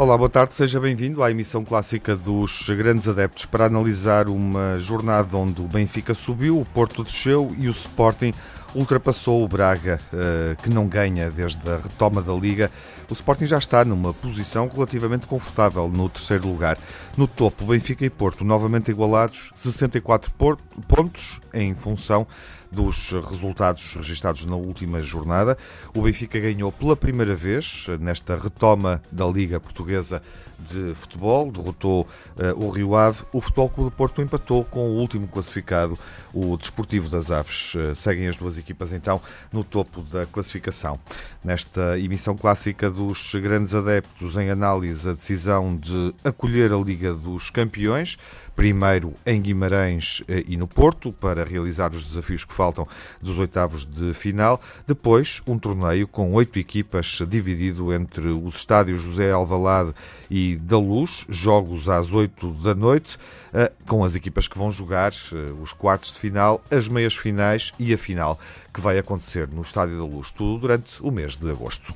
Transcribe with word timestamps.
Olá, 0.00 0.16
boa 0.16 0.30
tarde, 0.30 0.54
seja 0.54 0.80
bem-vindo 0.80 1.22
à 1.22 1.30
emissão 1.30 1.62
clássica 1.62 2.16
dos 2.16 2.68
Grandes 2.70 3.06
Adeptos 3.06 3.44
para 3.44 3.66
analisar 3.66 4.28
uma 4.28 4.78
jornada 4.78 5.36
onde 5.36 5.60
o 5.60 5.68
Benfica 5.68 6.14
subiu, 6.14 6.58
o 6.58 6.64
Porto 6.64 7.04
desceu 7.04 7.54
e 7.58 7.68
o 7.68 7.70
Sporting 7.70 8.32
ultrapassou 8.74 9.44
o 9.44 9.48
Braga, 9.48 9.98
eh, 10.12 10.56
que 10.62 10.70
não 10.70 10.86
ganha 10.86 11.30
desde 11.30 11.68
a 11.68 11.76
retoma 11.76 12.22
da 12.22 12.32
Liga. 12.32 12.70
O 13.08 13.12
Sporting 13.12 13.46
já 13.46 13.58
está 13.58 13.84
numa 13.84 14.14
posição 14.14 14.70
relativamente 14.72 15.26
confortável 15.26 15.88
no 15.88 16.08
terceiro 16.08 16.46
lugar. 16.46 16.78
No 17.20 17.28
topo, 17.28 17.66
Benfica 17.66 18.02
e 18.02 18.08
Porto 18.08 18.46
novamente 18.46 18.90
igualados, 18.90 19.50
64 19.54 20.32
pontos 20.88 21.38
em 21.52 21.74
função 21.74 22.26
dos 22.72 23.10
resultados 23.28 23.94
registados 23.94 24.46
na 24.46 24.56
última 24.56 25.00
jornada. 25.00 25.58
O 25.94 26.00
Benfica 26.00 26.40
ganhou 26.40 26.72
pela 26.72 26.96
primeira 26.96 27.34
vez 27.34 27.86
nesta 28.00 28.36
retoma 28.36 29.02
da 29.12 29.26
Liga 29.26 29.60
Portuguesa 29.60 30.22
de 30.58 30.94
Futebol, 30.94 31.50
derrotou 31.50 32.02
uh, 32.02 32.64
o 32.64 32.68
Rio 32.70 32.94
Ave. 32.94 33.24
O 33.32 33.40
Futebol 33.40 33.68
Clube 33.68 33.90
do 33.90 33.96
Porto 33.96 34.20
empatou 34.20 34.64
com 34.64 34.90
o 34.90 34.96
último 34.96 35.26
classificado, 35.26 35.98
o 36.34 36.56
Desportivo 36.56 37.08
das 37.08 37.30
Aves. 37.30 37.74
Uh, 37.74 37.94
seguem 37.94 38.28
as 38.28 38.36
duas 38.36 38.58
equipas 38.58 38.92
então 38.92 39.20
no 39.52 39.64
topo 39.64 40.02
da 40.02 40.26
classificação. 40.26 40.98
Nesta 41.42 41.98
emissão 41.98 42.36
clássica 42.36 42.90
dos 42.90 43.32
grandes 43.34 43.74
adeptos 43.74 44.36
em 44.36 44.50
análise 44.50 45.08
a 45.08 45.12
decisão 45.12 45.74
de 45.74 46.14
acolher 46.22 46.72
a 46.72 46.76
Liga 46.76 47.09
dos 47.14 47.50
Campeões, 47.50 48.18
primeiro 48.54 49.14
em 49.24 49.40
Guimarães 49.40 50.22
eh, 50.28 50.44
e 50.46 50.56
no 50.56 50.66
Porto, 50.66 51.12
para 51.12 51.44
realizar 51.44 51.92
os 51.92 52.04
desafios 52.04 52.44
que 52.44 52.52
faltam 52.52 52.86
dos 53.20 53.38
oitavos 53.38 53.84
de 53.84 54.12
final. 54.12 54.60
Depois, 54.86 55.40
um 55.46 55.58
torneio 55.58 56.06
com 56.06 56.32
oito 56.34 56.58
equipas 56.58 57.20
dividido 57.28 57.92
entre 57.92 58.28
os 58.28 58.56
estádios 58.56 59.00
José 59.00 59.30
Alvalade 59.30 59.94
e 60.30 60.56
da 60.56 60.78
Luz, 60.78 61.24
jogos 61.28 61.88
às 61.88 62.12
oito 62.12 62.50
da 62.52 62.74
noite, 62.74 63.18
eh, 63.52 63.72
com 63.88 64.04
as 64.04 64.14
equipas 64.14 64.46
que 64.46 64.58
vão 64.58 64.70
jogar 64.70 65.12
eh, 65.12 65.52
os 65.60 65.72
quartos 65.72 66.12
de 66.12 66.18
final, 66.18 66.62
as 66.70 66.86
meias 66.88 67.16
finais 67.16 67.72
e 67.78 67.92
a 67.92 67.98
final, 67.98 68.38
que 68.72 68.80
vai 68.80 68.98
acontecer 68.98 69.48
no 69.48 69.62
Estádio 69.62 69.96
da 69.96 70.04
Luz, 70.04 70.30
tudo 70.30 70.60
durante 70.60 71.02
o 71.02 71.10
mês 71.10 71.36
de 71.36 71.50
agosto. 71.50 71.94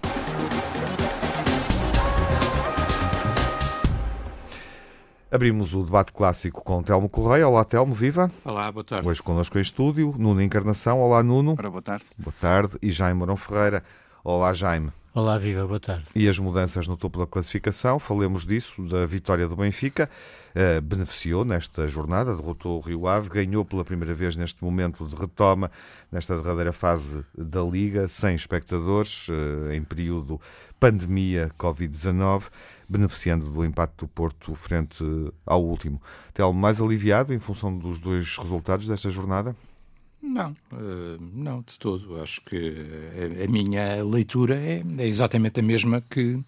Abrimos 5.34 5.74
o 5.74 5.82
debate 5.82 6.12
clássico 6.12 6.62
com 6.62 6.80
Telmo 6.80 7.08
Correia. 7.08 7.48
Olá, 7.48 7.64
Telmo, 7.64 7.92
viva. 7.92 8.30
Olá, 8.44 8.70
boa 8.70 8.84
tarde. 8.84 9.08
Hoje 9.08 9.20
connosco 9.20 9.58
em 9.58 9.62
estúdio, 9.62 10.14
Nuno 10.16 10.41
Encarnação. 10.41 11.00
Olá, 11.00 11.24
Nuno. 11.24 11.56
Ora, 11.58 11.68
boa 11.68 11.82
tarde. 11.82 12.04
Boa 12.16 12.34
tarde. 12.41 12.78
E 12.80 12.92
Jaime 12.92 13.18
Morão 13.18 13.36
Ferreira. 13.36 13.82
Olá, 14.27 14.55
Jaime. 14.55 14.91
Olá, 15.12 15.36
viva, 15.36 15.67
boa 15.67 15.78
tarde. 15.78 16.06
E 16.14 16.27
as 16.30 16.39
mudanças 16.39 16.89
no 16.89 16.97
topo 16.97 17.19
da 17.19 17.27
classificação, 17.27 17.98
falemos 17.98 18.47
disso, 18.47 18.83
da 18.89 19.05
vitória 19.05 19.47
do 19.47 19.55
Benfica, 19.55 20.08
uh, 20.56 20.81
beneficiou 20.81 21.44
nesta 21.44 21.86
jornada, 21.86 22.34
derrotou 22.34 22.78
o 22.78 22.81
Rio 22.81 23.06
Ave, 23.06 23.28
ganhou 23.28 23.66
pela 23.66 23.84
primeira 23.84 24.14
vez 24.14 24.34
neste 24.34 24.64
momento 24.64 25.06
de 25.06 25.14
retoma, 25.14 25.70
nesta 26.11 26.41
derradeira 26.41 26.72
fase 26.72 27.22
da 27.36 27.61
Liga, 27.61 28.08
sem 28.08 28.34
espectadores, 28.34 29.28
uh, 29.28 29.70
em 29.72 29.84
período 29.84 30.41
pandemia 30.81 31.50
Covid-19, 31.59 32.44
beneficiando 32.88 33.50
do 33.50 33.62
empate 33.62 33.92
do 33.98 34.09
Porto 34.09 34.55
frente 34.55 35.05
ao 35.44 35.62
último. 35.62 36.00
Telmo, 36.33 36.59
mais 36.59 36.81
aliviado 36.81 37.34
em 37.34 37.38
função 37.38 37.77
dos 37.77 38.00
dois 38.00 38.38
resultados 38.38 38.87
desta 38.88 39.10
jornada? 39.10 39.54
Não, 40.26 40.56
uh, 40.72 41.18
não, 41.34 41.60
de 41.60 41.78
todo. 41.78 42.20
Acho 42.20 42.40
que 42.40 42.74
a, 43.44 43.50
minha 43.50 44.02
leitura 44.02 44.56
é, 44.56 44.82
é, 44.98 45.06
exatamente 45.06 45.60
a 45.60 45.62
mesma 45.62 46.00
que, 46.00 46.38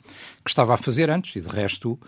que, 0.42 0.48
estava 0.48 0.72
a 0.74 0.76
fazer 0.78 1.10
antes, 1.10 1.36
e 1.36 1.40
de 1.42 1.48
resto 1.48 1.98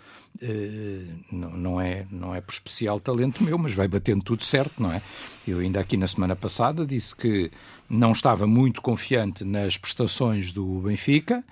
não, 1.31 1.51
não, 1.51 1.81
é, 1.81 2.07
não 2.11 2.35
é 2.35 2.41
por 2.41 2.53
especial 2.53 3.01
talento 3.01 3.43
meu, 3.43 3.59
mas 3.59 3.75
vai 3.75 3.89
batendo 3.89 4.23
tudo 4.23 4.45
certo, 4.45 4.81
não 4.83 4.93
é? 4.93 5.03
Eu 5.47 5.59
ainda 5.59 5.81
aqui 5.81 5.97
na 5.97 6.07
semana 6.07 6.37
passada 6.37 6.87
disse 6.87 7.15
que 7.15 7.51
não 7.89 8.13
estava 8.13 8.47
muito 8.47 8.81
confiante 8.81 9.45
nas 9.45 9.77
prestações 9.77 10.53
do 10.53 10.81
Benfica. 10.81 11.45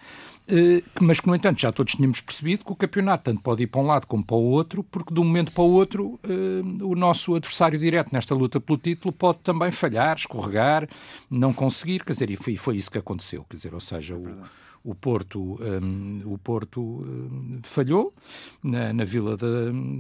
Eh, 0.49 0.83
mas 1.01 1.19
que, 1.19 1.27
no 1.27 1.35
entanto, 1.35 1.61
já 1.61 1.73
todos 1.73 1.95
tínhamos 1.95 2.21
percebido 2.21 2.65
que 2.65 2.73
o 2.73 2.77
campeonato 2.77 3.25
tanto 3.25 3.43
pode 3.43 3.65
ir 3.65 3.67
para 3.67 3.81
um 3.81 3.87
lado 3.87 4.07
como 4.07 4.25
para 4.25 4.37
o 4.37 4.43
outro, 4.43 4.85
porque 4.85 5.13
de 5.13 5.19
um 5.19 5.25
momento 5.25 5.51
para 5.51 5.65
o 5.65 5.71
outro 5.71 6.21
eh, 6.23 6.85
o 6.85 6.95
nosso 6.95 7.35
adversário 7.35 7.79
direto 7.79 8.13
nesta 8.13 8.35
luta 8.35 8.61
pelo 8.61 8.79
título 8.79 9.13
pode 9.13 9.39
também 9.41 9.73
falhar, 9.73 10.17
escorregar, 10.17 10.89
não 11.29 11.53
conseguir, 11.53 12.05
quer 12.05 12.13
dizer, 12.13 12.31
e 12.31 12.37
foi, 12.37 12.77
isso 12.77 12.91
que 12.91 12.99
aconteceu, 12.99 13.45
quer 13.51 13.57
dizer, 13.57 13.75
ou 13.75 13.81
seja, 13.81 14.15
o, 14.15 14.43
o 14.87 14.95
Porto, 14.95 15.59
um, 15.61 16.23
o 16.25 16.39
Porto 16.39 16.81
um, 16.81 17.59
falhou 17.61 18.15
na, 18.63 18.93
na 18.93 19.05
Vila 19.05 19.37
de, 19.37 19.45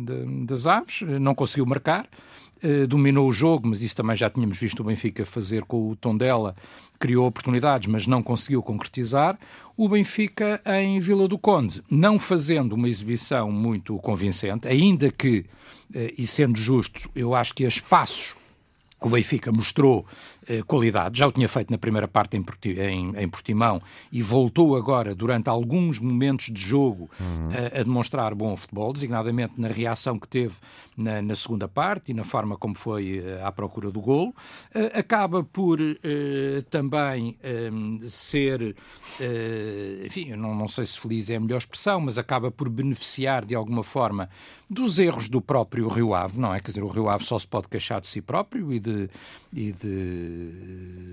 de, 0.04 0.46
das 0.46 0.64
Aves, 0.64 1.02
não 1.20 1.34
conseguiu 1.34 1.66
marcar, 1.66 2.08
uh, 2.62 2.86
dominou 2.86 3.28
o 3.28 3.32
jogo, 3.32 3.68
mas 3.68 3.82
isso 3.82 3.96
também 3.96 4.14
já 4.14 4.30
tínhamos 4.30 4.56
visto 4.56 4.80
o 4.80 4.84
Benfica 4.84 5.24
fazer 5.24 5.64
com 5.64 5.90
o 5.90 5.96
Tondela, 5.96 6.54
criou 7.00 7.26
oportunidades, 7.26 7.88
mas 7.88 8.06
não 8.06 8.22
conseguiu 8.22 8.62
concretizar. 8.62 9.36
O 9.76 9.88
Benfica 9.88 10.62
em 10.64 11.00
Vila 11.00 11.26
do 11.26 11.36
Conde, 11.36 11.82
não 11.90 12.16
fazendo 12.16 12.74
uma 12.74 12.88
exibição 12.88 13.50
muito 13.50 13.98
convincente, 13.98 14.68
ainda 14.68 15.10
que, 15.10 15.46
uh, 15.96 16.12
e 16.16 16.24
sendo 16.28 16.56
justo, 16.56 17.10
eu 17.12 17.34
acho 17.34 17.52
que 17.52 17.64
a 17.64 17.68
espaços 17.68 18.36
o 19.00 19.10
Benfica 19.10 19.52
mostrou 19.52 20.06
qualidade, 20.66 21.18
já 21.18 21.26
o 21.26 21.32
tinha 21.32 21.48
feito 21.48 21.70
na 21.70 21.78
primeira 21.78 22.06
parte 22.06 22.36
em, 22.36 23.28
Portimão 23.28 23.80
e 24.12 24.22
voltou 24.22 24.76
agora, 24.76 25.14
durante 25.14 25.48
alguns 25.48 25.98
momentos 25.98 26.46
de 26.52 26.60
jogo, 26.60 27.10
uhum. 27.20 27.48
a, 27.50 27.80
a, 27.80 27.82
demonstrar 27.82 28.34
bom 28.34 28.56
futebol, 28.56 28.92
designadamente 28.92 29.54
na 29.58 29.68
reação 29.68 30.18
que 30.18 30.28
teve 30.28 30.54
na, 30.96 31.20
na 31.20 31.34
segunda 31.34 31.68
parte 31.68 32.10
e 32.10 32.14
na 32.14 32.24
forma 32.24 32.56
como 32.56 32.76
foi 32.76 33.22
eh, 33.24 33.42
à 33.42 33.52
procura 33.52 33.90
do 33.90 34.00
golo. 34.00 34.34
Eh, 34.74 34.98
acaba 34.98 35.42
por 35.42 35.80
eh, 35.80 36.62
também 36.70 37.36
ehm, 37.42 37.98
ser, 38.06 38.74
eh, 39.20 40.02
enfim, 40.06 40.30
eu 40.30 40.36
não, 40.36 40.54
não 40.54 40.68
sei 40.68 40.84
se 40.84 40.98
feliz 40.98 41.28
é 41.30 41.36
a 41.36 41.40
melhor 41.40 41.58
expressão, 41.58 42.00
mas 42.00 42.18
acaba 42.18 42.50
por 42.50 42.68
beneficiar 42.68 43.44
de 43.44 43.54
alguma 43.54 43.82
forma 43.82 44.28
dos 44.68 44.98
erros 44.98 45.28
do 45.28 45.40
próprio 45.40 45.88
Rio 45.88 46.14
Ave, 46.14 46.38
não 46.38 46.52
é? 46.54 46.60
Quer 46.60 46.68
dizer, 46.68 46.82
o 46.82 46.88
Rio 46.88 47.08
Ave 47.08 47.24
só 47.24 47.38
se 47.38 47.46
pode 47.46 47.68
queixar 47.68 48.00
de 48.00 48.06
si 48.06 48.20
próprio 48.20 48.72
e 48.72 48.80
de, 48.80 49.08
e 49.52 49.72
de 49.72 50.35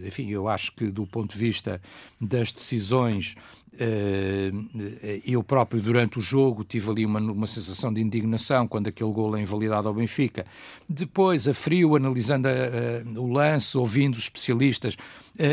enfim, 0.05 0.29
eu 0.29 0.47
acho 0.47 0.73
que 0.73 0.87
do 0.87 1.05
ponto 1.05 1.33
de 1.33 1.39
vista 1.39 1.81
das 2.19 2.51
decisões 2.51 3.35
eh, 3.79 4.51
eu 5.25 5.43
próprio, 5.43 5.81
durante 5.81 6.19
o 6.19 6.21
jogo, 6.21 6.63
tive 6.63 6.91
ali 6.91 7.05
uma, 7.05 7.19
uma 7.19 7.47
sensação 7.47 7.91
de 7.91 8.01
indignação 8.01 8.67
quando 8.67 8.87
aquele 8.87 9.11
gol 9.11 9.35
é 9.35 9.41
invalidado 9.41 9.87
ao 9.87 9.93
Benfica. 9.93 10.45
Depois, 10.87 11.47
a 11.47 11.53
frio, 11.53 11.95
analisando 11.95 12.47
a, 12.47 12.51
a, 12.51 13.19
o 13.19 13.31
lance, 13.31 13.75
ouvindo 13.77 14.15
os 14.15 14.23
especialistas, 14.23 14.95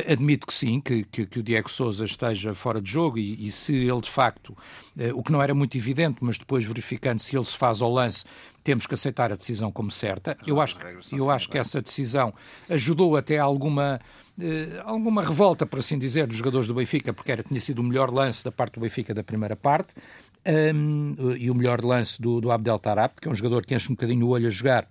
admito 0.07 0.47
que 0.47 0.53
sim, 0.53 0.81
que, 0.81 1.05
que, 1.05 1.25
que, 1.25 1.39
o 1.39 1.43
Diego 1.43 1.71
Souza 1.71 2.05
esteja 2.05 2.53
fora 2.53 2.83
de 2.83 2.91
jogo 2.91 3.17
e, 3.19 3.47
e 3.47 3.51
se 3.51 3.75
ele 3.75 4.01
de 4.03 4.11
facto, 4.11 4.55
o 5.15 5.23
que 5.23 5.33
não 5.33 5.43
era 5.43 5.55
muito 5.55 5.75
evidente, 5.79 6.19
mas 6.21 6.37
depois 6.37 6.67
verificando 6.67 7.19
se 7.19 7.35
ele 7.35 7.47
se 7.47 7.57
faz 7.57 7.81
ao 7.81 7.91
lance, 7.91 8.27
temos 8.63 8.87
que 8.87 8.95
aceitar 8.95 9.33
a 9.33 9.37
decisão 9.37 9.73
como 9.73 9.91
certa. 9.91 10.37
Eu 10.47 10.61
acho, 10.61 10.77
eu 11.13 11.31
acho 11.31 11.49
que 11.49 11.59
essa 11.59 11.81
decisão 11.81 12.33
ajudou 12.69 13.17
até 13.17 13.39
alguma 13.39 14.01
eh, 14.41 14.81
alguma 14.85 15.23
revolta, 15.23 15.67
por 15.67 15.79
assim 15.79 15.99
dizer, 15.99 16.27
dos 16.27 16.37
jogadores 16.37 16.67
do 16.67 16.75
Benfica, 16.75 17.13
porque 17.13 17.31
era, 17.31 17.43
tinha 17.43 17.61
sido 17.61 17.81
o 17.81 17.85
melhor 17.85 18.11
lance 18.11 18.43
da 18.43 18.51
parte 18.51 18.75
do 18.75 18.81
Benfica 18.81 19.13
da 19.13 19.23
primeira 19.23 19.55
parte, 19.55 19.95
um, 20.75 21.35
e 21.37 21.51
o 21.51 21.55
melhor 21.55 21.85
lance 21.85 22.21
do, 22.21 22.41
do 22.41 22.51
Abdel 22.51 22.79
Tarap, 22.79 23.21
que 23.21 23.29
é 23.29 23.31
um 23.31 23.35
jogador 23.35 23.67
que 23.67 23.75
enche 23.75 23.89
um 23.89 23.95
bocadinho 23.95 24.27
o 24.27 24.31
olho 24.31 24.47
a 24.47 24.51
jogar, 24.51 24.89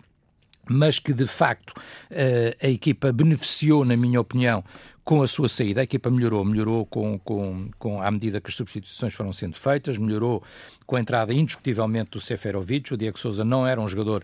mas 0.69 0.99
que 0.99 1.11
de 1.13 1.25
facto 1.25 1.71
uh, 1.71 2.55
a 2.61 2.67
equipa 2.67 3.11
beneficiou, 3.11 3.83
na 3.83 3.97
minha 3.97 4.21
opinião, 4.21 4.63
com 5.03 5.21
a 5.21 5.27
sua 5.27 5.49
saída, 5.49 5.81
a 5.81 5.83
equipa 5.83 6.09
melhorou, 6.09 6.43
melhorou 6.45 6.85
com, 6.85 7.17
com, 7.19 7.69
com, 7.77 8.01
à 8.01 8.09
medida 8.11 8.39
que 8.39 8.49
as 8.49 8.55
substituições 8.55 9.13
foram 9.13 9.33
sendo 9.33 9.55
feitas, 9.55 9.97
melhorou 9.97 10.43
com 10.85 10.95
a 10.95 10.99
entrada 10.99 11.33
indiscutivelmente 11.33 12.11
do 12.11 12.19
Seferovic. 12.19 12.93
O 12.93 12.97
Diego 12.97 13.19
Souza 13.19 13.43
não 13.43 13.65
era 13.65 13.79
um 13.79 13.87
jogador 13.87 14.23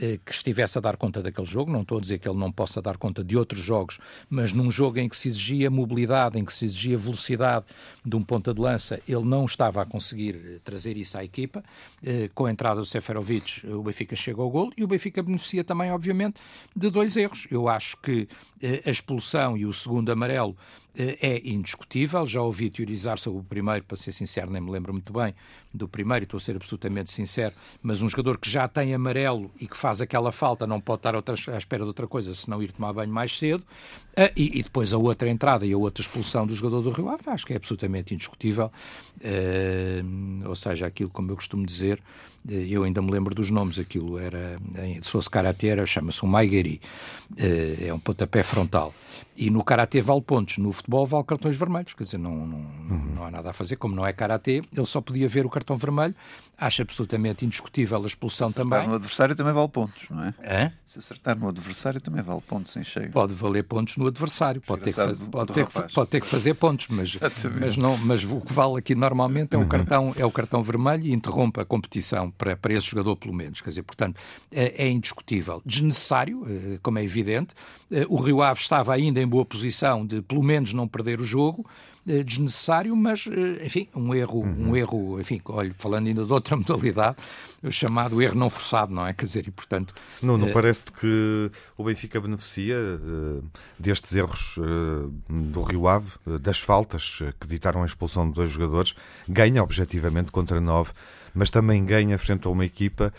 eh, 0.00 0.18
que 0.24 0.32
estivesse 0.32 0.78
a 0.78 0.80
dar 0.80 0.96
conta 0.96 1.22
daquele 1.22 1.46
jogo, 1.46 1.70
não 1.70 1.82
estou 1.82 1.98
a 1.98 2.00
dizer 2.00 2.18
que 2.18 2.28
ele 2.28 2.38
não 2.38 2.50
possa 2.50 2.80
dar 2.80 2.96
conta 2.96 3.22
de 3.22 3.36
outros 3.36 3.60
jogos, 3.60 3.98
mas 4.28 4.52
num 4.52 4.70
jogo 4.70 4.98
em 4.98 5.08
que 5.08 5.16
se 5.16 5.28
exigia 5.28 5.70
mobilidade, 5.70 6.38
em 6.38 6.44
que 6.44 6.52
se 6.52 6.64
exigia 6.64 6.96
velocidade 6.96 7.66
de 8.04 8.16
um 8.16 8.22
ponta 8.22 8.52
de 8.52 8.60
lança, 8.60 9.00
ele 9.08 9.24
não 9.24 9.44
estava 9.44 9.82
a 9.82 9.84
conseguir 9.84 10.36
eh, 10.36 10.58
trazer 10.64 10.96
isso 10.96 11.16
à 11.18 11.24
equipa. 11.24 11.62
Eh, 12.02 12.30
com 12.34 12.46
a 12.46 12.50
entrada 12.50 12.80
do 12.80 12.86
Seferovic, 12.86 13.66
o 13.66 13.82
Benfica 13.82 14.16
chega 14.16 14.40
ao 14.40 14.50
gol 14.50 14.72
e 14.76 14.84
o 14.84 14.86
Benfica 14.86 15.22
beneficia 15.22 15.64
também, 15.64 15.90
obviamente, 15.90 16.40
de 16.74 16.90
dois 16.90 17.16
erros. 17.16 17.46
Eu 17.50 17.68
acho 17.68 17.96
que 17.98 18.28
eh, 18.53 18.53
a 18.84 18.90
expulsão 18.90 19.56
e 19.56 19.66
o 19.66 19.72
segundo 19.72 20.10
amarelo 20.10 20.56
é 20.96 21.42
indiscutível. 21.44 22.24
Já 22.24 22.40
ouvi 22.40 22.70
teorizar 22.70 23.18
sobre 23.18 23.40
o 23.40 23.42
primeiro, 23.42 23.84
para 23.84 23.96
ser 23.96 24.12
sincero, 24.12 24.50
nem 24.50 24.62
me 24.62 24.70
lembro 24.70 24.92
muito 24.92 25.12
bem 25.12 25.34
do 25.72 25.88
primeiro, 25.88 26.22
estou 26.22 26.38
a 26.38 26.40
ser 26.40 26.54
absolutamente 26.54 27.10
sincero, 27.10 27.52
mas 27.82 28.00
um 28.00 28.08
jogador 28.08 28.38
que 28.38 28.48
já 28.48 28.68
tem 28.68 28.94
amarelo 28.94 29.50
e 29.60 29.66
que 29.66 29.76
faz 29.76 30.00
aquela 30.00 30.30
falta 30.30 30.66
não 30.68 30.80
pode 30.80 31.00
estar 31.00 31.16
à 31.16 31.58
espera 31.58 31.82
de 31.82 31.88
outra 31.88 32.06
coisa, 32.06 32.32
senão 32.32 32.62
ir 32.62 32.70
tomar 32.70 32.92
banho 32.92 33.12
mais 33.12 33.36
cedo. 33.36 33.64
Uh, 34.12 34.30
e, 34.36 34.60
e, 34.60 34.62
depois 34.62 34.94
a 34.94 34.98
outra 34.98 35.28
entrada 35.28 35.66
e 35.66 35.72
a 35.72 35.76
outra 35.76 36.00
expulsão 36.00 36.46
do 36.46 36.54
jogador 36.54 36.82
do 36.82 36.90
Rio 36.90 37.08
Ave, 37.08 37.24
acho 37.26 37.44
que 37.44 37.52
é 37.52 37.56
absolutamente 37.56 38.14
indiscutível. 38.14 38.70
Ou 40.46 40.54
seja, 40.54 40.86
aquilo, 40.86 41.10
como 41.10 41.32
eu 41.32 41.36
costumo 41.36 41.66
dizer, 41.66 41.98
eh, 41.98 42.02
eu 42.48 42.84
ainda 42.84 43.00
me 43.00 43.10
lembro 43.10 43.34
dos 43.34 43.50
nomes, 43.50 43.78
aquilo 43.78 44.18
era, 44.18 44.58
se 45.00 45.10
fosse 45.10 45.30
karatê, 45.30 45.68
chama-se 45.86 46.24
um 46.24 46.28
Maigeri, 46.28 46.80
é 47.38 47.92
um 47.92 47.98
pontapé 47.98 48.42
frontal. 48.42 48.94
E 49.36 49.50
no 49.50 49.64
karatê 49.64 50.00
vale 50.00 50.22
pontos, 50.22 50.58
no 50.58 50.70
futebol 50.72 51.04
vale 51.04 51.24
cartões 51.24 51.56
vermelhos, 51.56 51.92
quer 51.92 52.04
dizer, 52.04 52.18
não, 52.18 52.46
não, 52.46 52.58
uhum. 52.58 53.14
não 53.16 53.24
há 53.24 53.30
nada 53.30 53.50
a 53.50 53.52
fazer, 53.52 53.76
como 53.76 53.94
não 53.94 54.06
é 54.06 54.12
karatê, 54.12 54.62
ele 54.72 54.86
só 54.86 55.00
podia 55.00 55.28
ver 55.28 55.44
o 55.44 55.50
cartão 55.50 55.76
vermelho, 55.76 56.14
acha 56.56 56.82
absolutamente 56.82 57.44
indiscutível 57.44 58.02
a 58.02 58.06
expulsão 58.06 58.48
Se 58.48 58.54
também. 58.54 58.86
no 58.86 58.94
adversário 58.94 59.34
também 59.34 59.52
vale 59.52 59.68
pontos, 59.68 60.08
não 60.08 60.24
é? 60.24 60.34
é? 60.40 60.72
Se 60.86 60.98
acertar 60.98 61.36
no 61.36 61.48
adversário 61.48 62.00
também 62.00 62.22
vale 62.22 62.40
pontos 62.42 62.76
em 62.76 62.84
cheio. 62.84 63.10
Pode 63.10 63.34
valer 63.34 63.64
pontos 63.64 63.96
no 63.96 64.06
adversário, 64.06 64.60
pode 64.60 64.82
ter, 64.82 64.94
que, 64.94 65.24
pode, 65.26 65.52
ter 65.52 65.66
que, 65.66 65.92
pode 65.92 66.10
ter 66.10 66.20
que 66.20 66.28
fazer 66.28 66.54
pontos, 66.54 66.86
mas, 66.88 67.18
mas, 67.60 67.76
não, 67.76 67.96
mas 67.98 68.22
o 68.22 68.40
que 68.40 68.52
vale 68.52 68.78
aqui 68.78 68.94
normalmente 68.94 69.54
é 69.54 69.58
o 69.58 69.62
uhum. 69.62 69.68
cartão, 69.68 70.14
é 70.16 70.24
o 70.24 70.30
cartão 70.30 70.62
vermelho 70.62 71.06
e 71.06 71.12
interrompe 71.12 71.60
a 71.60 71.64
competição 71.64 72.30
para, 72.30 72.56
para 72.56 72.72
esse 72.72 72.86
jogador, 72.86 73.16
pelo 73.16 73.34
menos. 73.34 73.60
Quer 73.60 73.70
dizer, 73.70 73.82
portanto, 73.82 74.20
é, 74.52 74.84
é 74.84 74.88
indiscutível. 74.88 75.60
Desnecessário, 75.66 76.46
eh, 76.48 76.78
como 76.82 76.98
é 76.98 77.04
evidente. 77.04 77.54
Eh, 77.90 78.06
o 78.08 78.16
Rio 78.16 78.42
Ave 78.42 78.60
estava 78.60 78.94
ainda 78.94 79.23
em 79.24 79.28
boa 79.28 79.44
posição 79.44 80.06
de, 80.06 80.22
pelo 80.22 80.42
menos, 80.42 80.72
não 80.72 80.86
perder 80.86 81.20
o 81.20 81.24
jogo. 81.24 81.66
Eh, 82.06 82.22
desnecessário, 82.22 82.94
mas, 82.94 83.26
eh, 83.26 83.64
enfim, 83.64 83.88
um 83.94 84.14
erro, 84.14 84.40
uhum. 84.40 84.70
um 84.70 84.76
erro, 84.76 85.18
enfim, 85.18 85.40
olha, 85.46 85.74
falando 85.78 86.06
ainda 86.06 86.22
de 86.22 86.30
outra 86.30 86.54
modalidade, 86.56 87.16
o 87.62 87.72
chamado 87.72 88.20
erro 88.20 88.34
não 88.34 88.50
forçado, 88.50 88.92
não 88.92 89.06
é? 89.06 89.14
Quer 89.14 89.24
dizer, 89.24 89.48
e 89.48 89.50
portanto... 89.50 89.94
Não, 90.20 90.36
não 90.36 90.48
uh, 90.48 90.52
parece 90.52 90.84
que 90.84 91.50
o 91.78 91.84
Benfica 91.84 92.20
beneficia 92.20 92.76
uh, 92.76 93.42
destes 93.78 94.14
erros 94.14 94.58
uh, 94.58 95.10
do 95.30 95.62
Rio 95.62 95.88
Ave, 95.88 96.10
das 96.40 96.60
faltas 96.60 97.20
que 97.40 97.46
ditaram 97.46 97.82
a 97.82 97.86
expulsão 97.86 98.28
de 98.28 98.34
dois 98.34 98.50
jogadores, 98.50 98.94
ganha 99.26 99.62
objetivamente 99.62 100.30
contra 100.30 100.60
nove 100.60 100.92
mas 101.34 101.50
também 101.50 101.84
ganha 101.84 102.16
frente 102.16 102.46
a 102.46 102.50
uma 102.50 102.64
equipa 102.64 103.12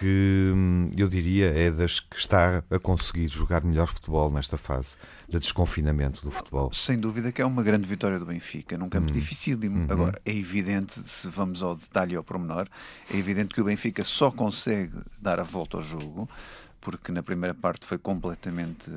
que 0.00 0.52
hum, 0.54 0.90
eu 0.96 1.06
diria 1.06 1.46
é 1.46 1.70
das 1.70 2.00
que 2.00 2.16
está 2.16 2.64
a 2.70 2.78
conseguir 2.78 3.28
jogar 3.28 3.62
melhor 3.62 3.88
futebol 3.88 4.30
nesta 4.30 4.56
fase 4.56 4.96
de 5.28 5.38
desconfinamento 5.38 6.24
do 6.24 6.30
futebol. 6.30 6.72
Sem 6.72 6.98
dúvida 6.98 7.30
que 7.30 7.42
é 7.42 7.44
uma 7.44 7.62
grande 7.62 7.86
vitória 7.86 8.11
do 8.18 8.26
Benfica, 8.26 8.76
num 8.78 8.88
campo 8.88 9.08
hum. 9.08 9.12
difícil. 9.12 9.58
Uhum. 9.58 9.86
Agora, 9.88 10.20
é 10.24 10.34
evidente, 10.34 11.00
se 11.08 11.28
vamos 11.28 11.62
ao 11.62 11.74
detalhe 11.76 12.14
e 12.14 12.16
ao 12.16 12.24
pormenor, 12.24 12.68
é 13.12 13.16
evidente 13.16 13.54
que 13.54 13.60
o 13.60 13.64
Benfica 13.64 14.04
só 14.04 14.30
consegue 14.30 14.98
dar 15.20 15.40
a 15.40 15.44
volta 15.44 15.76
ao 15.76 15.82
jogo 15.82 16.28
porque 16.80 17.12
na 17.12 17.22
primeira 17.22 17.54
parte 17.54 17.86
foi 17.86 17.96
completamente 17.96 18.90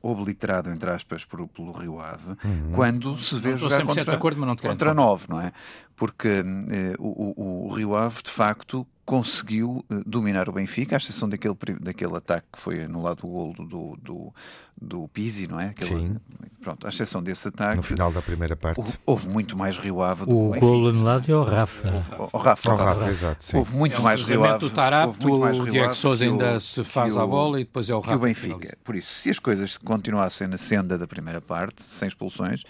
obliterado, 0.00 0.70
entre 0.70 0.90
aspas, 0.90 1.24
por, 1.24 1.46
pelo 1.48 1.72
Rio 1.72 2.00
Ave, 2.00 2.30
uhum. 2.44 2.72
quando 2.74 3.16
se 3.18 3.38
vê 3.38 3.56
jogar 3.56 3.84
contra, 3.84 4.14
acordo, 4.14 4.46
não 4.46 4.56
contra 4.56 4.94
nove, 4.94 5.26
não 5.28 5.40
é? 5.40 5.52
Porque 5.96 6.28
eh, 6.28 6.94
o, 6.98 7.34
o, 7.42 7.66
o, 7.68 7.74
Rio 7.74 7.94
Ave, 7.94 8.22
de 8.22 8.30
facto, 8.30 8.86
conseguiu 9.04 9.84
eh, 9.90 10.02
dominar 10.06 10.48
o 10.48 10.52
Benfica, 10.52 10.96
à 10.96 10.98
exceção 10.98 11.28
daquele, 11.28 11.56
daquele 11.80 12.16
ataque 12.16 12.46
que 12.52 12.60
foi 12.60 12.84
anulado 12.84 13.26
o 13.26 13.28
golo 13.28 13.66
do, 13.66 13.96
do, 13.96 14.34
do 14.80 15.08
Pizzi, 15.08 15.46
não 15.46 15.60
é? 15.60 15.68
Aquele, 15.68 15.94
Sim. 15.94 16.16
Pronto, 16.60 16.86
à 16.86 16.90
exceção 16.90 17.20
desse 17.20 17.48
ataque. 17.48 17.76
No 17.76 17.82
final 17.82 18.12
da 18.12 18.22
primeira 18.22 18.54
parte. 18.54 18.78
Houve, 18.78 18.92
houve 19.04 19.28
muito 19.28 19.56
mais 19.56 19.76
Rio 19.76 20.00
Ave 20.00 20.26
do 20.26 20.36
O 20.36 20.60
golo 20.60 20.88
anulado 20.88 21.30
é 21.30 21.34
o 21.34 21.42
Rafa. 21.42 21.88
O, 22.18 22.36
o 22.36 22.38
Rafa. 22.38 22.72
O 22.72 22.76
Rafa, 22.76 23.08
exato. 23.10 23.44
Sim. 23.44 23.56
Houve 23.56 23.76
muito 23.76 23.96
é 23.96 23.98
um 23.98 24.02
mais 24.02 24.22
Rio 24.22 24.44
Ave. 24.44 24.58
do 24.58 24.70
Tarapto, 24.70 25.28
o 25.28 25.68
Diego 25.68 25.94
Souza 25.94 26.24
ainda 26.24 26.60
se 26.60 26.84
faz 26.84 27.16
a 27.16 27.26
bola 27.26 27.60
e 27.60 27.64
depois 27.64 27.90
é 27.90 27.94
o 27.94 28.00
Rafa. 28.00 28.16
o 28.16 28.20
Benfica. 28.20 28.76
Por 28.84 28.94
isso, 28.94 29.12
se 29.12 29.30
as 29.30 29.40
coisas 29.40 29.76
continuassem 29.76 30.46
na 30.46 30.56
senda 30.56 30.96
da 30.96 31.06
primeira 31.06 31.40
parte, 31.40 31.82
sem 31.82 32.06
expulsões, 32.06 32.62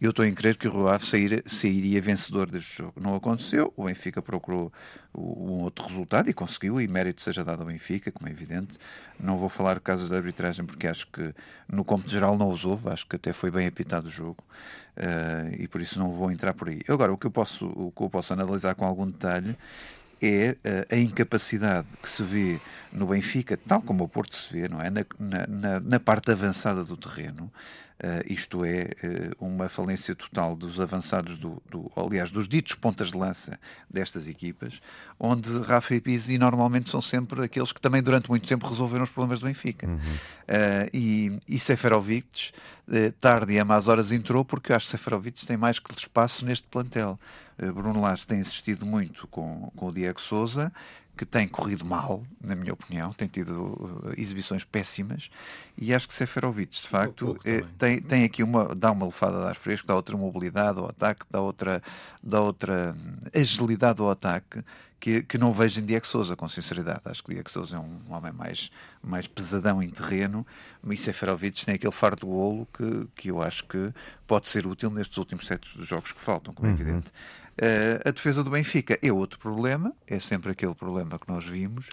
eu 0.00 0.10
estou 0.10 0.24
em 0.24 0.32
crer 0.32 0.56
que 0.56 0.68
o 0.68 0.72
Rio 0.72 0.88
Ave 0.88 1.04
sair, 1.04 1.42
sairia 1.44 2.00
vencedor 2.00 2.48
deste 2.48 2.78
jogo. 2.78 2.94
Não 3.00 3.16
aconteceu, 3.16 3.72
o 3.76 3.84
Benfica 3.86 4.22
procurou 4.22 4.72
um 5.12 5.62
outro 5.62 5.86
resultado 5.86 6.30
e 6.30 6.32
conseguiu, 6.32 6.80
e 6.80 6.86
mérito 6.86 7.20
seja 7.20 7.44
dado 7.44 7.60
ao 7.62 7.66
Benfica, 7.66 8.12
como 8.12 8.28
é 8.28 8.30
evidente. 8.32 8.78
Não 9.18 9.36
vou 9.36 9.48
falar 9.48 9.80
casos 9.80 10.08
de 10.08 10.16
arbitragem 10.16 10.64
porque 10.64 10.86
acho 10.86 11.06
que 11.08 11.34
no 11.68 11.84
cômputo 11.84 12.10
geral 12.10 12.36
não 12.36 12.48
os 12.50 12.64
houve, 12.64 12.88
acho 12.88 13.06
que 13.06 13.16
até 13.16 13.32
foi 13.32 13.50
bem 13.50 13.66
apitado 13.66 14.08
o 14.08 14.10
jogo 14.10 14.42
uh, 14.96 15.54
e 15.58 15.68
por 15.68 15.80
isso 15.80 15.98
não 15.98 16.10
vou 16.10 16.30
entrar 16.30 16.54
por 16.54 16.68
aí. 16.68 16.82
Agora, 16.88 17.12
o 17.12 17.18
que 17.18 17.26
eu 17.26 17.30
posso, 17.30 17.66
o 17.66 17.92
que 17.94 18.02
eu 18.02 18.10
posso 18.10 18.32
analisar 18.32 18.74
com 18.74 18.84
algum 18.84 19.06
detalhe 19.06 19.56
é 20.20 20.56
uh, 20.64 20.94
a 20.94 20.96
incapacidade 20.96 21.86
que 22.02 22.08
se 22.08 22.22
vê 22.22 22.60
no 22.92 23.06
Benfica, 23.06 23.56
tal 23.56 23.80
como 23.80 24.04
o 24.04 24.08
Porto 24.08 24.36
se 24.36 24.52
vê, 24.52 24.68
não 24.68 24.80
é? 24.80 24.90
na, 24.90 25.04
na, 25.18 25.80
na 25.80 26.00
parte 26.00 26.30
avançada 26.30 26.84
do 26.84 26.96
terreno, 26.96 27.50
isto 28.26 28.64
é, 28.64 28.90
uh, 29.38 29.44
uma 29.44 29.68
falência 29.68 30.14
total 30.14 30.56
dos 30.56 30.80
avançados, 30.80 31.36
do, 31.36 31.62
do, 31.70 31.90
aliás, 31.94 32.30
dos 32.30 32.48
ditos 32.48 32.74
pontas 32.74 33.10
de 33.10 33.16
lança 33.16 33.58
destas 33.88 34.26
equipas, 34.26 34.80
onde 35.18 35.50
Rafa 35.60 35.94
e 35.94 36.00
Pizzi 36.00 36.38
normalmente 36.38 36.88
são 36.88 37.02
sempre 37.02 37.44
aqueles 37.44 37.72
que 37.72 37.80
também 37.80 38.02
durante 38.02 38.28
muito 38.30 38.48
tempo 38.48 38.66
resolveram 38.66 39.04
os 39.04 39.10
problemas 39.10 39.40
do 39.40 39.46
Benfica. 39.46 39.86
Uhum. 39.86 39.96
Uh, 39.96 40.90
e, 40.92 41.38
e 41.46 41.58
Seferovic, 41.58 42.52
tarde 43.20 43.52
e 43.52 43.58
a 43.58 43.64
más 43.64 43.86
horas 43.86 44.10
entrou, 44.10 44.44
porque 44.44 44.72
eu 44.72 44.76
acho 44.76 44.86
que 44.86 44.90
Seferovic 44.90 45.46
tem 45.46 45.56
mais 45.56 45.78
que 45.78 45.92
espaço 45.96 46.44
neste 46.44 46.66
plantel. 46.66 47.20
Bruno 47.56 48.00
Lage 48.00 48.26
tem 48.26 48.40
insistido 48.40 48.84
muito 48.84 49.28
com, 49.28 49.70
com 49.76 49.86
o 49.86 49.92
Diego 49.92 50.20
Souza 50.20 50.72
que 51.20 51.26
tem 51.26 51.46
corrido 51.46 51.84
mal, 51.84 52.24
na 52.42 52.56
minha 52.56 52.72
opinião, 52.72 53.12
tem 53.12 53.28
tido 53.28 53.52
uh, 53.52 54.14
exibições 54.16 54.64
péssimas, 54.64 55.28
e 55.76 55.92
acho 55.92 56.08
que 56.08 56.14
Seferovic, 56.14 56.80
de 56.80 56.88
facto, 56.88 57.38
é, 57.44 57.60
tem, 57.76 58.00
tem 58.00 58.24
aqui 58.24 58.42
uma, 58.42 58.74
dá 58.74 58.90
uma 58.90 59.04
lefada 59.04 59.38
de 59.38 59.46
ar 59.46 59.54
fresco, 59.54 59.86
dá 59.86 59.94
outra 59.94 60.16
mobilidade 60.16 60.78
ao 60.78 60.88
ataque, 60.88 61.26
dá 61.30 61.42
outra, 61.42 61.82
dá 62.22 62.40
outra 62.40 62.96
agilidade 63.34 64.00
ao 64.00 64.10
ataque, 64.10 64.64
que, 64.98 65.22
que 65.22 65.36
não 65.36 65.50
vejo 65.50 65.80
em 65.80 65.84
Diego 65.84 66.06
Souza, 66.06 66.34
com 66.34 66.48
sinceridade. 66.48 67.02
Acho 67.04 67.22
que 67.22 67.34
Diego 67.34 67.50
Souza 67.50 67.76
é 67.76 67.78
um 67.78 68.00
homem 68.08 68.32
mais, 68.32 68.70
mais 69.02 69.26
pesadão 69.26 69.82
em 69.82 69.90
terreno, 69.90 70.46
e 70.88 70.96
Seferovic 70.96 71.66
tem 71.66 71.74
aquele 71.74 71.92
faro 71.92 72.16
de 72.16 72.24
golo 72.24 72.66
que, 72.72 73.08
que 73.14 73.30
eu 73.30 73.42
acho 73.42 73.64
que 73.64 73.92
pode 74.26 74.48
ser 74.48 74.66
útil 74.66 74.88
nestes 74.88 75.18
últimos 75.18 75.46
sete 75.46 75.68
jogos 75.84 76.12
que 76.12 76.20
faltam, 76.20 76.54
como 76.54 76.66
é 76.66 76.72
uhum. 76.72 76.80
evidente. 76.80 77.12
Uh, 77.58 78.08
a 78.08 78.10
defesa 78.10 78.42
do 78.42 78.50
Benfica. 78.50 78.98
É 79.02 79.12
outro 79.12 79.38
problema, 79.38 79.92
é 80.06 80.18
sempre 80.18 80.52
aquele 80.52 80.74
problema 80.74 81.18
que 81.18 81.28
nós 81.28 81.44
vimos 81.44 81.90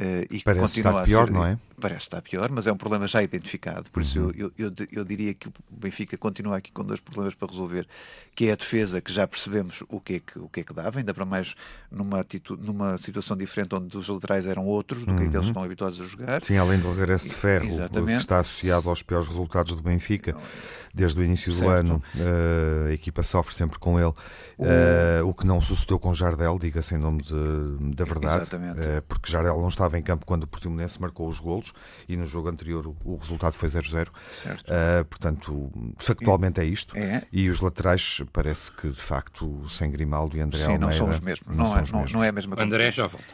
uh, 0.00 0.26
e 0.30 0.38
que 0.38 0.44
Parece 0.44 0.82
continua 0.82 1.02
estar 1.02 1.04
pior, 1.04 1.26
ser, 1.26 1.32
não 1.32 1.46
é? 1.46 1.58
Parece 1.80 2.00
estar 2.02 2.22
pior, 2.22 2.50
mas 2.50 2.66
é 2.66 2.72
um 2.72 2.76
problema 2.76 3.06
já 3.06 3.22
identificado. 3.22 3.90
Por 3.90 4.00
uhum. 4.00 4.08
isso 4.08 4.18
eu, 4.36 4.52
eu, 4.56 4.72
eu, 4.92 5.04
diria 5.04 5.34
que 5.34 5.48
o 5.48 5.52
Benfica 5.70 6.16
continua 6.16 6.56
aqui 6.56 6.70
com 6.72 6.84
dois 6.84 7.00
problemas 7.00 7.34
para 7.34 7.48
resolver, 7.48 7.86
que 8.34 8.48
é 8.48 8.52
a 8.52 8.56
defesa, 8.56 9.00
que 9.00 9.12
já 9.12 9.26
percebemos 9.26 9.82
o 9.88 10.00
que 10.00 10.14
é 10.14 10.20
que, 10.20 10.38
o 10.38 10.48
que, 10.48 10.60
é 10.60 10.64
que 10.64 10.72
dava, 10.72 10.98
ainda 10.98 11.12
para 11.12 11.24
mais 11.24 11.54
numa, 11.90 12.20
atitude, 12.20 12.64
numa 12.64 12.98
situação 12.98 13.36
diferente 13.36 13.74
onde 13.74 13.96
os 13.96 14.08
laterais 14.08 14.46
eram 14.46 14.66
outros 14.66 15.04
do 15.04 15.14
que 15.14 15.24
uhum. 15.24 15.30
que 15.30 15.38
estão 15.38 15.62
habituados 15.62 16.00
a 16.00 16.04
jogar. 16.04 16.42
Sim, 16.42 16.56
além 16.56 16.78
do 16.78 16.92
regresso 16.92 17.28
de 17.28 17.34
ferro, 17.34 17.66
que 17.66 18.12
está 18.12 18.38
associado 18.38 18.88
aos 18.88 19.02
piores 19.02 19.28
resultados 19.28 19.74
do 19.74 19.82
Benfica 19.82 20.36
desde 20.96 21.20
o 21.20 21.22
início 21.22 21.52
certo. 21.52 21.66
do 21.66 21.70
ano. 21.70 22.02
Uh, 22.14 22.88
a 22.88 22.92
equipa 22.92 23.22
sofre 23.22 23.54
sempre 23.54 23.78
com 23.78 24.00
ele. 24.00 24.14
Uh, 24.58 25.26
o 25.26 25.34
que 25.34 25.46
não 25.46 25.60
sucedeu 25.60 25.98
com 25.98 26.14
Jardel, 26.14 26.58
diga-se 26.58 26.94
em 26.94 26.98
nome 26.98 27.20
de, 27.20 27.94
da 27.94 28.04
verdade, 28.06 28.48
uh, 28.56 29.02
porque 29.06 29.30
Jardel 29.30 29.60
não 29.60 29.68
estava 29.86 29.98
em 29.98 30.02
campo 30.02 30.26
quando 30.26 30.42
o 30.42 30.46
Portimonense 30.46 31.00
marcou 31.00 31.28
os 31.28 31.40
golos 31.40 31.72
e 32.08 32.16
no 32.16 32.26
jogo 32.26 32.48
anterior 32.48 32.94
o, 33.04 33.16
resultado 33.16 33.54
foi 33.54 33.68
0-0. 33.68 34.08
Uh, 34.08 35.04
portanto, 35.04 35.72
factualmente 35.96 36.60
é 36.60 36.64
isto. 36.64 36.96
É. 36.96 37.22
E 37.32 37.48
os 37.48 37.60
laterais 37.60 38.22
parece 38.32 38.70
que 38.72 38.88
de 38.88 39.00
facto 39.00 39.68
sem 39.68 39.90
Grimaldo 39.90 40.36
e 40.36 40.40
André 40.40 40.58
Sim, 40.58 40.64
Almeida, 40.64 40.86
não 40.86 40.92
são 40.92 41.08
os 41.08 41.20
mesmos. 41.20 41.56
Não, 41.56 41.64
não, 41.64 41.78
é, 41.78 41.82
os 41.82 41.92
mesmos. 41.92 42.12
não 42.12 42.24
é 42.24 42.28
a 42.28 42.32
mesma 42.32 42.56
coisa. 42.56 42.66
André 42.66 42.90
já 42.90 43.06
volta. 43.06 43.26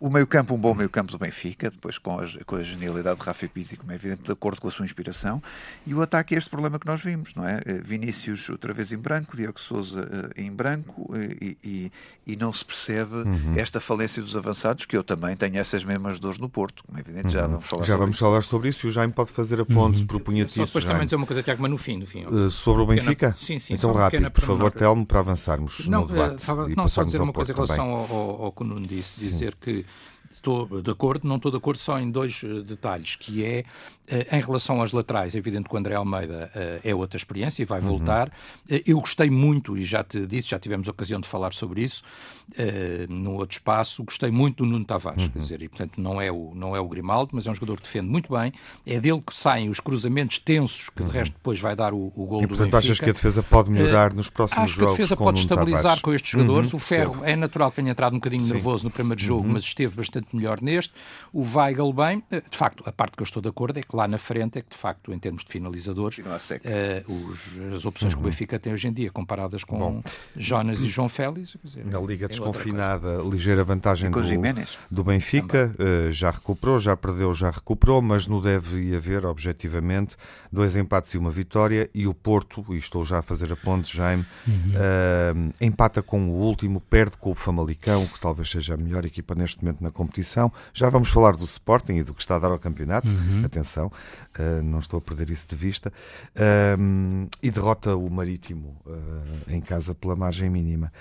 O 0.00 0.10
meio-campo, 0.10 0.54
um 0.54 0.58
bom 0.58 0.74
meio-campo 0.74 1.12
do 1.12 1.18
Benfica, 1.18 1.70
depois 1.70 1.98
com 1.98 2.18
a, 2.18 2.24
com 2.46 2.56
a 2.56 2.62
genialidade 2.62 3.20
de 3.20 3.26
Rafa 3.26 3.48
Pizzi, 3.48 3.76
como 3.76 3.92
é 3.92 3.94
evidente, 3.94 4.22
de 4.22 4.32
acordo 4.32 4.60
com 4.60 4.68
a 4.68 4.70
sua 4.70 4.84
inspiração. 4.84 5.42
E 5.86 5.94
o 5.94 6.02
ataque 6.02 6.34
é 6.34 6.38
este 6.38 6.50
problema 6.50 6.78
que 6.78 6.86
nós 6.86 7.02
vimos, 7.02 7.34
não 7.34 7.46
é? 7.46 7.60
Vinícius 7.82 8.48
outra 8.48 8.72
vez 8.72 8.92
em 8.92 8.98
branco, 8.98 9.36
Diogo 9.36 9.60
Souza 9.60 10.08
em 10.36 10.50
branco 10.50 11.10
e, 11.40 11.58
e, 11.62 11.92
e 12.26 12.36
não 12.36 12.52
se 12.52 12.64
percebe 12.64 13.14
uhum. 13.14 13.54
esta 13.56 13.80
falência 13.80 14.22
dos 14.22 14.36
avançados, 14.36 14.84
que 14.84 14.96
eu 14.96 15.02
também 15.02 15.36
tenho 15.36 15.58
essas 15.58 15.84
mesmas 15.84 15.97
dores 16.20 16.38
no 16.38 16.48
Porto, 16.48 16.82
como 16.84 16.98
é 16.98 17.00
evidente, 17.00 17.28
já 17.32 17.46
vamos 17.46 17.66
falar 17.66 17.82
Já 17.82 17.86
sobre 17.86 17.98
vamos 18.00 18.16
isso. 18.16 18.24
falar 18.24 18.42
sobre 18.42 18.68
isso 18.68 18.86
e 18.86 18.88
o 18.88 18.92
Jaime 18.92 19.12
pode 19.12 19.30
fazer 19.30 19.60
a 19.60 19.64
ponte, 19.66 20.04
propunha-te 20.04 20.52
Só 20.52 20.62
isso, 20.62 20.70
depois 20.72 20.84
também 20.84 21.04
dizer 21.06 21.16
uma 21.16 21.26
coisa, 21.26 21.42
Tiago, 21.42 21.60
mas 21.62 21.70
no 21.70 21.78
fim, 21.78 21.96
no 21.98 22.06
fim. 22.06 22.24
Uh, 22.26 22.50
sobre 22.50 22.82
o 22.82 22.86
Pequena- 22.86 23.02
Benfica? 23.06 23.34
sim, 23.36 23.58
sim, 23.58 23.74
Então 23.74 23.92
rápido, 23.92 24.30
por 24.30 24.42
favor. 24.42 24.72
Telmo, 24.72 25.04
para 25.06 25.20
avançarmos 25.20 25.88
Não, 25.88 26.02
no 26.02 26.08
debate 26.08 26.32
eh, 26.32 26.36
estava- 26.36 26.62
e 26.70 26.76
não 26.76 26.82
só 26.88 27.02
passarmos 27.02 27.12
dizer 27.12 27.22
uma 27.22 27.32
coisa 27.32 27.52
em 27.52 27.54
relação 27.54 27.90
ao, 27.90 28.10
ao, 28.12 28.42
ao 28.44 28.52
que 28.52 28.62
o 28.62 28.66
Nuno 28.66 28.86
disse, 28.86 29.18
dizer 29.20 29.54
que 29.56 29.84
estou 30.30 30.82
de 30.82 30.90
acordo, 30.90 31.26
não 31.26 31.36
estou 31.36 31.50
de 31.50 31.56
acordo 31.56 31.78
só 31.78 31.98
em 31.98 32.10
dois 32.10 32.42
eh, 32.44 32.62
detalhes, 32.62 33.16
que 33.16 33.42
é 33.44 33.64
em 34.32 34.40
relação 34.40 34.80
às 34.82 34.92
laterais, 34.92 35.34
é 35.34 35.38
evidente 35.38 35.68
que 35.68 35.74
o 35.74 35.78
André 35.78 35.94
Almeida 35.94 36.50
eh, 36.54 36.80
é 36.84 36.94
outra 36.94 37.16
experiência 37.16 37.62
e 37.62 37.64
vai 37.64 37.80
Uhum. 37.80 37.86
voltar. 37.86 38.30
Eh, 38.68 38.82
Eu 38.86 39.00
gostei 39.00 39.28
muito, 39.30 39.76
e 39.76 39.84
já 39.84 40.02
te 40.04 40.26
disse, 40.26 40.48
já 40.50 40.58
tivemos 40.58 40.88
ocasião 40.88 41.20
de 41.20 41.28
falar 41.28 41.52
sobre 41.52 41.82
isso, 41.82 42.02
eh, 42.56 43.06
no 43.08 43.34
outro 43.34 43.56
espaço, 43.56 44.02
gostei 44.04 44.30
muito 44.30 44.64
do 44.64 44.66
Nuno 44.70 44.84
Tavares, 44.84 45.24
Uhum. 45.24 45.28
quer 45.30 45.38
dizer, 45.38 45.62
e 45.62 45.68
portanto 45.68 46.00
não 46.00 46.20
é, 46.20 46.30
o, 46.32 46.52
não 46.54 46.74
é 46.74 46.80
o 46.80 46.88
Grimaldo, 46.88 47.30
mas 47.34 47.46
é 47.46 47.50
um 47.50 47.54
jogador 47.54 47.76
que 47.76 47.82
defende 47.82 48.08
muito 48.08 48.32
bem, 48.32 48.52
é 48.86 48.98
dele 49.00 49.22
que 49.24 49.36
saem 49.36 49.68
os 49.68 49.80
cruzamentos 49.80 50.38
tensos, 50.38 50.88
que 50.90 51.02
de 51.02 51.10
resto 51.10 51.32
depois 51.34 51.60
vai 51.60 51.76
dar 51.76 51.92
o, 51.92 52.12
o 52.14 52.26
gol 52.26 52.38
Uhum. 52.38 52.44
E 52.44 52.46
do 52.46 52.48
portanto 52.48 52.66
Benfica. 52.72 52.78
achas 52.78 53.00
que 53.00 53.10
a 53.10 53.12
defesa 53.12 53.42
pode 53.42 53.70
melhorar 53.70 54.12
nos 54.14 54.30
próximos 54.30 54.64
Acho 54.64 54.74
que 54.74 54.80
a 54.80 54.84
jogos 54.84 54.96
defesa 54.96 55.16
pode 55.16 55.40
estabilizar 55.40 55.82
Tavares? 55.82 56.02
com 56.02 56.14
estes 56.14 56.30
jogadores. 56.30 56.72
Uhum, 56.72 56.76
o 56.76 56.80
Ferro 56.80 57.10
percebo. 57.12 57.30
é 57.30 57.36
natural 57.36 57.70
que 57.70 57.76
tenha 57.76 57.90
entrado 57.90 58.12
um 58.12 58.18
bocadinho 58.18 58.46
nervoso 58.46 58.84
no 58.84 58.90
primeiro 58.90 59.20
jogo, 59.20 59.46
Uhum. 59.46 59.52
mas 59.54 59.64
esteve 59.64 59.94
bastante 59.96 60.34
melhor 60.34 60.60
neste. 60.62 60.92
O 61.32 61.42
Weigl 61.42 61.92
bem. 61.92 62.22
Eh, 62.30 62.42
De 62.48 62.56
facto, 62.56 62.82
a 62.86 62.92
parte 62.92 63.16
que 63.16 63.22
eu 63.22 63.24
estou 63.24 63.42
de 63.42 63.48
acordo 63.48 63.78
é 63.78 63.82
que 63.82 63.94
lá 63.98 64.06
na 64.08 64.18
frente 64.18 64.58
é 64.58 64.62
que, 64.62 64.70
de 64.70 64.76
facto, 64.76 65.12
em 65.12 65.18
termos 65.18 65.44
de 65.44 65.50
finalizadores, 65.50 66.20
eh, 66.64 67.02
os- 67.08 67.74
as 67.74 67.84
opções 67.84 68.12
Uhum. 68.14 68.20
que 68.20 68.26
o 68.26 68.30
Benfica 68.30 68.58
tem 68.58 68.72
hoje 68.72 68.86
em 68.88 68.92
dia, 68.92 69.10
comparadas 69.10 69.64
com 69.64 70.00
Jonas 70.36 70.80
e 70.80 70.88
João 70.88 71.08
Félix, 71.08 71.52
quer 71.60 71.66
dizer, 71.66 71.84
Na 71.86 72.00
Liga 72.00 72.26
é 72.26 72.28
Desconfinada, 72.28 73.16
ligeira 73.28 73.64
vantagem 73.64 74.10
do, 74.10 74.18
do 74.90 75.04
Benfica, 75.04 75.74
eh, 75.78 76.12
já 76.12 76.30
recuperou, 76.30 76.78
já 76.78 76.96
perdeu, 76.96 77.34
já 77.34 77.50
recuperou, 77.50 78.00
mas 78.00 78.26
não 78.26 78.40
deve 78.40 78.94
haver, 78.94 79.26
objetivamente, 79.26 80.16
dois 80.52 80.76
empates 80.76 81.12
e 81.14 81.18
uma 81.18 81.30
vitória. 81.30 81.90
E 81.94 82.06
o 82.06 82.14
Porto, 82.14 82.64
e 82.70 82.76
estou 82.76 83.04
já 83.04 83.18
a 83.18 83.22
fazer 83.22 83.52
a 83.52 83.56
ponte, 83.56 83.96
Jaime, 83.96 84.24
eh, 84.74 85.34
empata 85.60 86.02
com 86.02 86.28
o 86.30 86.34
último, 86.34 86.80
perde 86.80 87.16
com 87.16 87.30
o 87.30 87.34
Famalicão, 87.34 88.06
que 88.06 88.20
talvez 88.20 88.48
seja 88.50 88.74
a 88.74 88.76
melhor 88.76 89.04
equipa 89.04 89.34
neste 89.34 89.62
momento 89.62 89.82
na 89.82 89.90
competição. 89.90 90.52
Já 90.72 90.88
vamos 90.88 91.10
falar 91.10 91.32
do 91.36 91.44
Sporting 91.44 91.94
e 91.96 92.02
do 92.02 92.14
que 92.14 92.20
está 92.20 92.36
a 92.36 92.38
dar 92.38 92.50
ao 92.50 92.58
campeonato, 92.58 93.12
atenção, 93.44 93.87
eh, 94.38 94.60
não 94.62 94.78
estou 94.78 94.98
a 94.98 95.00
perder 95.00 95.30
isso 95.30 95.48
de 95.48 95.56
vista. 95.56 95.92
E 97.42 97.50
derrota 97.50 97.96
o 97.96 98.08
Marítimo 98.10 98.76
eh, 98.86 99.54
em 99.56 99.60
casa 99.60 99.94
pela 99.94 100.16
margem 100.16 100.50
mínima. 100.50 100.92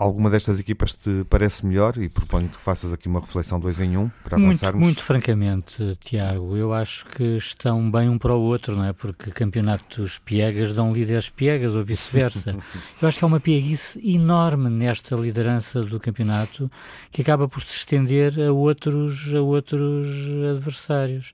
Alguma 0.00 0.30
destas 0.30 0.60
equipas 0.60 0.94
te 0.94 1.24
parece 1.28 1.66
melhor 1.66 1.98
e 1.98 2.08
proponho-te 2.08 2.56
que 2.56 2.62
faças 2.62 2.92
aqui 2.92 3.08
uma 3.08 3.18
reflexão 3.18 3.58
dois 3.58 3.80
em 3.80 3.96
um 3.96 4.08
para 4.22 4.38
Muito, 4.38 4.50
avançarmos. 4.50 4.80
muito 4.86 5.02
francamente, 5.02 5.98
Tiago, 5.98 6.56
eu 6.56 6.72
acho 6.72 7.04
que 7.06 7.36
estão 7.36 7.90
bem 7.90 8.08
um 8.08 8.16
para 8.16 8.32
o 8.32 8.40
outro, 8.40 8.76
não 8.76 8.84
é? 8.84 8.92
Porque 8.92 9.32
campeonatos 9.32 10.20
piegas 10.20 10.72
dão 10.72 10.92
líderes 10.92 11.28
piegas 11.30 11.74
ou 11.74 11.82
vice-versa. 11.82 12.56
eu 13.02 13.08
acho 13.08 13.18
que 13.18 13.24
há 13.24 13.26
uma 13.26 13.40
pieguice 13.40 14.00
enorme 14.08 14.70
nesta 14.70 15.16
liderança 15.16 15.82
do 15.82 15.98
campeonato 15.98 16.70
que 17.10 17.20
acaba 17.22 17.48
por 17.48 17.60
se 17.60 17.72
estender 17.74 18.38
a 18.40 18.52
outros, 18.52 19.34
a 19.34 19.40
outros 19.40 20.06
adversários. 20.48 21.32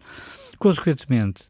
Consequentemente, 0.68 1.42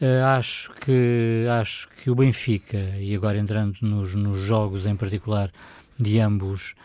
eh, 0.00 0.22
acho 0.22 0.70
que 0.80 1.44
acho 1.60 1.88
que 2.00 2.08
o 2.08 2.14
Benfica 2.14 2.78
e 3.00 3.12
agora 3.12 3.36
entrando 3.36 3.74
nos, 3.82 4.14
nos 4.14 4.42
jogos 4.42 4.86
em 4.86 4.94
particular 4.94 5.50
de 5.98 6.20
ambos 6.20 6.76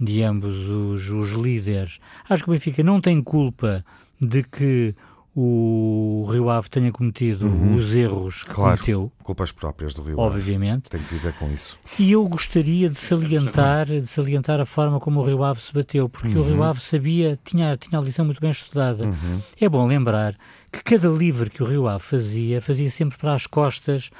de 0.00 0.24
ambos 0.24 0.56
os, 0.68 1.08
os 1.10 1.30
líderes 1.30 2.00
acho 2.28 2.42
que 2.42 2.50
o 2.50 2.52
Benfica 2.52 2.82
não 2.82 3.00
tem 3.00 3.22
culpa 3.22 3.84
de 4.20 4.42
que 4.42 4.92
o 5.36 6.28
Rio 6.32 6.48
Ave 6.48 6.70
tenha 6.70 6.92
cometido 6.92 7.46
os 7.76 7.94
erros 7.94 8.42
que 8.44 8.48
Uhum. 8.50 8.54
Claro. 8.54 8.76
cometeu 8.78 9.12
Culpas 9.24 9.50
próprias 9.52 9.92
do 9.94 10.02
Rio 10.02 10.20
Ave. 10.20 10.36
obviamente 10.36 10.88
Tem 10.90 11.00
que 11.02 11.14
viver 11.14 11.32
com 11.34 11.50
isso. 11.52 11.76
e 11.98 12.12
eu 12.12 12.26
gostaria 12.28 12.88
de 12.88 12.96
salientar, 12.98 13.86
de 13.86 14.06
salientar 14.06 14.60
a 14.60 14.66
forma 14.66 14.98
como 15.00 15.20
o 15.20 15.24
Rio 15.24 15.42
Ave 15.44 15.60
se 15.60 15.72
bateu, 15.72 16.08
porque 16.08 16.36
o 16.38 16.42
Rio 16.44 16.62
Ave 16.62 16.80
sabia, 16.80 17.36
tinha, 17.44 17.76
tinha 17.76 17.98
a 18.00 18.02
lição 18.02 18.24
muito 18.24 18.40
bem 18.40 18.50
estudada. 18.50 19.12
É 19.60 19.68
bom 19.68 19.84
lembrar 19.86 20.36
que 20.74 20.96
cada 20.96 21.08
livre 21.08 21.50
que 21.50 21.62
o 21.62 21.66
Rio 21.66 21.86
Ave 21.86 22.02
fazia, 22.02 22.60
fazia 22.60 22.90
sempre 22.90 23.16
para 23.16 23.34
as 23.34 23.46
costas 23.46 24.10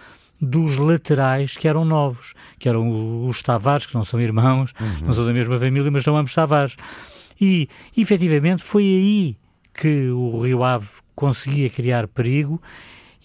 dos 0.41 0.77
laterais 0.77 1.57
que 1.57 1.67
eram 1.67 1.85
novos, 1.85 2.35
que 2.59 2.69
eram 2.69 3.27
os 3.27 3.43
Tavares, 3.43 3.87
que 3.87 3.95
não 3.95 4.05
são 4.05 4.21
irmãos, 4.21 4.73
não 5.03 5.13
são 5.13 5.27
da 5.27 5.33
mesma 5.33 5.59
família, 5.59 5.91
mas 5.91 6.05
são 6.05 6.17
ambos 6.17 6.35
Tavares. 6.35 6.77
E, 7.41 7.69
efetivamente, 7.97 8.63
foi 8.63 8.83
aí 8.83 9.37
que 9.73 10.09
o 10.11 10.41
Rio 10.41 10.63
Ave 10.63 10.89
conseguia 11.15 11.69
criar 11.69 12.07
perigo 12.07 12.63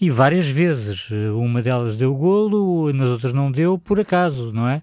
e 0.00 0.10
várias 0.10 0.48
vezes. 0.48 1.08
Uma 1.34 1.62
delas 1.62 1.94
deu 1.94 2.14
golo, 2.14 2.92
nas 2.92 3.08
outras 3.08 3.32
não 3.32 3.52
deu, 3.52 3.78
por 3.78 4.00
acaso, 4.00 4.52
não 4.52 4.68
é? 4.68 4.82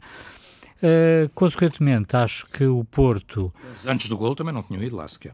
Uh, 0.78 1.28
consequentemente, 1.34 2.16
acho 2.16 2.46
que 2.48 2.64
o 2.64 2.86
Porto. 2.86 3.52
Eles 3.68 3.88
Antes 3.88 4.08
do 4.08 4.16
gol 4.16 4.36
também 4.36 4.54
não 4.54 4.62
tinham 4.62 4.82
ido 4.84 4.96
lá 4.96 5.08
sequer. 5.08 5.34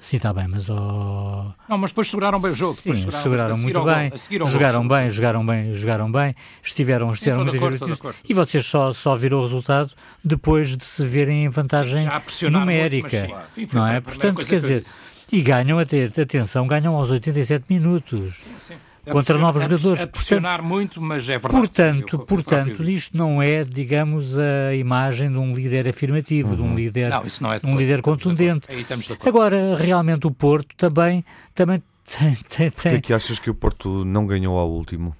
Sim, 0.00 0.18
está 0.18 0.32
bem, 0.32 0.46
mas. 0.46 0.68
Oh... 0.68 1.52
Não, 1.68 1.78
mas 1.78 1.90
depois 1.90 2.08
seguraram 2.08 2.40
bem 2.40 2.52
o 2.52 2.54
jogo. 2.54 2.74
Sim, 2.74 2.94
seguraram 2.94 3.54
seguir 3.54 3.62
muito 3.62 3.80
gol- 3.80 3.94
bem, 3.94 4.10
gol, 4.10 4.48
jogaram 4.48 4.82
sim. 4.82 4.88
bem, 4.88 5.10
jogaram 5.10 5.46
bem, 5.46 5.74
jogaram 5.74 6.12
bem, 6.12 6.36
estiveram, 6.62 7.08
estiveram 7.08 7.44
muito 7.44 7.52
divertidos 7.52 7.98
e 8.28 8.34
vocês 8.34 8.66
só, 8.66 8.92
só 8.92 9.16
viram 9.16 9.38
o 9.38 9.42
resultado 9.42 9.90
depois 10.22 10.76
de 10.76 10.84
se 10.84 11.04
verem 11.04 11.44
em 11.44 11.48
vantagem 11.48 12.06
muito, 12.06 12.50
numérica, 12.50 13.26
mas 13.28 13.44
sim, 13.54 13.66
sim, 13.66 13.76
não 13.76 13.86
é? 13.86 14.00
Portanto, 14.00 14.36
quer 14.36 14.44
que 14.44 14.60
dizer, 14.60 14.86
e 15.32 15.40
ganham, 15.42 15.78
atenção, 15.78 16.66
ganham 16.66 16.94
aos 16.94 17.10
87 17.10 17.64
minutos. 17.68 18.36
Sim. 18.60 18.74
Contra 19.10 19.38
novos 19.38 19.62
jogadores, 19.62 20.02
A 20.02 20.06
pressionar 20.06 20.62
muito, 20.62 21.00
mas 21.00 21.28
é 21.28 21.38
verdade. 21.38 21.54
Portanto, 21.54 22.12
Eu- 22.14 22.18
eu 22.20 22.26
portanto, 22.26 22.82
isto 22.84 23.16
não 23.16 23.40
é, 23.40 23.64
digamos, 23.64 24.36
a 24.38 24.74
imagem 24.74 25.30
de 25.30 25.38
um 25.38 25.54
líder 25.54 25.86
afirmativo, 25.88 26.56
de 26.56 26.62
um 26.62 26.74
líder, 26.74 27.10
Não, 27.10 27.24
isso 27.26 27.42
não 27.42 27.52
é 27.52 27.58
de 27.58 27.66
um 27.66 27.68
acordo. 27.70 27.80
líder 27.82 27.98
Estamos 28.00 28.20
de 28.22 28.30
acordo. 28.32 28.62
contundente. 28.62 29.28
Agora, 29.28 29.76
realmente, 29.76 30.26
o 30.26 30.30
Porto 30.30 30.74
também, 30.76 31.24
também 31.54 31.82
tem, 32.18 32.34
tem, 32.34 32.70
Porquê 32.70 32.88
é 32.88 33.00
que 33.00 33.12
achas 33.12 33.38
que 33.38 33.48
o 33.50 33.54
Porto 33.54 34.04
não 34.04 34.26
ganhou 34.26 34.58
ao 34.58 34.70
último? 34.70 35.14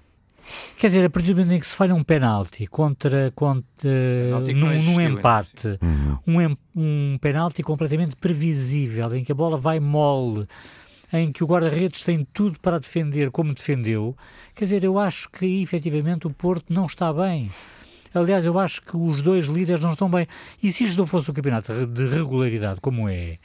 Quer 0.78 0.86
dizer, 0.88 1.04
a 1.04 1.10
partir 1.10 1.34
do 1.34 1.38
momento 1.40 1.54
em 1.54 1.58
que 1.60 1.66
se 1.66 1.74
falha 1.74 1.92
um 1.92 2.04
penalti 2.04 2.68
contra, 2.68 3.32
contra 3.34 3.90
num, 4.54 4.54
num 4.60 4.72
existiu 4.72 4.98
ainda, 5.00 5.18
empate, 5.18 5.78
um, 6.24 6.40
em- 6.40 6.56
um 6.76 7.18
penalti 7.20 7.64
completamente 7.64 8.14
previsível, 8.14 9.12
em 9.16 9.24
que 9.24 9.32
a 9.32 9.34
bola 9.34 9.58
vai 9.58 9.80
mole, 9.80 10.46
em 11.12 11.30
que 11.32 11.42
o 11.44 11.46
guarda-redes 11.46 12.02
tem 12.02 12.26
tudo 12.32 12.58
para 12.60 12.78
defender 12.80 13.30
como 13.30 13.54
defendeu, 13.54 14.16
quer 14.54 14.64
dizer, 14.64 14.84
eu 14.84 14.98
acho 14.98 15.28
que 15.30 15.62
efetivamente 15.62 16.26
o 16.26 16.30
Porto 16.30 16.72
não 16.72 16.86
está 16.86 17.12
bem. 17.12 17.50
Aliás, 18.14 18.46
eu 18.46 18.58
acho 18.58 18.80
que 18.82 18.96
os 18.96 19.20
dois 19.22 19.46
líderes 19.46 19.82
não 19.82 19.92
estão 19.92 20.08
bem. 20.10 20.26
E 20.62 20.72
se 20.72 20.84
isto 20.84 20.96
não 20.96 21.06
fosse 21.06 21.30
um 21.30 21.34
campeonato 21.34 21.86
de 21.86 22.06
regularidade 22.06 22.80
como 22.80 23.08
é, 23.08 23.38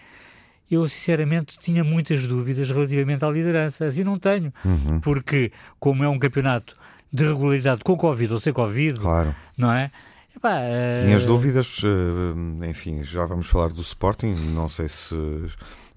eu 0.69 0.87
sinceramente 0.87 1.57
tinha 1.59 1.83
muitas 1.83 2.25
dúvidas 2.25 2.69
relativamente 2.69 3.25
à 3.25 3.29
liderança. 3.29 3.85
Assim 3.85 4.03
não 4.05 4.17
tenho. 4.17 4.53
Porque, 5.01 5.51
como 5.79 6.03
é 6.05 6.07
um 6.09 6.17
campeonato 6.17 6.77
de 7.11 7.25
regularidade 7.25 7.83
com 7.83 7.97
Covid 7.97 8.33
ou 8.33 8.39
sem 8.39 8.53
Covid, 8.53 8.97
Claro. 9.01 9.35
não 9.57 9.71
é? 9.73 9.91
Epá, 10.35 10.59
eh, 10.61 11.03
Tinhas 11.05 11.25
dúvidas, 11.25 11.81
eh, 11.83 12.69
enfim, 12.69 13.03
já 13.03 13.25
vamos 13.25 13.47
falar 13.49 13.69
do 13.69 13.81
Sporting, 13.81 14.33
não 14.53 14.69
sei 14.69 14.87
se, 14.87 15.13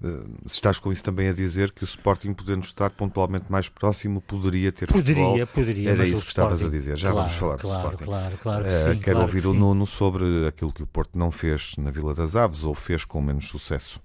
eh, 0.03 0.07
se 0.45 0.55
estás 0.55 0.77
com 0.77 0.91
isso 0.91 1.03
também 1.03 1.29
a 1.29 1.33
dizer 1.33 1.71
que 1.71 1.83
o 1.83 1.85
Sporting, 1.85 2.33
podendo 2.33 2.63
estar 2.63 2.89
pontualmente 2.89 3.45
mais 3.49 3.69
próximo, 3.69 4.19
poderia 4.21 4.71
ter 4.73 4.87
Poderia, 4.87 5.25
futebol. 5.25 5.47
poderia. 5.47 5.89
Era 5.91 6.05
isso 6.05 6.21
que 6.23 6.29
estavas 6.29 6.61
a 6.61 6.67
dizer, 6.69 6.97
já 6.97 7.11
claro, 7.11 7.27
vamos 7.27 7.35
falar 7.39 7.55
do 7.55 7.61
claro, 7.61 7.79
Sporting. 7.81 8.03
Claro, 8.03 8.37
claro 8.41 8.63
que 8.65 8.69
sim. 8.71 8.85
quero 8.99 9.01
claro 9.03 9.19
ouvir 9.21 9.41
que 9.41 9.47
o. 9.47 9.53
Nuno 9.53 9.85
sobre 9.87 10.47
aquilo 10.47 10.73
que 10.73 10.83
o 10.83 10.87
Porto 10.87 11.17
não 11.17 11.31
fez 11.31 11.75
na 11.77 11.89
Vila 11.89 12.13
das 12.13 12.35
Aves 12.35 12.63
ou 12.65 12.75
fez 12.75 13.05
com 13.05 13.21
menos 13.21 13.47
sucesso. 13.47 14.01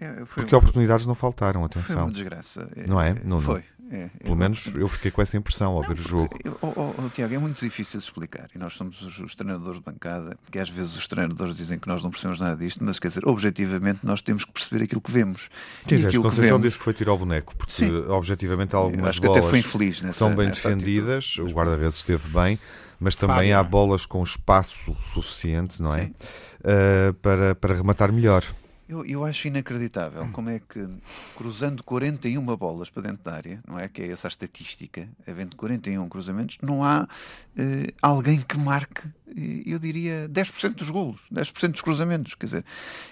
É, 0.00 0.24
foi, 0.26 0.42
Porque 0.42 0.56
oportunidades 0.56 1.06
não 1.06 1.14
faltaram, 1.14 1.60
foi 1.60 1.80
atenção. 1.80 2.02
uma 2.04 2.12
desgraça. 2.12 2.68
Não 2.88 3.00
é, 3.00 3.14
Nuno? 3.24 3.40
Foi. 3.40 3.62
É, 3.94 4.08
Pelo 4.18 4.34
eu- 4.34 4.36
menos 4.36 4.74
eu 4.74 4.88
fiquei 4.88 5.12
com 5.12 5.22
essa 5.22 5.36
impressão 5.36 5.72
ao 5.76 5.82
ver 5.82 5.92
o 5.92 6.02
jogo. 6.02 6.36
Oh, 6.60 6.72
oh, 6.76 6.94
oh, 6.98 7.08
Tiago, 7.10 7.32
é 7.32 7.38
muito 7.38 7.60
difícil 7.64 8.00
de 8.00 8.06
explicar 8.06 8.48
e 8.52 8.58
nós 8.58 8.72
somos 8.74 9.00
os, 9.00 9.20
os 9.20 9.34
treinadores 9.36 9.78
de 9.78 9.84
bancada, 9.84 10.36
que 10.50 10.58
às 10.58 10.68
vezes 10.68 10.96
os 10.96 11.06
treinadores 11.06 11.56
dizem 11.56 11.78
que 11.78 11.86
nós 11.86 12.02
não 12.02 12.10
percebemos 12.10 12.40
nada 12.40 12.56
disto, 12.56 12.82
mas 12.82 12.98
quer 12.98 13.06
dizer, 13.08 13.24
objetivamente 13.28 14.00
nós 14.02 14.20
temos 14.20 14.44
que 14.44 14.50
perceber 14.52 14.84
aquilo 14.84 15.00
que 15.00 15.12
vemos. 15.12 15.48
E 15.84 15.86
que 15.86 15.96
Conceição 16.18 16.42
vemos, 16.42 16.62
disse 16.62 16.76
que 16.78 16.82
foi 16.82 16.92
tirar 16.92 17.12
o 17.12 17.18
boneco, 17.18 17.54
porque 17.56 17.72
Sim. 17.72 17.94
objetivamente 18.08 18.74
há 18.74 18.78
eu 18.78 18.82
algumas 18.82 19.10
acho 19.10 19.20
que 19.20 19.26
até 19.28 19.34
bolas 19.38 19.50
foi 19.50 19.58
infeliz 19.60 20.00
nessa, 20.00 20.18
são 20.18 20.34
bem 20.34 20.48
defendidas, 20.50 21.24
atitude. 21.26 21.52
o 21.52 21.54
guarda-redes 21.54 21.96
esteve 21.98 22.28
bem, 22.30 22.58
mas 22.98 23.14
também 23.14 23.36
Fábio, 23.36 23.54
há 23.58 23.62
não 23.62 23.68
é? 23.68 23.70
bolas 23.70 24.06
com 24.06 24.22
espaço 24.24 24.96
suficiente, 25.02 25.80
não 25.80 25.94
é? 25.94 26.10
Uh, 26.64 27.14
para, 27.14 27.54
para 27.54 27.74
rematar 27.74 28.10
melhor. 28.12 28.42
Eu, 28.88 29.04
eu 29.06 29.24
acho 29.24 29.48
inacreditável 29.48 30.28
como 30.32 30.50
é 30.50 30.58
que, 30.58 30.86
cruzando 31.34 31.82
41 31.82 32.44
bolas 32.56 32.90
para 32.90 33.04
dentro 33.04 33.24
da 33.24 33.32
área, 33.32 33.60
não 33.66 33.78
é? 33.78 33.88
Que 33.88 34.02
é 34.02 34.08
essa 34.10 34.26
a 34.26 34.30
estatística, 34.30 35.08
havendo 35.26 35.56
41 35.56 36.06
cruzamentos, 36.08 36.58
não 36.60 36.84
há 36.84 37.08
eh, 37.56 37.94
alguém 38.02 38.40
que 38.40 38.58
marque 38.58 39.08
eu 39.66 39.78
diria, 39.80 40.28
10% 40.28 40.74
dos 40.74 40.90
golos, 40.90 41.20
10% 41.32 41.72
dos 41.72 41.80
cruzamentos, 41.80 42.34
quer 42.34 42.46
dizer, 42.46 42.64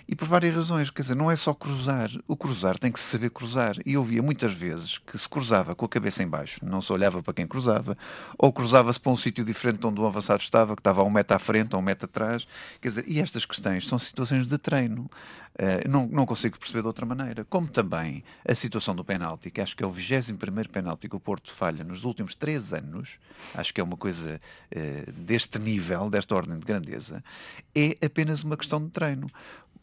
e 0.06 0.14
por 0.14 0.28
várias 0.28 0.54
razões, 0.54 0.88
quer 0.88 1.02
dizer, 1.02 1.16
não 1.16 1.30
é 1.30 1.34
só 1.34 1.52
cruzar, 1.52 2.10
o 2.28 2.36
cruzar 2.36 2.78
tem 2.78 2.92
que 2.92 3.00
se 3.00 3.06
saber 3.06 3.30
cruzar, 3.30 3.76
e 3.84 3.94
eu 3.94 4.04
via 4.04 4.22
muitas 4.22 4.52
vezes 4.52 4.98
que 4.98 5.18
se 5.18 5.28
cruzava 5.28 5.74
com 5.74 5.84
a 5.84 5.88
cabeça 5.88 6.22
em 6.22 6.28
baixo, 6.28 6.60
não 6.62 6.80
se 6.80 6.92
olhava 6.92 7.22
para 7.22 7.34
quem 7.34 7.46
cruzava, 7.46 7.98
ou 8.38 8.52
cruzava-se 8.52 9.00
para 9.00 9.10
um 9.10 9.16
sítio 9.16 9.44
diferente 9.44 9.84
onde 9.84 10.00
o 10.00 10.06
avançado 10.06 10.40
estava, 10.40 10.76
que 10.76 10.80
estava 10.80 11.00
a 11.00 11.04
um 11.04 11.10
metro 11.10 11.34
à 11.34 11.38
frente 11.40 11.74
ou 11.74 11.80
um 11.80 11.84
metro 11.84 12.04
atrás, 12.04 12.46
quer 12.80 12.88
dizer, 12.88 13.04
e 13.08 13.20
estas 13.20 13.44
questões 13.44 13.88
são 13.88 13.98
situações 13.98 14.46
de 14.46 14.58
treino, 14.58 15.10
Uh, 15.54 15.86
não, 15.88 16.06
não 16.06 16.24
consigo 16.24 16.58
perceber 16.58 16.80
de 16.80 16.86
outra 16.86 17.04
maneira. 17.04 17.44
Como 17.44 17.68
também 17.68 18.24
a 18.46 18.54
situação 18.54 18.94
do 18.94 19.04
penalti, 19.04 19.50
que 19.50 19.60
acho 19.60 19.76
que 19.76 19.84
é 19.84 19.86
o 19.86 19.90
21 19.90 20.36
penalti 20.70 21.08
que 21.08 21.16
o 21.16 21.20
Porto 21.20 21.52
falha 21.52 21.84
nos 21.84 22.04
últimos 22.04 22.34
três 22.34 22.72
anos, 22.72 23.18
acho 23.54 23.72
que 23.74 23.80
é 23.80 23.84
uma 23.84 23.96
coisa 23.96 24.40
uh, 24.74 25.12
deste 25.12 25.58
nível, 25.58 26.08
desta 26.08 26.34
ordem 26.34 26.58
de 26.58 26.64
grandeza, 26.64 27.22
é 27.74 27.98
apenas 28.04 28.42
uma 28.42 28.56
questão 28.56 28.82
de 28.82 28.90
treino 28.90 29.30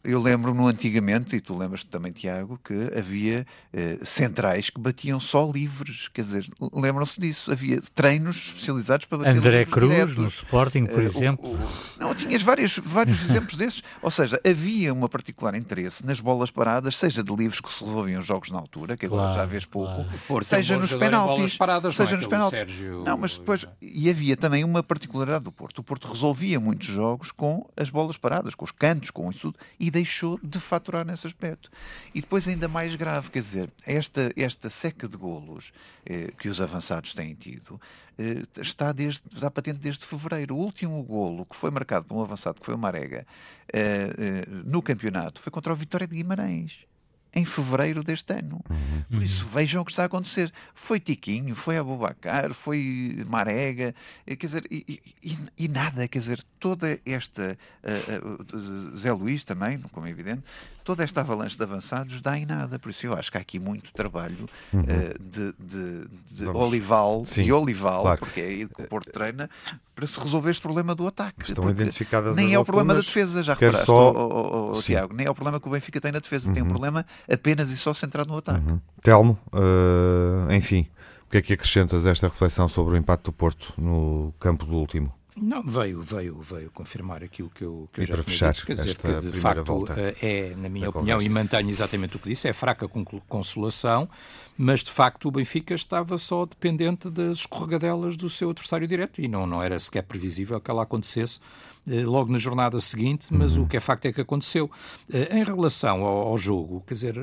eu 0.02 0.20
lembro-me 0.20 0.64
antigamente, 0.64 1.36
e 1.36 1.40
tu 1.40 1.56
lembras 1.56 1.84
também, 1.84 2.10
Tiago, 2.10 2.58
que 2.64 2.90
havia 2.96 3.46
eh, 3.70 3.98
centrais 4.02 4.70
que 4.70 4.80
batiam 4.80 5.20
só 5.20 5.50
livres. 5.50 6.08
Quer 6.08 6.22
dizer, 6.22 6.46
lembram-se 6.72 7.20
disso? 7.20 7.52
Havia 7.52 7.82
treinos 7.94 8.36
especializados 8.36 9.04
para 9.04 9.18
bater 9.18 9.36
André 9.36 9.58
livres 9.58 9.74
Cruz, 9.74 9.92
diretos. 9.92 10.16
no 10.16 10.26
Sporting, 10.26 10.86
por 10.86 11.02
uh, 11.02 11.02
exemplo. 11.02 11.50
O, 11.50 11.54
o, 11.54 11.68
não, 11.98 12.14
tinhas 12.14 12.40
vários, 12.40 12.78
vários 12.78 13.22
exemplos 13.28 13.56
desses. 13.56 13.82
Ou 14.00 14.10
seja, 14.10 14.40
havia 14.42 14.90
uma 14.92 15.06
particular 15.06 15.54
interesse 15.54 16.04
nas 16.06 16.18
bolas 16.18 16.50
paradas, 16.50 16.96
seja 16.96 17.22
de 17.22 17.36
livros 17.36 17.60
que 17.60 17.70
se 17.70 17.84
resolviam 17.84 18.22
jogos 18.22 18.50
na 18.50 18.58
altura, 18.58 18.96
que 18.96 19.04
agora 19.04 19.24
claro, 19.24 19.38
já 19.38 19.44
vês 19.44 19.66
pouco, 19.66 20.06
claro. 20.26 20.44
seja 20.44 20.78
nos 20.78 20.94
penaltis. 20.94 21.58
Paradas, 21.58 21.94
seja 21.94 22.12
não 22.12 22.14
é 22.14 22.20
nos 22.20 22.26
penaltis. 22.26 22.58
Sérgio... 22.58 23.04
Não, 23.04 23.18
mas 23.18 23.36
depois. 23.36 23.66
E 23.82 24.08
havia 24.08 24.34
também 24.34 24.64
uma 24.64 24.82
particularidade 24.82 25.44
do 25.44 25.52
Porto. 25.52 25.80
O 25.80 25.82
Porto 25.82 26.08
resolvia 26.08 26.58
muitos 26.58 26.88
jogos 26.88 27.30
com 27.30 27.68
as 27.76 27.90
bolas 27.90 28.16
paradas, 28.16 28.54
com 28.54 28.64
os 28.64 28.70
cantos, 28.70 29.10
com 29.10 29.28
isso 29.28 29.52
tudo, 29.52 29.58
e 29.78 29.89
deixou 29.90 30.38
de 30.42 30.58
faturar 30.60 31.04
nesse 31.04 31.26
aspecto. 31.26 31.70
E 32.14 32.20
depois 32.20 32.46
ainda 32.46 32.68
mais 32.68 32.94
grave, 32.94 33.30
quer 33.30 33.40
dizer, 33.40 33.70
esta, 33.86 34.32
esta 34.36 34.70
seca 34.70 35.08
de 35.08 35.16
golos 35.16 35.72
eh, 36.06 36.32
que 36.38 36.48
os 36.48 36.60
avançados 36.60 37.14
têm 37.14 37.34
tido 37.34 37.80
eh, 38.18 38.42
está, 38.60 38.92
desde, 38.92 39.22
está 39.34 39.50
patente 39.50 39.78
desde 39.78 40.04
fevereiro. 40.04 40.54
O 40.54 40.58
último 40.58 41.02
golo 41.02 41.46
que 41.46 41.56
foi 41.56 41.70
marcado 41.70 42.04
por 42.04 42.16
um 42.16 42.22
avançado, 42.22 42.60
que 42.60 42.66
foi 42.66 42.74
o 42.74 42.78
Marega, 42.78 43.26
eh, 43.72 44.14
eh 44.18 44.46
no 44.64 44.82
campeonato, 44.82 45.40
foi 45.40 45.50
contra 45.50 45.72
o 45.72 45.76
Vitória 45.76 46.06
de 46.06 46.16
Guimarães 46.16 46.89
em 47.34 47.44
fevereiro 47.44 48.02
deste 48.02 48.32
ano. 48.32 48.60
Uhum. 48.68 49.02
Por 49.10 49.22
isso, 49.22 49.46
vejam 49.46 49.82
o 49.82 49.84
que 49.84 49.92
está 49.92 50.02
a 50.02 50.06
acontecer. 50.06 50.52
Foi 50.74 50.98
Tiquinho, 50.98 51.54
foi 51.54 51.78
Abubacar, 51.78 52.52
foi 52.54 53.24
Marega, 53.28 53.94
eh, 54.26 54.36
quer 54.36 54.46
dizer, 54.46 54.64
e, 54.70 55.00
e, 55.22 55.38
e 55.56 55.68
nada, 55.68 56.08
quer 56.08 56.18
dizer, 56.18 56.42
toda 56.58 56.98
esta. 57.06 57.56
Uh, 57.82 58.56
uh, 58.56 58.96
Zé 58.96 59.12
Luís 59.12 59.44
também, 59.44 59.78
como 59.78 60.06
é 60.06 60.10
evidente, 60.10 60.42
toda 60.84 61.04
esta 61.04 61.20
avalanche 61.20 61.56
de 61.56 61.62
avançados 61.62 62.20
dá 62.20 62.38
em 62.38 62.46
nada. 62.46 62.78
Por 62.78 62.90
isso, 62.90 63.06
eu 63.06 63.14
acho 63.14 63.30
que 63.30 63.38
há 63.38 63.40
aqui 63.40 63.58
muito 63.58 63.92
trabalho 63.92 64.48
uhum. 64.72 64.80
uh, 64.80 65.22
de, 65.22 65.54
de, 65.58 66.08
de 66.32 66.46
olival 66.48 67.24
Sim, 67.24 67.44
e 67.44 67.52
olival, 67.52 68.02
claro. 68.02 68.18
porque 68.18 68.40
é 68.40 68.44
aí 68.44 68.68
que 68.68 68.82
o 68.82 68.88
Porto 68.88 69.10
treina, 69.10 69.48
para 69.94 70.06
se 70.06 70.18
resolver 70.18 70.50
este 70.50 70.62
problema 70.62 70.94
do 70.94 71.06
ataque. 71.06 71.42
Estão 71.42 71.68
identificadas 71.70 72.36
Nem 72.36 72.54
é 72.54 72.58
o 72.58 72.64
problema 72.64 72.94
da 72.94 73.00
defesa, 73.00 73.42
já 73.42 73.54
reparaste, 73.54 73.86
só... 73.86 74.12
oh, 74.12 74.72
oh, 74.72 74.72
oh, 74.76 74.82
Tiago, 74.82 75.14
nem 75.14 75.26
é 75.26 75.30
o 75.30 75.34
problema 75.34 75.60
que 75.60 75.68
o 75.68 75.70
Benfica 75.70 76.00
tem 76.00 76.12
na 76.12 76.18
defesa, 76.18 76.48
uhum. 76.48 76.54
tem 76.54 76.62
um 76.62 76.66
uhum. 76.66 76.70
problema 76.70 77.06
apenas 77.30 77.70
e 77.70 77.76
só 77.76 77.92
centrado 77.92 78.30
no 78.30 78.38
ataque. 78.38 78.66
Uhum. 78.66 78.80
Telmo, 79.02 79.38
uh, 79.52 80.52
enfim, 80.52 80.88
o 81.26 81.30
que 81.30 81.38
é 81.38 81.42
que 81.42 81.52
acrescentas 81.52 82.06
a 82.06 82.10
esta 82.10 82.28
reflexão 82.28 82.66
sobre 82.66 82.94
o 82.94 82.96
impacto 82.96 83.26
do 83.26 83.32
Porto 83.32 83.74
no 83.78 84.34
campo 84.38 84.64
do 84.64 84.74
último? 84.74 85.12
Não, 85.40 85.62
veio, 85.62 86.02
veio, 86.02 86.40
veio 86.40 86.70
confirmar 86.70 87.24
aquilo 87.24 87.50
que 87.50 87.64
eu, 87.64 87.88
que 87.92 88.02
eu 88.02 88.06
já 88.06 88.14
para 88.14 88.22
fechar 88.22 88.52
dito. 88.52 88.66
Quer 88.66 88.74
dizer, 88.74 88.96
que 88.96 89.30
de 89.30 89.40
facto 89.40 89.64
volta 89.64 89.94
eh, 89.98 90.16
é, 90.20 90.54
na 90.56 90.68
minha 90.68 90.90
opinião, 90.90 91.18
conversa. 91.18 91.26
e 91.26 91.34
mantenho 91.34 91.70
exatamente 91.70 92.16
o 92.16 92.18
que 92.18 92.28
disse, 92.28 92.46
é 92.46 92.52
fraca 92.52 92.86
consolação, 93.28 94.08
mas 94.56 94.82
de 94.82 94.90
facto 94.90 95.28
o 95.28 95.30
Benfica 95.30 95.74
estava 95.74 96.18
só 96.18 96.44
dependente 96.44 97.08
das 97.08 97.38
escorregadelas 97.38 98.16
do 98.16 98.28
seu 98.28 98.50
adversário 98.50 98.86
direto 98.86 99.20
e 99.20 99.28
não, 99.28 99.46
não 99.46 99.62
era 99.62 99.80
sequer 99.80 100.02
previsível 100.02 100.60
que 100.60 100.70
ela 100.70 100.82
acontecesse 100.82 101.40
eh, 101.88 102.04
logo 102.04 102.30
na 102.30 102.38
jornada 102.38 102.78
seguinte, 102.80 103.28
mas 103.30 103.56
uhum. 103.56 103.64
o 103.64 103.66
que 103.66 103.76
é 103.76 103.80
facto 103.80 104.04
é 104.06 104.12
que 104.12 104.20
aconteceu. 104.20 104.70
Eh, 105.12 105.38
em 105.38 105.44
relação 105.44 106.04
ao, 106.04 106.28
ao 106.28 106.38
jogo, 106.38 106.82
quer 106.86 106.94
dizer, 106.94 107.16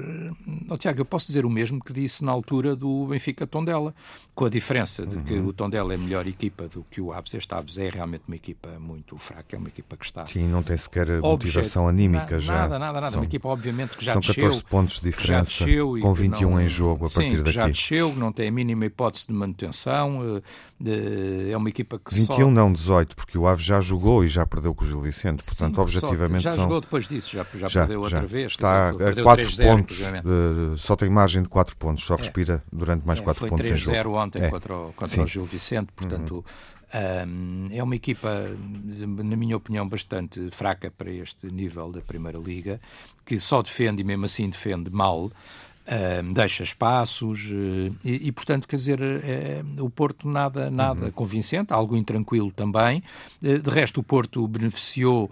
oh, 0.69 0.77
Tiago, 0.77 1.01
eu 1.01 1.05
posso 1.05 1.27
dizer 1.27 1.45
o 1.45 1.49
mesmo 1.49 1.79
que 1.79 1.93
disse 1.93 2.25
na 2.25 2.31
altura 2.31 2.75
do 2.75 3.05
Benfica 3.05 3.45
Tondela, 3.45 3.93
com 4.37 4.45
a 4.45 4.49
diferença 4.49 5.03
de 5.03 5.17
que 5.23 5.33
uhum. 5.33 5.47
o 5.47 5.51
Tondela 5.51 5.95
é 5.95 5.97
melhor 5.97 6.27
equipa 6.27 6.67
do 6.67 6.85
que 6.91 7.01
o 7.01 7.11
Aves. 7.11 7.33
Este 7.33 7.51
Aves 7.55 7.79
é 7.79 7.89
realmente 7.89 8.21
uma 8.27 8.35
equipa 8.35 8.69
muito 8.79 9.17
fraca, 9.17 9.55
é 9.55 9.57
uma 9.57 9.67
equipa 9.67 9.97
que 9.97 10.05
está. 10.05 10.27
Sim, 10.27 10.47
não 10.47 10.61
tem 10.61 10.77
sequer 10.77 11.09
motivação 11.19 11.87
anímica 11.87 12.35
na, 12.35 12.39
já. 12.39 12.53
Nada, 12.53 12.77
nada, 12.77 12.93
nada. 13.01 13.11
São, 13.13 13.21
uma 13.21 13.25
equipa, 13.25 13.49
obviamente, 13.49 13.97
que 13.97 14.05
já 14.05 14.13
são 14.13 14.21
desceu. 14.21 14.35
São 14.35 14.43
14 14.43 14.63
pontos 14.65 14.95
de 14.97 15.09
diferença, 15.09 15.65
com 15.99 16.13
21 16.13 16.51
não, 16.51 16.61
em 16.61 16.67
jogo 16.67 17.07
a 17.07 17.09
sim, 17.09 17.15
partir 17.15 17.37
daqui. 17.37 17.51
já 17.51 17.67
desceu, 17.67 18.13
não 18.13 18.31
tem 18.31 18.49
a 18.49 18.51
mínima 18.51 18.85
hipótese 18.85 19.25
de 19.25 19.33
manutenção. 19.33 20.39
Eh, 20.85 21.49
é 21.51 21.57
uma 21.57 21.69
equipa 21.69 21.97
que 21.97 22.13
21 22.13 22.35
só... 22.35 22.51
não, 22.51 22.71
18, 22.71 23.15
porque 23.15 23.35
o 23.35 23.47
Aves 23.47 23.65
já 23.65 23.81
jogou 23.81 24.23
e 24.23 24.27
já 24.27 24.45
perdeu 24.45 24.75
com 24.75 24.85
o 24.85 24.87
Gil 24.87 25.01
Vicente 25.01 25.43
portanto, 25.43 25.75
Sim, 25.75 25.81
objetivamente 25.81 26.43
já 26.43 26.51
são... 26.51 26.63
jogou 26.63 26.81
depois 26.81 27.07
disso, 27.07 27.35
já, 27.35 27.43
já, 27.55 27.67
já 27.67 27.79
perdeu 27.81 28.01
outra 28.01 28.27
vez. 28.27 28.51
Está 28.51 28.89
a 28.89 28.93
4 28.93 29.57
pontos, 29.57 30.01
uh, 30.01 30.77
só 30.77 30.95
tem 30.95 31.09
margem 31.09 31.41
de 31.41 31.49
4 31.49 31.75
pontos, 31.77 32.05
só 32.05 32.13
é. 32.13 32.17
respira 32.17 32.63
durante 32.71 33.07
mais 33.07 33.19
4 33.19 33.43
é, 33.43 33.49
pontos 33.49 33.65
em 33.65 33.75
jogo. 33.75 33.97
Foi 34.31 34.41
3-0 34.41 34.41
ontem 34.41 34.41
é. 34.43 34.49
contra, 34.49 34.75
o, 34.75 34.93
contra 34.93 35.23
o 35.23 35.27
Gil 35.27 35.45
Vicente, 35.45 35.91
portanto... 35.95 36.35
Uhum. 36.35 36.43
Um, 36.87 37.67
é 37.69 37.83
uma 37.83 37.97
equipa, 37.97 38.45
na 39.05 39.35
minha 39.35 39.57
opinião, 39.57 39.87
bastante 39.87 40.49
fraca 40.51 40.89
para 40.89 41.11
este 41.11 41.51
nível 41.51 41.91
da 41.91 41.99
Primeira 41.99 42.37
Liga, 42.37 42.79
que 43.25 43.37
só 43.39 43.61
defende 43.61 44.01
e 44.01 44.05
mesmo 44.05 44.23
assim 44.23 44.49
defende 44.49 44.89
mal. 44.89 45.29
Uh, 45.87 46.33
deixa 46.33 46.63
espaços 46.63 47.49
uh, 47.49 47.95
e, 48.03 48.27
e, 48.27 48.31
portanto, 48.33 48.67
quer 48.67 48.75
dizer, 48.75 48.99
uh, 48.99 49.85
o 49.85 49.89
Porto 49.89 50.27
nada, 50.27 50.69
nada 50.69 51.05
uhum. 51.05 51.11
convincente, 51.11 51.71
algo 51.71 51.95
intranquilo 51.95 52.51
também. 52.51 53.01
Eh, 53.41 53.57
de 53.57 53.69
resto, 53.69 54.01
o 54.01 54.03
Porto 54.03 54.45
beneficiou 54.49 55.31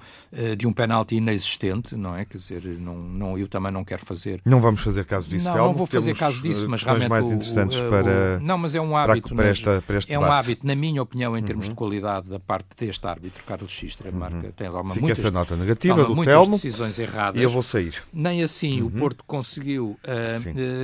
de 0.58 0.65
um 0.68 0.72
penalti 0.72 1.15
inexistente, 1.15 1.96
não 1.96 2.15
é? 2.15 2.24
Quer 2.24 2.38
dizer, 2.38 2.63
não, 2.80 2.96
não, 2.96 3.38
eu 3.38 3.48
também 3.48 3.72
não 3.72 3.84
quero 3.84 4.06
fazer. 4.06 4.41
Não 4.46 4.62
vamos 4.62 4.82
fazer 4.82 5.06
caso 5.06 5.30
disso, 5.30 5.46
Não, 5.46 5.54
Telmo, 5.54 5.68
não 5.70 5.74
vou 5.74 5.86
fazer 5.86 6.15
caso 6.15 6.41
disso, 6.41 6.68
mas 6.70 6.84
realmente. 6.84 7.10
mais 7.10 7.26
interessantes 7.26 7.80
o, 7.80 7.89
para. 7.89 8.39
Não, 8.39 8.58
mas 8.58 8.76
é 8.76 8.82
um 8.82 8.96
hábito. 8.96 9.30
Para, 9.30 9.38
para, 9.38 9.48
esta, 9.48 9.84
para 9.86 9.98
este 9.98 10.12
é 10.12 10.15
debate. 10.15 10.30
um 10.30 10.34
hábito, 10.34 10.68
na 10.68 10.76
minha 10.76 11.02
opinião, 11.02 11.38
em 11.38 11.44
termos 11.44 11.68
uhum. 11.68 11.74
de 11.74 11.76
qualidade, 11.76 12.30
da 12.30 12.39
parte 12.39 12.68
deste 12.78 13.06
árbitro, 13.06 13.44
Carlos 13.46 13.72
Xistra, 13.72 14.10
uhum. 14.10 14.20
marca, 14.20 14.54
tem 14.56 14.70
lá 14.70 14.82
uma 14.82 14.94
Fica 14.94 15.06
muitas, 15.06 15.20
essa 15.20 15.32
nota 15.32 15.56
negativa 15.56 16.04
do 16.04 16.24
Telmo. 16.24 16.52
decisões 16.52 17.00
erradas. 17.00 17.41
E 17.41 17.44
eu 17.44 17.50
vou 17.50 17.63
sair. 17.63 17.96
Nem 18.13 18.44
assim 18.44 18.82
o 18.82 18.86
uhum. 18.86 18.91
Porto 18.91 19.24
conseguiu 19.26 19.98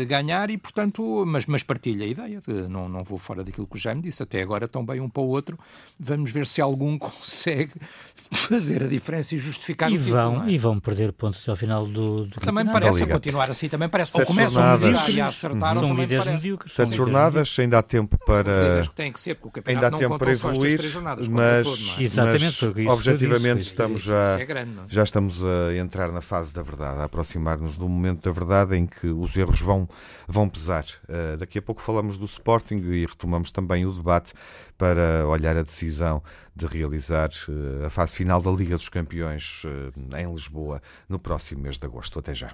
ganhar 0.08 0.50
e, 0.50 0.58
portanto, 0.58 1.24
mas, 1.26 1.46
mas 1.46 1.64
partilha 1.64 2.06
a 2.06 2.08
ideia, 2.08 2.42
de, 2.42 2.68
não, 2.68 2.88
não 2.88 3.04
vou 3.04 3.18
fora 3.18 3.44
daquilo 3.44 3.68
que 3.68 3.76
o 3.76 3.80
Jaime 3.80 4.02
disse, 4.02 4.24
até 4.24 4.42
agora 4.42 4.66
estão 4.66 4.86
bem 4.86 5.00
um 5.00 5.10
para 5.10 5.22
o 5.22 5.28
outro, 5.28 5.58
vamos 6.00 6.32
ver 6.32 6.48
se 6.48 6.62
algum 6.62 6.98
consegue 7.00 7.74
fazer 8.32 8.84
a 8.84 8.88
diferença 8.88 9.36
e 9.36 9.38
justificar 9.38 9.92
e 9.92 9.96
o 9.96 9.98
título. 9.98 10.16
Vão, 10.16 10.44
é? 10.44 10.52
E 10.52 10.58
vão 10.58 10.80
perder 10.80 11.12
pontos 11.12 11.42
até 11.42 11.52
ao 11.52 11.56
final 11.56 11.86
do, 11.86 12.26
do 12.26 12.40
Também 12.40 12.64
me 12.64 12.72
parece, 12.72 13.04
a 13.04 13.08
continuar 13.08 13.50
assim, 13.50 13.68
também 13.68 13.90
parece, 13.90 14.12
Sete 14.12 14.22
ou 14.22 14.28
começam 14.28 14.62
a, 14.62 14.74
a 14.74 15.28
acertar, 15.28 15.78
uhum. 15.78 15.84
ou 15.84 15.90
também 15.90 16.08
medíocres. 16.08 16.74
Sete 16.74 16.96
jornadas, 16.96 17.56
ainda 17.60 17.80
há 17.80 17.84
tempo 17.84 18.18
para... 18.26 18.82
que 18.84 18.96
têm 18.96 19.12
que 19.12 19.20
ser, 19.20 19.36
porque 19.36 19.60
o 19.60 19.64
ainda 19.66 19.88
há 19.88 19.92
tempo 19.92 20.18
para 20.18 20.32
evoluir, 20.32 20.82
jornadas, 20.82 21.28
mas, 21.28 21.68
todo, 21.68 22.02
é? 22.02 22.04
Exatamente, 22.04 22.66
mas 22.76 22.88
objetivamente 22.88 23.62
estamos 23.62 24.02
já, 24.02 24.40
é 24.40 24.46
grande, 24.46 24.80
é? 24.80 24.84
já 24.88 25.04
estamos 25.04 25.44
a 25.44 25.76
entrar 25.76 26.12
na 26.12 26.22
fase 26.22 26.54
da 26.54 26.62
verdade, 26.62 27.02
a 27.02 27.04
aproximar-nos 27.06 27.78
do 27.78 27.88
momento 27.88 28.24
da 28.24 28.32
verdade 28.32 28.76
em 28.76 28.86
que 28.86 29.08
os 29.08 29.36
erros 29.36 29.51
vão, 29.60 29.90
vão 30.28 30.48
pesar. 30.48 30.86
Uh, 31.10 31.38
daqui 31.38 31.58
a 31.58 31.62
pouco 31.62 31.82
falamos 31.82 32.18
do 32.18 32.26
Sporting 32.26 32.76
e 32.76 33.06
retomamos 33.06 33.52
também 33.52 33.86
o 33.86 33.92
debate 33.92 34.34
para 34.78 35.28
olhar 35.28 35.58
a 35.58 35.64
decisão 35.64 36.24
de 36.56 36.66
realizar 36.66 37.30
uh, 37.50 37.86
a 37.86 37.90
fase 37.90 38.16
final 38.16 38.42
da 38.42 38.52
Liga 38.52 38.76
dos 38.76 38.90
Campeões 38.90 39.64
uh, 39.66 40.18
em 40.18 40.32
Lisboa 40.32 40.82
no 41.10 41.20
próximo 41.20 41.62
mês 41.62 41.78
de 41.78 41.86
agosto. 41.86 42.20
Até 42.20 42.34
já. 42.34 42.52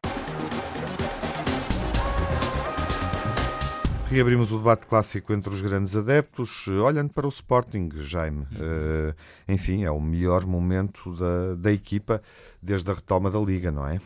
Reabrimos 4.09 4.53
o 4.53 4.57
debate 4.57 4.85
clássico 4.85 5.33
entre 5.33 5.49
os 5.49 5.61
grandes 5.61 5.93
adeptos, 5.93 6.65
olhando 6.69 7.09
para 7.09 7.25
o 7.25 7.29
Sporting, 7.29 7.89
Jaime. 7.97 8.43
Uh, 8.53 9.13
enfim, 9.49 9.83
é 9.83 9.91
o 9.91 9.99
melhor 9.99 10.45
momento 10.45 11.13
da, 11.13 11.55
da 11.55 11.71
equipa 11.73 12.21
desde 12.61 12.89
a 12.89 12.93
retoma 12.93 13.29
da 13.29 13.37
Liga, 13.37 13.69
não 13.69 13.85
é? 13.85 13.99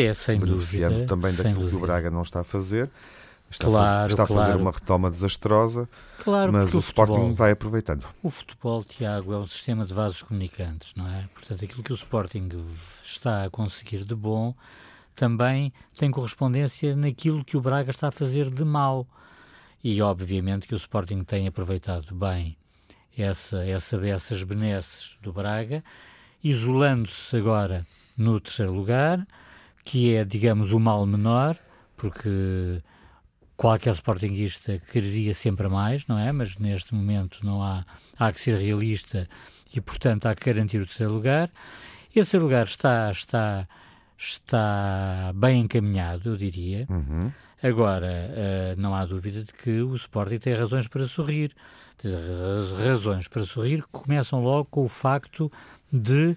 É, 0.00 0.14
sem 0.14 0.38
Beneficiando 0.38 0.94
dúvida. 0.94 1.08
também 1.08 1.32
daquilo 1.32 1.54
dúvida. 1.54 1.70
que 1.70 1.76
o 1.76 1.80
Braga 1.80 2.10
não 2.10 2.22
está 2.22 2.40
a 2.40 2.44
fazer. 2.44 2.88
Está, 3.50 3.66
claro, 3.66 3.86
a, 3.86 3.92
fazer, 4.02 4.10
está 4.10 4.26
claro. 4.26 4.42
a 4.42 4.46
fazer 4.46 4.60
uma 4.60 4.70
retoma 4.70 5.10
desastrosa, 5.10 5.88
claro, 6.22 6.52
mas 6.52 6.72
o, 6.74 6.76
o 6.76 6.80
Sporting 6.80 7.14
futebol, 7.14 7.34
vai 7.34 7.50
aproveitando. 7.52 8.04
O 8.22 8.30
futebol, 8.30 8.84
Tiago, 8.84 9.32
é 9.32 9.38
um 9.38 9.46
sistema 9.46 9.86
de 9.86 9.94
vasos 9.94 10.22
comunicantes, 10.22 10.92
não 10.94 11.08
é? 11.08 11.24
Portanto, 11.32 11.64
aquilo 11.64 11.82
que 11.82 11.92
o 11.92 11.94
Sporting 11.94 12.48
está 13.02 13.44
a 13.44 13.50
conseguir 13.50 14.04
de 14.04 14.14
bom 14.14 14.54
também 15.16 15.72
tem 15.96 16.10
correspondência 16.10 16.94
naquilo 16.94 17.44
que 17.44 17.56
o 17.56 17.60
Braga 17.60 17.90
está 17.90 18.08
a 18.08 18.12
fazer 18.12 18.50
de 18.50 18.64
mal. 18.64 19.06
E, 19.82 20.00
obviamente, 20.02 20.68
que 20.68 20.74
o 20.74 20.76
Sporting 20.76 21.24
tem 21.24 21.48
aproveitado 21.48 22.14
bem 22.14 22.56
essa, 23.16 23.64
essa, 23.64 23.96
essas 24.06 24.42
benesses 24.44 25.16
do 25.22 25.32
Braga, 25.32 25.82
isolando-se 26.44 27.36
agora 27.36 27.86
no 28.16 28.38
terceiro 28.38 28.72
lugar, 28.72 29.26
que 29.88 30.14
é, 30.14 30.22
digamos, 30.22 30.74
o 30.74 30.78
mal 30.78 31.06
menor, 31.06 31.56
porque 31.96 32.82
qualquer 33.56 33.94
sportinguista 33.94 34.78
quereria 34.92 35.32
sempre 35.32 35.66
mais, 35.66 36.06
não 36.06 36.18
é? 36.18 36.30
Mas 36.30 36.58
neste 36.58 36.94
momento 36.94 37.38
não 37.42 37.62
há, 37.62 37.86
há 38.18 38.30
que 38.30 38.38
ser 38.38 38.58
realista 38.58 39.26
e, 39.74 39.80
portanto, 39.80 40.26
há 40.26 40.34
que 40.34 40.44
garantir 40.44 40.76
o 40.76 40.84
terceiro 40.84 41.14
lugar. 41.14 41.50
Esse 42.14 42.36
lugar 42.36 42.66
está, 42.66 43.10
está, 43.10 43.66
está 44.18 45.32
bem 45.34 45.62
encaminhado, 45.62 46.32
eu 46.32 46.36
diria. 46.36 46.86
Uhum. 46.90 47.32
Agora, 47.62 48.06
uh, 48.76 48.78
não 48.78 48.94
há 48.94 49.06
dúvida 49.06 49.42
de 49.42 49.54
que 49.54 49.80
o 49.80 49.94
Sporting 49.94 50.36
tem 50.36 50.52
razões 50.52 50.86
para 50.86 51.06
sorrir. 51.06 51.56
As 52.04 52.78
razões 52.86 53.26
para 53.26 53.42
sorrir 53.46 53.82
começam 53.90 54.42
logo 54.42 54.66
com 54.66 54.84
o 54.84 54.88
facto 54.88 55.50
de 55.90 56.36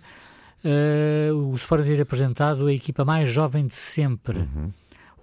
uh, 0.64 1.36
o 1.36 1.56
Sporting 1.56 1.86
ter 1.86 2.02
apresentado 2.02 2.68
a 2.68 2.74
equipa 2.74 3.06
mais 3.06 3.30
jovem 3.30 3.68
de 3.68 3.76
sempre. 3.76 4.40
Uhum. 4.40 4.72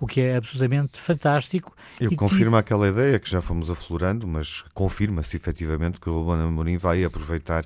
O 0.01 0.07
que 0.07 0.21
é 0.21 0.37
absolutamente 0.37 1.01
fantástico. 1.01 1.77
Eu 2.01 2.15
confirmo 2.15 2.53
que... 2.53 2.59
aquela 2.59 2.89
ideia 2.89 3.19
que 3.19 3.29
já 3.29 3.43
fomos 3.43 3.69
aflorando, 3.69 4.29
mas 4.29 4.63
confirma-se 4.73 5.37
efetivamente 5.37 5.99
que 5.99 6.09
o 6.09 6.13
Ruben 6.13 6.47
Amorim 6.47 6.77
vai 6.77 7.05
aproveitar 7.05 7.65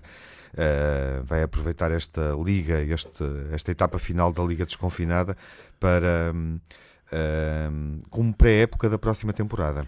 Uh, 0.52 1.24
vai 1.24 1.42
aproveitar 1.42 1.90
esta 1.92 2.36
liga, 2.44 2.82
este, 2.82 3.24
esta 3.52 3.70
etapa 3.72 3.98
final 3.98 4.30
da 4.30 4.42
Liga 4.42 4.66
Desconfinada 4.66 5.34
para 5.80 6.30
uh, 6.34 8.02
como 8.10 8.34
pré-época 8.34 8.90
da 8.90 8.98
próxima 8.98 9.32
temporada. 9.32 9.86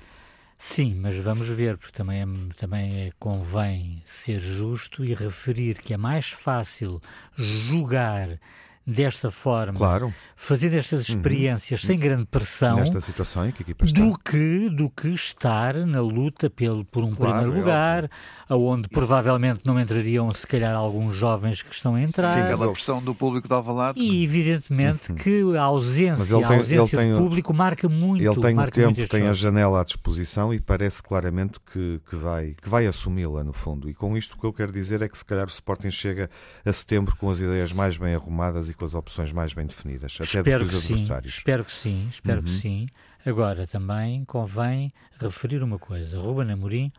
Sim, 0.66 0.94
mas 0.94 1.14
vamos 1.18 1.46
ver, 1.46 1.76
porque 1.76 1.92
também, 1.92 2.22
é, 2.22 2.26
também 2.56 3.02
é, 3.02 3.12
convém 3.18 4.00
ser 4.02 4.40
justo 4.40 5.04
e 5.04 5.12
referir 5.14 5.74
que 5.74 5.92
é 5.92 5.96
mais 5.96 6.30
fácil 6.30 7.02
julgar 7.36 8.40
desta 8.86 9.30
forma, 9.30 9.74
claro. 9.74 10.12
fazendo 10.34 10.74
estas 10.74 11.08
uhum. 11.08 11.16
experiências 11.16 11.82
uhum. 11.82 11.86
sem 11.86 11.98
grande 11.98 12.24
pressão, 12.24 12.76
nesta 12.76 13.00
situação 13.00 13.46
em 13.46 13.52
que 13.52 13.62
a 13.62 13.64
equipa 13.64 13.84
está. 13.84 14.00
do 14.00 14.18
que 14.18 14.70
do 14.70 14.90
que 14.90 15.08
estar 15.08 15.74
na 15.86 16.00
luta 16.00 16.48
pelo 16.48 16.84
por 16.84 17.04
um 17.04 17.14
claro, 17.14 17.32
primeiro 17.32 17.52
é 17.52 17.60
lugar, 17.60 18.10
aonde 18.54 18.88
provavelmente 18.88 19.60
não 19.64 19.78
entrariam 19.78 20.32
se 20.32 20.46
calhar 20.46 20.74
alguns 20.74 21.14
jovens 21.14 21.62
que 21.62 21.74
estão 21.74 21.94
a 21.94 22.02
entrar. 22.02 22.34
Sim, 22.34 22.56
pela 22.56 22.72
pressão 22.72 23.02
do 23.02 23.14
público 23.14 23.48
de 23.48 23.54
Alvalade. 23.54 23.98
E 23.98 24.24
evidentemente 24.24 25.10
uhum. 25.10 25.16
que 25.16 25.56
a 25.56 25.62
ausência, 25.62 26.24
tem, 26.24 26.44
a 26.44 26.58
ausência 26.60 26.98
de 26.98 27.18
público 27.18 27.52
marca 27.52 27.88
muito. 27.88 28.22
Ele 28.22 28.40
tem 28.40 28.58
o 28.58 28.70
tempo, 28.70 29.08
tem 29.08 29.28
a 29.28 29.32
janela 29.32 29.80
à 29.80 29.84
disposição 29.84 30.54
e 30.54 30.60
parece 30.60 31.02
claramente 31.02 31.58
que, 31.60 32.00
que 32.08 32.16
vai, 32.16 32.54
que 32.60 32.68
vai 32.68 32.86
assumi-la 32.86 33.44
no 33.44 33.52
fundo. 33.52 33.90
E 33.90 33.94
com 33.94 34.16
isto 34.16 34.34
o 34.34 34.38
que 34.38 34.46
eu 34.46 34.52
quero 34.52 34.72
dizer 34.72 35.02
é 35.02 35.08
que 35.08 35.18
se 35.18 35.24
calhar 35.24 35.46
o 35.46 35.50
Sporting 35.50 35.90
chega 35.90 36.30
a 36.64 36.72
setembro 36.72 37.16
com 37.16 37.28
as 37.28 37.38
ideias 37.38 37.72
mais 37.72 37.96
bem 37.96 38.14
arrumadas 38.14 38.70
e 38.70 38.74
com 38.74 38.84
as 38.84 38.94
opções 38.94 39.32
mais 39.32 39.52
bem 39.52 39.66
definidas, 39.66 40.14
até 40.20 40.38
espero 40.38 40.64
do 40.64 40.70
que 40.70 40.76
os 40.76 40.84
adversários. 40.84 41.34
Sim, 41.34 41.38
espero 41.38 41.64
que 41.64 41.72
sim, 41.72 42.08
espero 42.10 42.38
uhum. 42.38 42.44
que 42.44 42.60
sim. 42.60 42.86
Agora, 43.26 43.66
também 43.66 44.22
convém 44.26 44.92
referir 45.18 45.62
uma 45.62 45.78
coisa. 45.78 46.18
Ruben 46.18 46.52
Amorim 46.52 46.92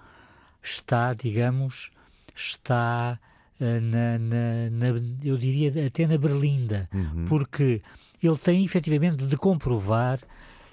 está, 0.66 1.14
digamos, 1.14 1.92
está 2.36 3.20
uh, 3.60 3.82
na, 3.82 4.18
na, 4.18 4.70
na, 4.72 5.02
eu 5.24 5.38
diria 5.38 5.88
até 5.88 6.06
na 6.08 6.18
berlinda, 6.18 6.90
uhum. 6.94 7.26
porque 7.26 7.82
ele 8.22 8.38
tem 8.38 8.66
efetivamente 8.66 9.26
de 9.26 9.38
comprovar 9.38 10.20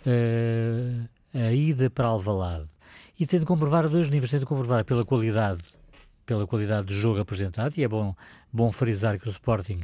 uh, 0.07 1.09
a 1.35 1.52
ida 1.52 1.90
para 1.90 2.07
Alvalade. 2.07 2.68
E 3.18 3.26
tem 3.26 3.38
de 3.38 3.46
comprovar 3.46 3.85
a 3.85 3.88
dois 3.88 4.09
níveis, 4.09 4.31
tem 4.31 4.40
de 4.40 4.46
comprovar 4.46 4.85
pela 4.85 5.05
qualidade, 5.05 5.62
pela 6.24 6.46
qualidade 6.46 6.87
do 6.87 6.94
jogo 6.94 7.20
apresentado, 7.20 7.74
e 7.76 7.85
é 7.85 7.88
bom, 7.88 8.14
bom 8.52 8.72
frisar 8.72 9.18
que 9.18 9.28
o 9.28 9.31
Sporting 9.31 9.81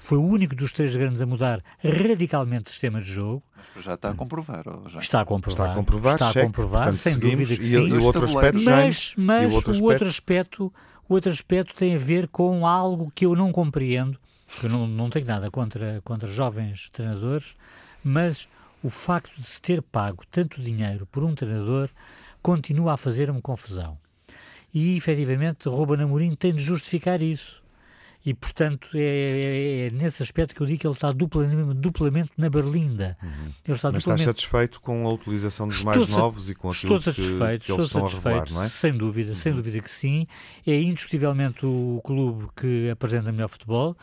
foi 0.00 0.16
o 0.16 0.24
único 0.24 0.56
dos 0.56 0.72
três 0.72 0.96
grandes 0.96 1.20
a 1.20 1.26
mudar 1.26 1.62
radicalmente 1.84 2.68
o 2.68 2.70
sistema 2.70 3.02
de 3.02 3.12
jogo. 3.12 3.42
Mas 3.76 3.84
já 3.84 3.94
está 3.94 4.10
a 4.10 4.14
comprovar. 4.14 4.64
Já? 4.88 4.98
Está 4.98 5.20
a 5.20 5.24
comprovar. 5.26 5.66
Está 5.66 5.72
a 5.72 5.74
comprovar, 5.74 6.14
está 6.14 6.26
cheque, 6.28 6.38
a 6.38 6.46
comprovar 6.46 6.82
portanto, 6.84 7.00
sem 7.00 7.12
seguimos, 7.12 7.38
dúvida 7.38 7.56
que 7.56 7.66
e, 7.66 7.70
sim. 7.70 7.88
E 7.88 7.98
o 7.98 8.02
outro 8.04 8.24
aspecto, 8.24 8.64
mas, 8.64 9.14
mas 9.14 9.52
o 9.52 9.54
outro 9.54 9.70
aspecto... 9.70 9.84
o 9.84 9.92
outro 9.92 10.08
aspecto, 10.08 10.72
o 11.06 11.14
outro 11.14 11.30
aspecto 11.30 11.74
tem 11.74 11.94
a 11.94 11.98
ver 11.98 12.28
com 12.28 12.66
algo 12.66 13.12
que 13.14 13.26
eu 13.26 13.36
não 13.36 13.52
compreendo, 13.52 14.18
que 14.58 14.64
eu 14.64 14.70
não, 14.70 14.88
não 14.88 15.10
tenho 15.10 15.26
nada 15.26 15.50
contra, 15.50 16.00
contra 16.02 16.26
jovens 16.30 16.88
treinadores, 16.90 17.54
mas 18.02 18.48
o 18.82 18.88
facto 18.88 19.38
de 19.38 19.46
se 19.46 19.60
ter 19.60 19.82
pago 19.82 20.24
tanto 20.30 20.62
dinheiro 20.62 21.06
por 21.12 21.22
um 21.22 21.34
treinador 21.34 21.90
continua 22.40 22.94
a 22.94 22.96
fazer-me 22.96 23.42
confusão. 23.42 23.98
E, 24.72 24.96
efetivamente, 24.96 25.68
Ruben 25.68 26.00
Amorim 26.00 26.34
tem 26.34 26.54
de 26.54 26.62
justificar 26.62 27.20
isso 27.20 27.59
e, 28.24 28.34
portanto, 28.34 28.90
é, 28.94 29.00
é, 29.00 29.86
é, 29.86 29.90
nesse 29.90 30.22
aspecto 30.22 30.54
que 30.54 30.60
eu 30.60 30.66
digo 30.66 30.80
que 30.80 30.86
ele 30.86 30.94
está 30.94 31.10
duplamente, 31.10 31.74
duplamente 31.74 32.30
na 32.36 32.50
berlinda. 32.50 33.16
Uhum. 33.22 33.30
Ele 33.30 33.76
está 33.76 33.90
Mas 33.90 34.02
duplamente... 34.02 34.02
estás 34.02 34.22
satisfeito 34.22 34.80
com 34.80 35.06
a 35.06 35.12
utilização 35.12 35.66
dos 35.66 35.78
estou 35.78 35.94
mais 35.94 36.08
novos 36.08 36.50
e 36.50 36.54
com 36.54 36.70
aquilo 36.70 36.96
estou 36.96 37.12
satisfeito, 37.14 37.60
que, 37.60 37.66
que 37.66 37.72
eles 37.72 37.84
estão 37.84 38.04
a 38.04 38.08
revelar, 38.08 38.50
não 38.50 38.62
é? 38.62 38.68
Sem 38.68 38.92
dúvida, 38.92 39.34
sem 39.34 39.52
uhum. 39.52 39.56
dúvida 39.56 39.80
que 39.80 39.90
sim. 39.90 40.26
É 40.66 40.78
indiscutivelmente 40.78 41.64
o 41.64 42.00
clube 42.04 42.48
que 42.54 42.90
apresenta 42.90 43.32
melhor 43.32 43.48
futebol. 43.48 43.96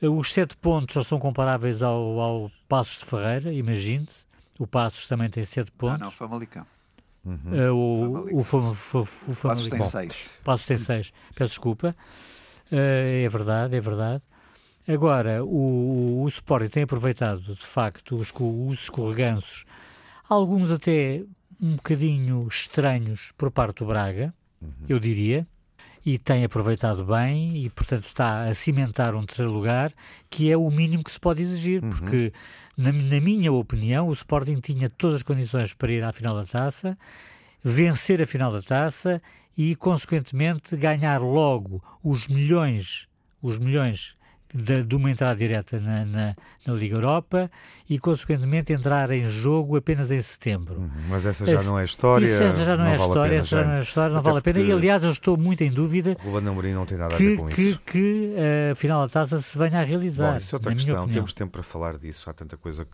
Os 0.00 0.32
sete 0.32 0.56
pontos 0.56 0.94
já 0.94 1.02
são 1.02 1.18
comparáveis 1.18 1.82
ao, 1.82 2.20
ao 2.20 2.50
Passos 2.68 2.98
de 2.98 3.06
Ferreira, 3.06 3.52
imagine-se. 3.52 4.26
O 4.60 4.66
Passos 4.66 5.06
também 5.08 5.28
tem 5.28 5.44
sete 5.44 5.72
pontos. 5.72 6.02
Ah, 6.02 6.04
não, 6.04 6.10
Famalicão. 6.10 6.64
Uhum. 7.24 7.40
Uh, 7.46 7.74
o, 7.74 8.36
o, 8.36 8.40
o, 8.40 9.00
o, 9.00 9.32
o 9.32 9.36
Passos 9.36 9.68
tem 9.68 9.82
seis. 9.82 10.14
Passos 10.44 10.66
tem 10.66 10.78
seis. 10.78 11.12
Peço 11.34 11.50
desculpa. 11.50 11.96
Uh, 12.70 13.24
é 13.24 13.28
verdade, 13.28 13.76
é 13.76 13.80
verdade. 13.80 14.22
Agora, 14.88 15.44
o, 15.44 16.22
o 16.22 16.28
Sporting 16.28 16.68
tem 16.68 16.82
aproveitado, 16.84 17.40
de 17.40 17.66
facto, 17.66 18.16
os, 18.16 18.32
os 18.38 18.82
escorreganços, 18.82 19.64
alguns 20.28 20.70
até 20.70 21.22
um 21.60 21.74
bocadinho 21.76 22.46
estranhos 22.48 23.32
por 23.36 23.50
parte 23.50 23.78
do 23.78 23.86
Braga, 23.86 24.32
uhum. 24.62 24.70
eu 24.88 25.00
diria, 25.00 25.46
e 26.04 26.18
tem 26.18 26.44
aproveitado 26.44 27.04
bem 27.04 27.64
e, 27.64 27.68
portanto, 27.68 28.04
está 28.04 28.44
a 28.44 28.54
cimentar 28.54 29.12
um 29.16 29.26
terceiro 29.26 29.50
lugar, 29.50 29.92
que 30.30 30.52
é 30.52 30.56
o 30.56 30.70
mínimo 30.70 31.02
que 31.02 31.10
se 31.10 31.18
pode 31.18 31.42
exigir, 31.42 31.82
uhum. 31.82 31.90
porque, 31.90 32.32
na, 32.76 32.92
na 32.92 33.20
minha 33.20 33.52
opinião, 33.52 34.06
o 34.06 34.12
Sporting 34.12 34.60
tinha 34.60 34.88
todas 34.88 35.16
as 35.16 35.22
condições 35.24 35.74
para 35.74 35.90
ir 35.90 36.04
à 36.04 36.12
final 36.12 36.36
da 36.36 36.44
taça, 36.44 36.96
vencer 37.64 38.22
a 38.22 38.26
final 38.26 38.52
da 38.52 38.62
taça 38.62 39.20
e, 39.56 39.74
consequentemente, 39.74 40.76
ganhar 40.76 41.20
logo 41.20 41.82
os 42.02 42.28
milhões, 42.28 43.08
os 43.40 43.58
milhões 43.58 44.16
de, 44.52 44.82
de 44.82 44.94
uma 44.94 45.10
entrada 45.10 45.36
direta 45.36 45.80
na, 45.80 46.04
na, 46.04 46.36
na, 46.66 46.74
Liga 46.74 46.96
Europa 46.96 47.50
e, 47.88 47.98
consequentemente, 47.98 48.72
entrar 48.72 49.10
em 49.10 49.28
jogo 49.28 49.76
apenas 49.76 50.10
em 50.10 50.20
setembro. 50.20 50.80
Uhum, 50.80 50.90
mas 51.08 51.26
essa 51.26 51.44
já 51.44 51.62
não 51.62 51.78
é 51.78 51.84
história. 51.84 52.26
Isso, 52.26 52.42
essa 52.42 52.64
já 52.64 52.76
não, 52.76 52.84
não 52.84 52.90
é 52.90 52.96
vale 52.96 53.08
história, 53.08 53.36
essa 53.36 53.46
já 53.46 53.64
não 53.64 53.72
é 53.72 53.80
história, 53.80 54.14
não 54.14 54.22
vale 54.22 54.38
a 54.38 54.42
pena. 54.42 54.60
E, 54.60 54.72
aliás, 54.72 55.02
eu 55.02 55.10
estou 55.10 55.36
muito 55.36 55.62
em 55.62 55.70
dúvida. 55.70 56.16
O 56.24 56.30
Ruben 56.30 56.48
Amorim 56.48 56.72
não 56.72 56.86
tem 56.86 56.96
nada 56.96 57.16
que, 57.16 57.24
a 57.24 57.28
ver 57.28 57.36
com 57.36 57.46
que, 57.46 57.62
isso. 57.62 57.80
Que, 57.80 57.92
que 57.92 58.34
a 58.72 58.74
final 58.74 59.02
da 59.02 59.08
taça 59.08 59.40
se 59.40 59.58
venha 59.58 59.80
a 59.80 59.84
realizar. 59.84 60.32
Bom, 60.32 60.38
isso 60.38 60.54
é 60.54 60.56
outra 60.56 60.72
questão. 60.72 61.08
Temos 61.08 61.32
tempo 61.32 61.52
para 61.52 61.62
falar 61.62 61.98
disso. 61.98 62.30
Há 62.30 62.32
tanta 62.32 62.56
coisa 62.56 62.86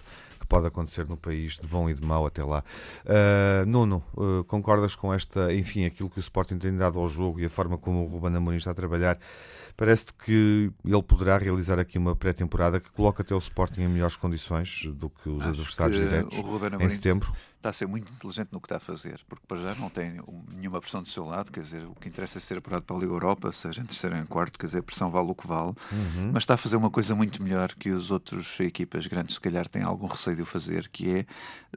pode 0.53 0.67
acontecer 0.67 1.09
no 1.09 1.17
país, 1.17 1.57
de 1.57 1.67
bom 1.67 1.89
e 1.89 1.95
de 1.95 2.07
mau 2.07 2.27
até 2.27 2.45
lá. 2.45 2.63
Uh, 3.07 3.65
Nuno, 3.65 4.05
uh, 4.15 4.45
concordas 4.45 4.95
com 4.95 5.15
esta, 5.15 5.51
enfim, 5.55 5.87
aquilo 5.87 6.11
que 6.11 6.19
o 6.19 6.21
Sporting 6.21 6.59
tem 6.59 6.77
dado 6.77 6.99
ao 6.99 7.09
jogo 7.09 7.41
e 7.41 7.47
a 7.47 7.49
forma 7.49 7.79
como 7.79 8.05
o 8.05 8.07
Ruben 8.07 8.37
Amorim 8.37 8.59
está 8.59 8.73
a 8.73 8.75
trabalhar? 8.75 9.19
Parece-te 9.79 10.13
que 10.13 10.71
ele 10.85 11.03
poderá 11.03 11.39
realizar 11.39 11.79
aqui 11.79 11.97
uma 11.97 12.15
pré-temporada 12.15 12.79
que 12.79 12.91
coloca 12.91 13.23
até 13.23 13.35
o 13.35 13.39
Sporting 13.39 13.81
em 13.81 13.89
melhores 13.89 14.15
condições 14.15 14.83
do 14.93 15.09
que 15.09 15.31
os 15.31 15.41
Acho 15.41 15.49
adversários 15.49 15.99
diretos 15.99 16.39
em 16.79 16.89
setembro? 16.91 17.33
Está 17.63 17.71
a 17.71 17.73
ser 17.73 17.87
muito 17.87 18.13
inteligente 18.13 18.49
no 18.51 18.61
que 18.61 18.67
está 18.67 18.77
a 18.77 18.81
fazer, 18.81 19.21
porque 19.29 19.45
para 19.47 19.59
já 19.59 19.75
não 19.81 19.89
tem 19.89 20.21
nenhuma 20.53 20.81
pressão 20.81 21.03
do 21.03 21.09
seu 21.09 21.25
lado, 21.25 21.53
quer 21.53 21.61
dizer, 21.61 21.85
o 21.85 21.95
que 21.95 22.09
interessa 22.09 22.39
é 22.39 22.41
ser 22.41 22.59
apurado 22.59 22.85
para 22.85 22.97
a 22.97 22.99
Liga 22.99 23.13
Europa, 23.13 23.53
seja 23.53 23.81
em 23.81 23.85
terceiro 23.85 24.17
ou 24.17 24.23
em 24.23 24.27
quarto, 24.27 24.59
quer 24.59 24.67
dizer, 24.67 24.79
a 24.81 24.83
pressão 24.83 25.11
vale 25.11 25.31
o 25.31 25.35
que 25.35 25.47
vale, 25.47 25.73
uhum. 25.93 26.31
mas 26.33 26.43
está 26.43 26.55
a 26.55 26.57
fazer 26.57 26.77
uma 26.77 26.91
coisa 26.91 27.15
muito 27.15 27.43
melhor 27.43 27.73
que 27.75 27.91
os 27.91 28.11
outros 28.11 28.59
equipas 28.61 29.07
grandes, 29.07 29.37
se 29.37 29.41
calhar, 29.41 29.69
têm 29.69 29.83
algum 29.83 30.07
receio 30.07 30.37
de 30.37 30.43
o 30.43 30.47
fazer, 30.47 30.89
que 30.89 31.09
é 31.11 31.27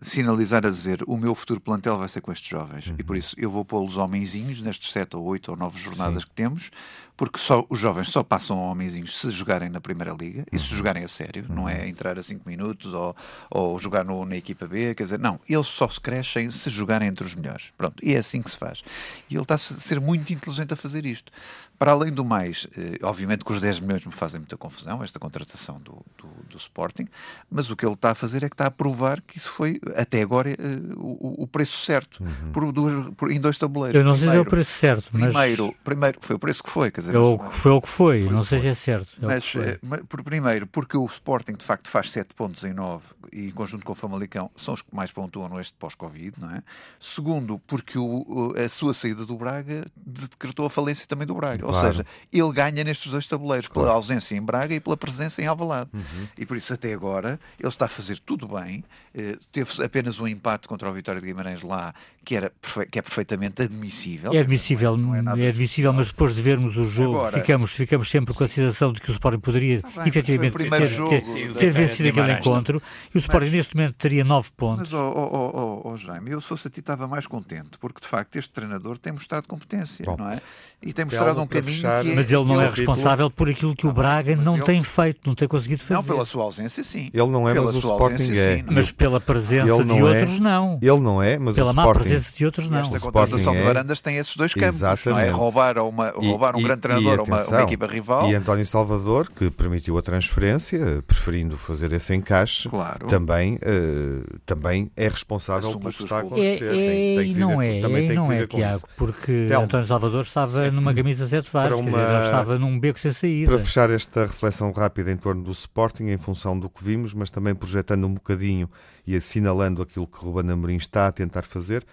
sinalizar 0.02 0.66
a 0.66 0.70
dizer 0.70 1.04
o 1.08 1.16
meu 1.18 1.36
futuro 1.36 1.62
plantel 1.62 1.98
vai 1.98 2.10
ser 2.10 2.22
com 2.22 2.32
estes 2.32 2.50
jovens, 2.50 2.88
uhum. 2.88 2.96
e 2.98 3.04
por 3.04 3.16
isso 3.16 3.36
eu 3.38 3.50
vou 3.50 3.64
pô-los 3.64 3.98
homenzinhos 3.98 4.62
nestes 4.62 4.92
sete 4.92 5.16
ou 5.16 5.24
oito 5.26 5.52
ou 5.52 5.58
nove 5.58 5.80
jornadas 5.80 6.24
Sim. 6.24 6.30
que 6.30 6.36
temos, 6.36 6.72
porque 7.18 7.40
só, 7.40 7.66
os 7.70 7.80
jovens 7.80 8.10
só 8.10 8.24
passam 8.24 8.58
homenzinhos 8.58 9.18
se 9.18 9.32
jogarem 9.32 9.70
na 9.70 9.80
Primeira 9.80 10.14
Liga 10.14 10.46
e 10.52 10.60
se 10.60 10.72
uhum. 10.72 10.78
jogarem 10.78 11.04
a 11.04 11.08
sério, 11.08 11.46
não 11.48 11.70
é 11.70 11.82
uhum. 11.82 11.86
entrar 11.86 12.20
a 12.20 12.24
5 12.24 12.48
minutos 12.48 12.94
ou, 12.94 13.16
ou 13.50 13.80
jogar 13.80 14.04
no, 14.04 14.26
na 14.26 14.36
equipa 14.36 14.68
B, 14.68 14.94
quer 14.96 15.04
dizer, 15.04 15.20
não, 15.20 15.40
eles 15.48 15.68
só 15.76 15.90
se 15.90 16.00
crescem 16.00 16.50
se 16.50 16.70
jogarem 16.70 17.08
entre 17.08 17.26
os 17.26 17.36
melhores. 17.36 17.72
Pronto, 17.78 18.04
e 18.04 18.16
é 18.16 18.18
assim 18.18 18.42
que 18.42 18.50
se 18.50 18.58
faz. 18.58 18.84
E 19.30 19.36
ele 19.36 19.42
está 19.42 19.56
a 19.56 19.58
ser 19.58 20.00
muito 20.00 20.32
inteligente 20.32 20.74
a 20.74 20.78
fazer 20.78 21.06
isto. 21.06 21.32
Para 21.78 21.92
além 21.92 22.12
do 22.12 22.24
mais, 22.24 22.68
eh, 22.78 22.98
obviamente 23.04 23.44
que 23.44 23.52
os 23.52 23.60
10 23.60 23.82
milhões 23.82 24.06
me 24.06 24.12
fazem 24.12 24.40
muita 24.40 24.56
confusão, 24.58 25.04
esta 25.04 25.20
contratação 25.20 25.80
do, 25.80 26.06
do, 26.18 26.28
do, 26.50 26.58
Sporting, 26.58 27.08
mas 27.50 27.70
o 27.70 27.76
que 27.76 27.86
ele 27.86 27.94
está 27.94 28.12
a 28.12 28.16
fazer 28.16 28.44
é 28.44 28.50
que 28.50 28.54
está 28.54 28.68
a 28.68 28.72
provar 28.72 29.22
que 29.22 29.38
isso 29.38 29.50
foi, 29.52 29.80
até 29.96 30.22
agora, 30.22 30.52
eh, 30.52 30.56
o, 30.96 31.44
o 31.44 31.48
preço 31.48 31.78
certo, 31.78 32.24
uhum. 32.24 32.52
por 32.52 32.72
duas, 32.72 33.10
por, 33.16 33.32
em 33.32 33.40
dois 33.40 33.58
tabuleiros. 33.58 33.98
Eu 33.98 34.06
não 34.06 34.16
sei 34.16 34.30
se 34.30 34.38
é 34.38 34.40
o 34.40 34.46
preço 34.46 34.72
certo, 34.72 35.10
mas... 35.12 35.34
Primeiro, 35.34 35.76
primeiro 35.84 36.18
foi 36.22 36.36
o 36.36 36.40
preço 36.40 36.64
que 36.64 36.70
foi, 36.70 36.92
quer 36.92 37.02
dizer... 37.02 37.16
Eu, 37.16 37.38
mas, 37.40 37.56
foi 37.56 37.72
o 37.72 37.82
que 37.82 37.90
foi, 37.90 38.24
foi 38.24 38.34
não 38.34 38.44
sei 38.44 38.60
foi. 38.60 38.74
se 38.74 38.92
é 38.92 38.96
certo. 38.96 39.12
É 39.22 39.26
mas, 39.26 39.54
mas, 39.82 40.02
por 40.04 40.24
primeiro, 40.24 40.68
porque 40.68 40.96
o 40.96 41.06
Sporting, 41.06 41.54
de 41.54 41.66
facto, 41.66 41.90
faz 41.90 42.12
7 42.12 42.34
pontos 42.34 42.64
em 42.64 42.74
9, 42.74 43.06
e 43.34 43.48
em 43.48 43.52
conjunto 43.52 43.86
com 43.86 43.92
o 43.92 43.96
Famalicão, 43.96 44.50
são 44.56 44.74
os 44.74 44.82
que 44.82 44.96
mais 44.96 45.12
pontuam 45.12 45.50
neste 45.50 45.74
pós-Covid, 45.74 46.40
não 46.40 46.52
é? 46.52 46.64
Segundo, 47.00 47.60
porque 47.68 47.98
o, 47.98 48.54
a 48.58 48.70
sua 48.70 48.94
saída 48.94 49.26
do 49.26 49.36
Braga 49.36 49.86
decretou 49.96 50.66
a 50.66 50.70
falência 50.70 51.06
também 51.06 51.28
do 51.28 51.36
Braga. 51.36 51.65
Claro. 51.66 51.88
Ou 51.88 51.94
seja, 51.94 52.06
ele 52.32 52.52
ganha 52.52 52.84
nestes 52.84 53.12
dois 53.12 53.28
tabuleiros, 53.28 53.68
claro. 53.68 53.88
pela 53.88 53.96
ausência 53.96 54.36
em 54.36 54.42
Braga 54.42 54.74
e 54.74 54.80
pela 54.80 54.98
presença 54.98 55.42
em 55.42 55.46
Alvalade. 55.46 55.90
Uhum. 55.94 56.28
E 56.38 56.46
por 56.46 56.58
isso, 56.58 56.74
até 56.74 56.94
agora, 56.94 57.40
ele 57.60 57.68
está 57.68 57.86
a 57.86 57.90
fazer 57.90 58.20
tudo 58.20 58.48
bem. 58.48 58.84
Uh, 59.14 59.40
teve 59.52 59.84
apenas 59.84 60.20
um 60.20 60.28
empate 60.28 60.68
contra 60.68 60.90
o 60.90 60.94
Vitória 60.94 61.20
de 61.20 61.28
Guimarães 61.28 61.64
lá, 61.64 61.94
que, 62.26 62.36
era, 62.36 62.52
que 62.92 62.98
é 62.98 63.02
perfeitamente 63.02 63.62
admissível. 63.62 64.34
É 64.34 64.40
admissível, 64.40 64.98
não 64.98 65.16
é, 65.16 65.22
não 65.22 65.38
é, 65.38 65.46
é 65.46 65.48
admissível, 65.50 65.94
mas 65.94 66.08
depois 66.08 66.36
de 66.36 66.42
vermos 66.42 66.76
o 66.76 66.86
jogo, 66.86 67.18
agora, 67.20 67.40
ficamos, 67.40 67.72
ficamos 67.72 68.10
sempre 68.10 68.34
com 68.34 68.44
a 68.44 68.48
sensação 68.48 68.92
de 68.92 69.00
que 69.00 69.10
o 69.10 69.14
Sporting 69.14 69.40
poderia 69.40 69.80
ah, 69.84 70.00
bem, 70.00 70.08
efetivamente 70.08 70.58
ter, 70.58 71.24
ter, 71.24 71.54
ter 71.54 71.70
vencido 71.70 72.10
aquele 72.10 72.34
encontro. 72.34 72.82
E 73.14 73.18
o 73.18 73.20
Sporting, 73.20 73.46
mas, 73.46 73.54
neste 73.54 73.76
momento, 73.76 73.96
teria 73.96 74.24
nove 74.24 74.50
pontos. 74.58 74.92
Mas, 74.92 74.94
oh, 74.94 75.14
oh, 75.16 75.52
oh, 75.54 75.90
oh, 75.90 75.98
Jaime, 75.98 76.32
eu 76.32 76.42
se 76.42 76.48
fosse 76.48 76.68
a 76.68 76.72
ti 76.72 76.80
estava 76.80 77.08
mais 77.08 77.28
contente, 77.28 77.78
porque 77.80 78.02
de 78.02 78.08
facto 78.08 78.36
este 78.38 78.52
treinador 78.52 78.98
tem 78.98 79.14
mostrado 79.14 79.48
competência, 79.48 80.04
Bom, 80.04 80.18
não 80.18 80.30
é? 80.30 80.42
E 80.82 80.94
tem 80.94 81.06
mostrado 81.06 81.42
um 81.42 81.48
caminho 81.48 81.76
fechar, 81.76 82.04
que 82.04 82.12
é, 82.12 82.16
Mas 82.16 82.32
ele 82.32 82.46
não 82.46 82.62
é 82.62 82.70
responsável 82.70 83.30
por 83.30 83.50
aquilo 83.50 83.76
que 83.76 83.88
o 83.88 83.92
Braga 83.92 84.36
não 84.36 84.56
ele... 84.56 84.66
tem 84.66 84.84
feito, 84.84 85.22
não 85.26 85.34
tem 85.34 85.48
conseguido 85.48 85.82
fazer. 85.82 85.96
Não, 85.96 86.04
pela 86.04 86.26
sua 86.26 86.44
ausência, 86.44 86.84
sim. 86.84 87.10
Ele 87.14 87.28
não 87.28 87.50
é, 87.50 87.54
pela 87.54 87.66
mas 87.66 87.76
o 87.76 87.80
Sporting 87.80 88.22
ausência, 88.22 88.40
é. 88.40 88.58
Sim, 88.58 88.64
mas 88.68 88.92
pela 88.92 89.20
presença 89.20 89.84
de 89.84 89.92
outros, 89.94 90.38
é. 90.38 90.40
não. 90.40 90.80
Ele 90.82 91.00
não 91.00 91.22
é, 91.22 91.40
mas 91.40 91.56
pela 91.56 91.70
o 91.70 91.72
Sporting... 91.72 92.10
presença 92.16 92.38
de 92.38 92.46
outros, 92.46 92.68
não. 92.70 92.80
Esta 92.80 93.00
contratação 93.00 93.54
é... 93.54 93.58
de 93.58 93.64
Varandas 93.64 94.02
tem 94.02 94.18
esses 94.18 94.36
dois 94.36 94.54
campos, 94.54 94.76
Exatamente. 94.76 95.10
não 95.10 95.20
é? 95.20 95.30
Roubar, 95.30 95.78
uma, 95.80 96.10
roubar 96.10 96.56
um 96.56 96.60
e, 96.60 96.64
grande 96.64 96.82
treinador 96.82 97.20
a 97.20 97.24
uma, 97.24 97.44
uma, 97.44 97.62
equipa 97.64 97.88
rival. 97.88 98.30
E 98.30 98.36
António 98.36 98.66
Salvador, 98.66 99.30
que 99.30 99.50
permitiu 99.50 99.98
a 99.98 100.02
transferência, 100.02 101.04
preferindo 101.06 101.58
fazer 101.58 101.92
esse 101.94 102.14
encaixe, 102.14 102.70
claro. 102.70 103.08
também, 103.08 103.56
uh, 103.56 104.40
também 104.46 104.92
é 104.96 105.08
responsável 105.08 105.78
pelo 105.78 105.92
que 105.92 106.04
está 106.04 106.18
a 106.18 106.20
acontecer. 106.20 106.64
É, 106.64 107.14
é, 107.14 107.18
tem, 107.18 107.34
tem 107.34 107.36
não 107.36 107.62
é, 107.62 107.80
também 107.82 108.08
tem 108.08 108.16
não 108.16 108.32
é, 108.32 108.48
Tiago, 108.48 108.88
porque 108.98 109.48
Telmo. 109.48 109.66
António 109.66 109.88
Salvador 109.88 110.22
estava 110.22 110.72
numa 110.72 110.94
camisa 110.94 111.28
sete 111.28 111.52
varas, 111.52 111.80
uma... 111.80 111.90
dizer, 111.90 112.26
estava 112.26 112.60
num 112.60 112.80
beco 112.80 113.00
sem 113.00 113.12
saída. 113.12 113.52
Para 113.52 113.60
fechar 113.60 113.90
esta 113.90 114.22
reflexão 114.22 114.72
rápida 114.72 115.12
em 115.12 115.18
torno 115.18 115.44
do 115.44 115.52
Sporting, 115.52 116.06
em 116.06 116.18
função 116.18 116.58
do 116.58 116.70
que 116.70 116.84
vimos, 116.84 117.14
mas 117.14 117.30
também 117.30 117.54
projetando 117.56 118.06
um 118.06 118.14
bocadinho 118.14 118.70
e 119.08 119.16
assinalando 119.16 119.82
aquilo 119.82 120.08
que 120.08 120.18
Ruben 120.18 120.52
Amorim 120.52 120.78
está 120.78 121.08
a 121.08 121.12
tentar 121.12 121.44
fazer, 121.44 121.86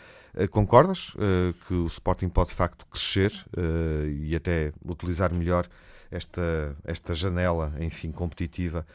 Concordas 0.50 1.10
uh, 1.14 1.52
que 1.66 1.74
o 1.74 1.86
Sporting 1.86 2.28
pode 2.28 2.48
de 2.50 2.54
facto 2.54 2.86
crescer 2.86 3.32
uh, 3.56 4.08
e 4.08 4.34
até 4.34 4.72
utilizar 4.84 5.32
melhor 5.32 5.68
esta, 6.10 6.76
esta 6.84 7.14
janela, 7.14 7.72
enfim, 7.80 8.10
competitiva 8.10 8.86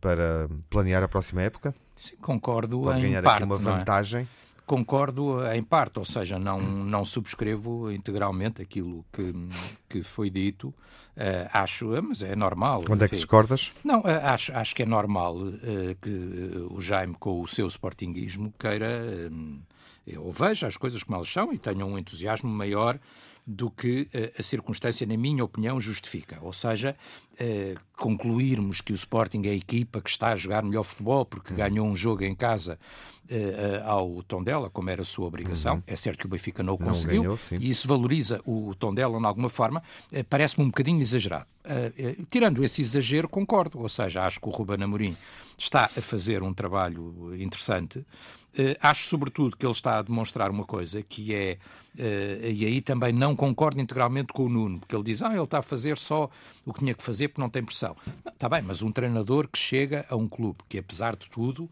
para 0.00 0.48
planear 0.68 1.02
a 1.02 1.08
próxima 1.08 1.42
época? 1.42 1.72
Sim, 1.94 2.16
concordo 2.16 2.82
pode 2.82 2.98
em 2.98 3.02
ganhar 3.02 3.22
parte, 3.22 3.44
aqui 3.44 3.52
uma 3.52 3.56
é? 3.56 3.58
vantagem? 3.58 4.28
Concordo 4.68 5.46
em 5.50 5.62
parte, 5.62 5.98
ou 5.98 6.04
seja, 6.04 6.38
não, 6.38 6.60
não 6.60 7.02
subscrevo 7.02 7.90
integralmente 7.90 8.60
aquilo 8.60 9.02
que, 9.10 9.32
que 9.88 10.02
foi 10.02 10.28
dito. 10.28 10.68
Uh, 11.16 11.48
acho, 11.52 11.88
mas 12.02 12.20
é 12.20 12.36
normal. 12.36 12.84
Onde 12.88 13.06
é 13.06 13.08
que 13.08 13.16
discordas? 13.16 13.72
Não, 13.82 14.00
uh, 14.00 14.24
acho, 14.24 14.52
acho 14.52 14.76
que 14.76 14.82
é 14.82 14.86
normal 14.86 15.36
uh, 15.36 15.54
que 16.02 16.66
o 16.70 16.80
Jaime, 16.82 17.16
com 17.18 17.40
o 17.40 17.48
seu 17.48 17.66
sportinguismo, 17.66 18.52
queira 18.58 19.30
ou 20.16 20.32
veja 20.32 20.66
as 20.66 20.76
coisas 20.76 21.02
como 21.02 21.16
elas 21.16 21.28
são 21.28 21.52
e 21.52 21.58
tenha 21.58 21.84
um 21.84 21.98
entusiasmo 21.98 22.48
maior 22.48 22.98
do 23.50 23.70
que 23.70 24.02
uh, 24.14 24.38
a 24.38 24.42
circunstância, 24.42 25.06
na 25.06 25.16
minha 25.16 25.42
opinião, 25.42 25.80
justifica. 25.80 26.38
Ou 26.42 26.52
seja, 26.52 26.94
uh, 27.32 27.80
concluirmos 27.96 28.82
que 28.82 28.92
o 28.92 28.94
Sporting 28.94 29.40
é 29.46 29.50
a 29.50 29.54
equipa 29.54 30.02
que 30.02 30.10
está 30.10 30.28
a 30.28 30.36
jogar 30.36 30.62
melhor 30.62 30.82
futebol 30.82 31.24
porque 31.24 31.52
uhum. 31.52 31.56
ganhou 31.56 31.86
um 31.86 31.96
jogo 31.96 32.24
em 32.24 32.34
casa 32.34 32.78
uh, 33.30 33.88
ao 33.88 34.22
Tondela, 34.22 34.68
como 34.68 34.90
era 34.90 35.00
a 35.00 35.04
sua 35.04 35.26
obrigação. 35.26 35.76
Uhum. 35.76 35.82
É 35.86 35.96
certo 35.96 36.18
que 36.18 36.26
o 36.26 36.28
Benfica 36.28 36.62
não 36.62 36.74
o 36.74 36.78
conseguiu 36.78 37.24
não 37.24 37.36
ganhou, 37.36 37.38
e 37.58 37.70
isso 37.70 37.88
valoriza 37.88 38.38
o 38.44 38.74
Tondela 38.74 39.18
de 39.18 39.24
alguma 39.24 39.48
forma. 39.48 39.82
Parece-me 40.28 40.64
um 40.64 40.68
bocadinho 40.68 41.00
exagerado. 41.00 41.46
tirando 42.30 42.62
esse 42.62 42.82
exagero, 42.82 43.30
concordo. 43.30 43.80
Ou 43.80 43.88
seja, 43.88 44.26
acho 44.26 44.38
que 44.38 44.46
o 44.46 44.50
Ruben 44.50 44.82
Amorim 44.82 45.16
está 45.58 45.90
a 45.96 46.00
fazer 46.00 46.42
um 46.42 46.54
trabalho 46.54 47.34
interessante. 47.34 47.98
Uh, 47.98 48.74
acho, 48.80 49.08
sobretudo, 49.08 49.56
que 49.56 49.66
ele 49.66 49.72
está 49.72 49.98
a 49.98 50.02
demonstrar 50.02 50.50
uma 50.50 50.64
coisa 50.64 51.02
que 51.02 51.34
é, 51.34 51.58
uh, 51.98 52.46
e 52.46 52.64
aí 52.64 52.80
também 52.80 53.12
não 53.12 53.36
concordo 53.36 53.80
integralmente 53.80 54.32
com 54.32 54.46
o 54.46 54.48
Nuno, 54.48 54.78
porque 54.78 54.96
ele 54.96 55.04
diz, 55.04 55.22
ah, 55.22 55.32
ele 55.32 55.42
está 55.42 55.58
a 55.58 55.62
fazer 55.62 55.98
só 55.98 56.30
o 56.64 56.72
que 56.72 56.80
tinha 56.80 56.94
que 56.94 57.02
fazer 57.02 57.28
porque 57.28 57.40
não 57.40 57.50
tem 57.50 57.62
pressão. 57.62 57.96
Está 58.32 58.48
bem, 58.48 58.62
mas 58.62 58.82
um 58.82 58.90
treinador 58.90 59.48
que 59.48 59.58
chega 59.58 60.06
a 60.08 60.16
um 60.16 60.28
clube 60.28 60.58
que, 60.68 60.78
apesar 60.78 61.14
de 61.14 61.28
tudo, 61.28 61.68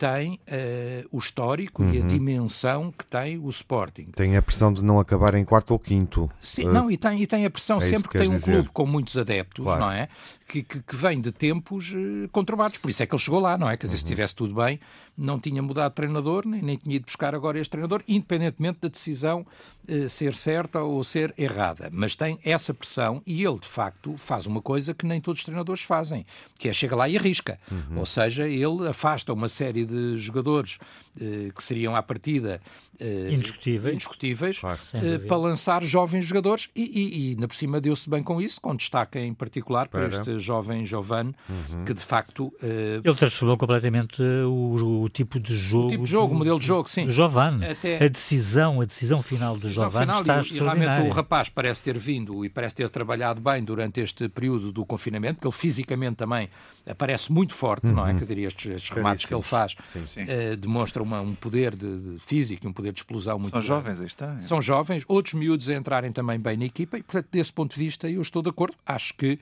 tem 0.00 0.40
uh, 0.48 1.06
o 1.12 1.18
histórico 1.18 1.82
uhum. 1.82 1.92
e 1.92 1.98
a 1.98 2.00
uhum. 2.00 2.06
dimensão 2.06 2.90
que 2.90 3.04
tem 3.04 3.36
o 3.36 3.50
Sporting. 3.50 4.06
Tem 4.16 4.34
a 4.34 4.40
pressão 4.40 4.72
de 4.72 4.82
não 4.82 4.98
acabar 4.98 5.34
em 5.34 5.44
quarto 5.44 5.72
ou 5.72 5.78
quinto. 5.78 6.30
Sim, 6.40 6.68
uh, 6.68 6.72
não, 6.72 6.90
e 6.90 6.96
tem, 6.96 7.20
e 7.20 7.26
tem 7.26 7.44
a 7.44 7.50
pressão 7.50 7.76
é 7.76 7.80
sempre 7.82 8.08
que, 8.08 8.12
que 8.12 8.18
tem 8.18 8.28
um 8.28 8.36
dizer. 8.36 8.50
clube 8.50 8.70
com 8.72 8.86
muitos 8.86 9.18
adeptos, 9.18 9.62
claro. 9.62 9.78
não 9.78 9.90
é? 9.90 10.08
Que, 10.48 10.62
que, 10.62 10.80
que, 10.80 10.96
vem 10.96 11.20
de 11.20 11.30
tempos 11.30 11.92
uh, 11.92 12.26
conturbados. 12.32 12.78
Por 12.78 12.90
isso 12.90 13.02
é 13.02 13.06
que 13.06 13.14
ele 13.14 13.22
chegou 13.22 13.40
lá, 13.40 13.58
não 13.58 13.68
é? 13.68 13.76
Quer 13.76 13.88
dizer, 13.88 13.96
uhum. 13.96 13.98
se 13.98 14.04
estivesse 14.04 14.34
tudo 14.34 14.54
bem, 14.54 14.80
não 15.18 15.38
tinha 15.38 15.62
mudado 15.62 15.90
de 15.90 15.96
treinador, 15.96 16.46
nem, 16.46 16.62
nem 16.62 16.76
tinha 16.78 16.96
ido 16.96 17.04
buscar 17.04 17.34
agora 17.34 17.60
este 17.60 17.70
treinador, 17.70 18.02
independentemente 18.08 18.78
da 18.80 18.88
decisão 18.88 19.46
uh, 19.86 20.08
ser 20.08 20.34
certa 20.34 20.80
ou 20.80 21.04
ser 21.04 21.34
errada. 21.36 21.90
Mas 21.92 22.16
tem 22.16 22.38
essa 22.42 22.72
pressão 22.72 23.20
e 23.26 23.44
ele, 23.44 23.58
de 23.58 23.68
facto, 23.68 24.16
faz 24.16 24.46
uma 24.46 24.62
coisa 24.62 24.94
que 24.94 25.04
nem 25.04 25.20
todos 25.20 25.40
os 25.40 25.44
treinadores 25.44 25.82
fazem, 25.82 26.24
que 26.58 26.70
é 26.70 26.72
chega 26.72 26.96
lá 26.96 27.06
e 27.06 27.18
arrisca. 27.18 27.60
Uhum. 27.70 27.98
Ou 27.98 28.06
seja, 28.06 28.48
ele 28.48 28.88
afasta 28.88 29.30
uma 29.30 29.48
série 29.48 29.84
de 29.84 29.89
jogadores 30.16 30.78
uh, 31.16 31.52
que 31.52 31.62
seriam 31.62 31.94
à 31.94 32.02
partida 32.02 32.60
uh, 33.00 33.32
indiscutíveis, 33.32 33.94
indiscutíveis 33.94 34.58
claro, 34.58 34.78
uh, 34.94 35.26
para 35.26 35.36
lançar 35.36 35.82
jovens 35.82 36.24
jogadores 36.24 36.68
e, 36.74 36.82
e, 36.82 37.32
e 37.32 37.36
na 37.36 37.48
por 37.48 37.54
cima 37.54 37.80
deu-se 37.80 38.08
bem 38.08 38.22
com 38.22 38.40
isso, 38.40 38.60
com 38.60 38.74
destaque 38.74 39.18
em 39.18 39.34
particular 39.34 39.88
para, 39.88 40.08
para 40.08 40.18
este 40.18 40.38
jovem 40.38 40.84
Giovanni, 40.84 41.34
uhum. 41.48 41.84
que 41.84 41.94
de 41.94 42.00
facto... 42.00 42.52
Ele 42.62 43.14
transformou 43.14 43.56
completamente 43.56 44.22
o, 44.22 45.02
o, 45.02 45.08
tipo 45.08 45.38
de 45.38 45.58
jogo... 45.58 45.86
O 45.86 45.90
tipo 45.90 46.04
de 46.04 46.10
jogo, 46.10 46.34
o 46.34 46.38
modelo 46.38 46.58
de 46.58 46.66
jogo, 46.66 46.88
sim. 46.88 47.10
Giovanni. 47.10 47.66
Até... 47.66 48.04
A 48.04 48.08
decisão, 48.08 48.80
a 48.80 48.84
decisão 48.84 49.22
final 49.22 49.56
de 49.56 49.72
Giovanni 49.72 50.12
está 50.12 50.40
e, 50.40 50.56
e 50.56 50.58
realmente 50.58 51.08
o 51.08 51.10
rapaz 51.10 51.48
parece 51.48 51.82
ter 51.82 51.98
vindo 51.98 52.44
e 52.44 52.48
parece 52.48 52.76
ter 52.76 52.90
trabalhado 52.90 53.40
bem 53.40 53.62
durante 53.62 54.00
este 54.00 54.28
período 54.28 54.72
do 54.72 54.84
confinamento, 54.84 55.36
porque 55.36 55.48
ele 55.48 55.56
fisicamente 55.56 56.16
também 56.16 56.48
aparece 56.86 57.32
muito 57.32 57.54
forte, 57.54 57.86
uhum. 57.86 57.94
não 57.94 58.06
é? 58.06 58.10
Uhum. 58.10 58.16
Quer 58.16 58.22
dizer, 58.22 58.38
estes, 58.38 58.70
estes 58.70 58.90
remates 58.90 59.24
que 59.24 59.34
ele 59.34 59.42
faz 59.42 59.74
sim, 59.84 60.04
sim. 60.06 60.22
Uh, 60.22 60.56
demonstram 60.56 61.04
uma, 61.04 61.20
um 61.20 61.34
poder 61.34 61.74
de, 61.74 62.14
de 62.14 62.18
físico 62.18 62.66
e 62.66 62.68
um 62.68 62.72
poder 62.72 62.92
de 62.92 63.00
explosão 63.00 63.38
muito 63.38 63.52
São 63.54 63.60
grande. 63.62 63.84
jovens, 63.84 64.00
aí 64.00 64.06
está. 64.06 64.34
É. 64.34 64.40
São 64.40 64.60
jovens, 64.62 65.04
outros 65.08 65.34
miúdos 65.34 65.68
a 65.68 65.74
entrarem 65.74 66.12
também 66.12 66.38
bem 66.38 66.56
na 66.56 66.64
equipa 66.64 66.98
e, 66.98 67.02
portanto, 67.02 67.28
desse 67.30 67.52
ponto 67.52 67.74
de 67.74 67.78
vista, 67.82 68.08
eu 68.08 68.22
estou 68.22 68.42
de 68.42 68.48
acordo. 68.50 68.76
Acho 68.86 69.14
que 69.14 69.38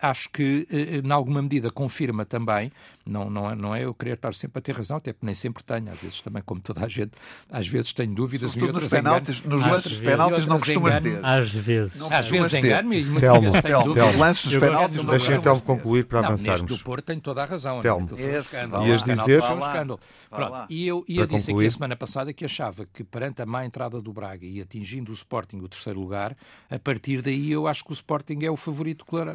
acho 0.00 0.28
que, 0.30 0.66
uh, 0.70 1.06
em 1.06 1.12
alguma 1.12 1.42
medida, 1.42 1.70
confirma 1.70 2.24
também, 2.24 2.72
não, 3.08 3.30
não, 3.30 3.50
é, 3.50 3.56
não 3.56 3.74
é 3.74 3.84
eu 3.84 3.94
querer 3.94 4.14
estar 4.14 4.34
sempre 4.34 4.58
a 4.58 4.62
ter 4.62 4.74
razão, 4.74 4.98
até 4.98 5.12
porque 5.12 5.24
nem 5.24 5.34
sempre 5.34 5.64
tenho, 5.64 5.90
às 5.90 5.98
vezes 5.98 6.20
também, 6.20 6.42
como 6.44 6.60
toda 6.60 6.84
a 6.84 6.88
gente, 6.88 7.12
às 7.50 7.66
vezes 7.66 7.92
tenho 7.92 8.14
dúvidas. 8.14 8.54
e 8.54 8.60
nos 8.60 8.86
penaltis, 8.86 9.42
nos 9.42 9.64
lances 9.64 9.92
de 9.92 10.02
penaltis 10.02 10.46
não 10.46 10.58
costumas 10.58 11.02
ter. 11.02 11.24
Às 11.24 11.50
vezes. 11.50 11.96
Não 11.96 12.12
às 12.12 12.28
vezes 12.28 12.52
engano-me 12.52 13.00
e 13.00 13.04
muitas 13.04 13.22
Telmo, 13.22 13.40
vezes 13.42 13.62
tenho 13.62 13.82
dúvidas. 13.82 14.16
lances 14.16 14.58
penaltis 14.58 15.04
Deixem 15.06 15.38
o 15.38 15.40
Telmo 15.40 15.62
concluir 15.62 16.04
para 16.04 16.20
não, 16.20 16.28
avançarmos. 16.28 16.62
Neste 16.62 16.78
do 16.78 16.84
Porto 16.84 17.04
tem 17.04 17.18
toda 17.18 17.42
a 17.42 17.46
razão. 17.46 17.80
Telmo, 17.80 18.08
um 18.12 18.86
ias 18.86 19.04
dizer... 19.04 19.42
Foi 19.42 19.56
um 19.56 19.58
escândalo. 19.60 20.00
Pronto, 20.28 20.66
e 20.68 20.86
eu 20.86 21.04
ia 21.08 21.26
dizer 21.26 21.52
aqui 21.52 21.66
a 21.66 21.70
semana 21.70 21.96
passada 21.96 22.32
que 22.32 22.44
achava 22.44 22.86
que 22.92 23.02
perante 23.02 23.40
a 23.40 23.46
má 23.46 23.64
entrada 23.64 24.00
do 24.00 24.12
Braga 24.12 24.44
e 24.44 24.60
atingindo 24.60 25.10
o 25.10 25.14
Sporting 25.14 25.58
o 25.58 25.68
terceiro 25.68 25.98
lugar, 25.98 26.36
a 26.70 26.78
partir 26.78 27.22
daí 27.22 27.50
eu 27.50 27.66
acho 27.66 27.82
que 27.84 27.90
o 27.90 27.94
Sporting 27.94 28.38
é 28.42 28.50
o 28.50 28.56
favorito 28.56 29.06
claro 29.06 29.27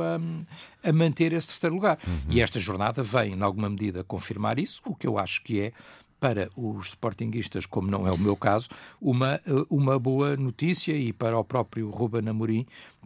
a, 0.00 0.18
a 0.82 0.92
manter 0.92 1.32
esse 1.32 1.48
terceiro 1.48 1.74
lugar. 1.74 1.98
Uhum. 2.06 2.20
E 2.30 2.40
esta 2.40 2.60
jornada 2.60 3.02
vem, 3.02 3.34
em 3.34 3.42
alguma 3.42 3.68
medida, 3.68 4.04
confirmar 4.04 4.58
isso, 4.58 4.80
o 4.86 4.94
que 4.94 5.06
eu 5.06 5.18
acho 5.18 5.42
que 5.42 5.60
é 5.60 5.72
para 6.24 6.48
os 6.56 6.86
sportinguistas, 6.88 7.66
como 7.66 7.90
não 7.90 8.06
é 8.06 8.10
o 8.10 8.16
meu 8.16 8.34
caso, 8.34 8.70
uma, 8.98 9.38
uma 9.68 9.98
boa 9.98 10.34
notícia 10.38 10.92
e 10.92 11.12
para 11.12 11.38
o 11.38 11.44
próprio 11.44 11.90
Ruben 11.90 12.26
Amorim 12.26 12.64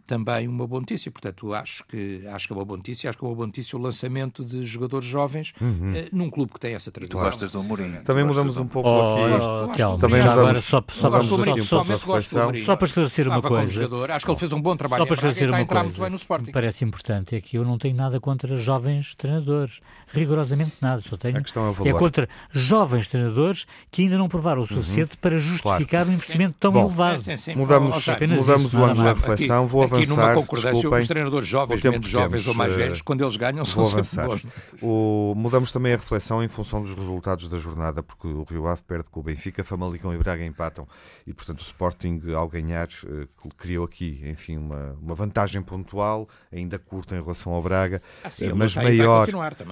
também 0.09 0.47
uma 0.47 0.65
boa 0.65 0.81
notícia. 0.81 1.11
Portanto, 1.11 1.53
acho 1.53 1.85
que, 1.85 2.25
acho 2.33 2.47
que 2.47 2.53
é 2.53 2.55
uma 2.55 2.65
boa 2.65 2.77
notícia. 2.77 3.07
Acho 3.07 3.17
que 3.19 3.23
é 3.23 3.27
uma 3.27 3.35
boa 3.35 3.45
notícia 3.45 3.77
o 3.77 3.81
lançamento 3.81 4.43
de 4.43 4.65
jogadores 4.65 5.07
jovens 5.07 5.53
uhum. 5.61 5.93
uh, 5.93 6.09
num 6.11 6.31
clube 6.31 6.51
que 6.51 6.59
tem 6.59 6.73
essa 6.73 6.91
tradição. 6.91 7.21
gostas 7.21 7.51
do 7.51 7.59
Amorim. 7.59 7.91
Também 8.03 8.23
mudamos 8.23 8.57
um 8.57 8.65
pouco 8.65 8.89
oh, 8.89 9.69
aqui. 9.71 9.83
Oh, 9.83 9.97
também 9.97 10.21
mudamos, 10.21 10.39
agora 10.39 10.59
só, 10.59 10.83
só, 10.91 11.07
aqui 11.15 11.27
um 11.61 11.65
pouco 11.65 11.91
a 11.91 11.95
reflexão. 11.95 12.55
Só 12.65 12.75
para 12.75 12.87
esclarecer 12.87 13.27
uma 13.27 13.41
coisa. 13.41 13.71
Jogador. 13.71 14.09
Acho 14.09 14.25
que 14.25 14.31
ele 14.31 14.39
fez 14.39 14.51
um 14.51 14.61
bom 14.61 14.75
trabalho. 14.75 15.03
Só 15.03 15.05
para 15.05 15.13
esclarecer 15.13 15.49
uma 15.49 15.65
coisa. 15.65 15.83
Muito 15.83 16.01
bem 16.01 16.09
no 16.09 16.15
Sporting. 16.15 16.45
Que 16.45 16.49
me 16.49 16.53
parece 16.53 16.83
importante 16.83 17.35
é 17.35 17.41
que 17.41 17.57
eu 17.57 17.63
não 17.63 17.77
tenho 17.77 17.95
nada 17.95 18.19
contra 18.19 18.57
jovens 18.57 19.13
treinadores. 19.13 19.79
Rigorosamente 20.11 20.73
nada. 20.81 21.01
Só 21.01 21.17
tenho 21.17 21.37
a 21.37 21.41
questão 21.41 21.71
é, 21.85 21.89
é 21.89 21.93
contra 21.93 22.27
jovens 22.51 23.07
treinadores 23.07 23.67
que 23.91 24.01
ainda 24.01 24.17
não 24.17 24.27
provaram 24.27 24.63
o 24.63 24.65
suficiente 24.65 25.11
uhum. 25.11 25.21
para 25.21 25.37
justificar 25.37 25.85
claro. 25.85 26.09
um 26.09 26.13
investimento 26.13 26.55
tão 26.59 26.71
Bom, 26.71 26.85
elevado. 26.85 27.19
Sim, 27.19 27.37
sim, 27.37 27.53
sim. 27.53 27.55
Mudamos, 27.55 28.07
mudamos 28.07 28.73
o 28.73 28.83
ângulo 28.83 29.03
da 29.03 29.13
reflexão. 29.13 29.67
Vou 29.67 29.83
avançar. 29.83 29.98
Aqui 29.99 30.09
numa 30.09 30.33
concordância, 30.33 30.89
os 30.89 31.07
treinadores 31.07 31.47
jovens, 31.47 31.83
menos 31.83 32.07
jovens 32.07 32.47
ou 32.47 32.53
mais 32.53 32.75
velhos, 32.75 33.01
quando 33.01 33.23
eles 33.23 33.35
ganham, 33.35 33.65
são 33.65 33.83
bons. 33.83 34.45
O, 34.81 35.33
mudamos 35.35 35.71
também 35.71 35.93
a 35.93 35.97
reflexão 35.97 36.43
em 36.43 36.47
função 36.47 36.81
dos 36.81 36.93
resultados 36.93 37.47
da 37.47 37.57
jornada, 37.57 38.01
porque 38.01 38.27
o 38.27 38.43
Rio 38.43 38.67
Ave 38.67 38.83
perde 38.83 39.09
com 39.09 39.19
o 39.19 39.23
Benfica, 39.23 39.63
Famalicão 39.63 40.13
e 40.13 40.17
Braga 40.17 40.45
empatam. 40.45 40.87
E, 41.25 41.33
portanto, 41.33 41.59
o 41.59 41.63
Sporting, 41.63 42.21
ao 42.35 42.47
ganhar, 42.47 42.87
eh, 42.87 43.27
criou 43.57 43.85
aqui, 43.85 44.21
enfim, 44.25 44.57
uma, 44.57 44.97
uma 45.01 45.15
vantagem 45.15 45.61
pontual, 45.61 46.27
ainda 46.51 46.79
curta 46.79 47.15
em 47.15 47.21
relação 47.21 47.53
ao 47.53 47.61
Braga, 47.61 48.01
ah, 48.23 48.29
sim, 48.29 48.51
mas, 48.53 48.75
maior, 48.75 49.27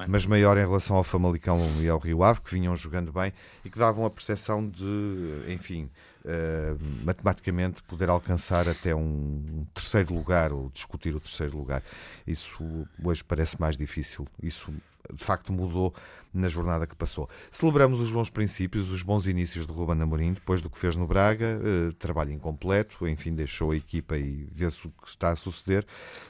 mas 0.07 0.25
maior 0.25 0.57
em 0.57 0.61
relação 0.61 0.95
ao 0.95 1.03
Famalicão 1.03 1.59
e 1.79 1.89
ao 1.89 1.99
Rio 1.99 2.23
Ave, 2.23 2.41
que 2.41 2.53
vinham 2.53 2.75
jogando 2.75 3.11
bem 3.11 3.33
e 3.63 3.69
que 3.69 3.77
davam 3.77 4.05
a 4.05 4.09
percepção 4.09 4.67
de, 4.67 5.43
enfim, 5.47 5.89
uh, 6.27 6.77
matematicamente 7.03 7.81
poder 7.83 8.09
alcançar 8.09 8.67
até 8.67 8.93
um 8.93 9.65
terceiro 9.73 10.13
lugar 10.13 10.51
ou 10.51 10.69
discutir 10.69 11.15
o 11.15 11.19
terceiro 11.19 11.57
lugar. 11.57 11.81
Isso 12.25 12.87
hoje 13.03 13.23
parece 13.23 13.59
mais 13.59 13.77
difícil. 13.77 14.27
Isso 14.43 14.71
de 15.13 15.24
facto 15.24 15.52
mudou 15.54 15.93
na 16.34 16.48
jornada 16.48 16.86
que 16.86 16.96
passou. 16.96 17.30
Celebramos 17.50 18.00
os 18.00 18.12
bons 18.12 18.30
princípios, 18.30 18.91
os 18.91 19.02
bons 19.02 19.28
inícios 19.28 19.65
de 19.65 19.74
Ruben 19.74 20.02
Amorim, 20.02 20.34
depois 20.34 20.62
do 20.62 20.70
que 20.70 20.78
fez 20.78 20.96
no 20.96 21.08
Braga, 21.08 21.60
eh, 21.63 21.91
trabalho 21.98 22.32
incompleto, 22.32 23.08
enfim, 23.08 23.34
deixou 23.34 23.72
a 23.72 23.76
equipa 23.76 24.17
e 24.17 24.48
vê-se 24.52 24.88
o 24.88 24.91
que 24.91 25.08
está 25.08 25.32
a 25.32 25.36
suceder. 25.36 25.86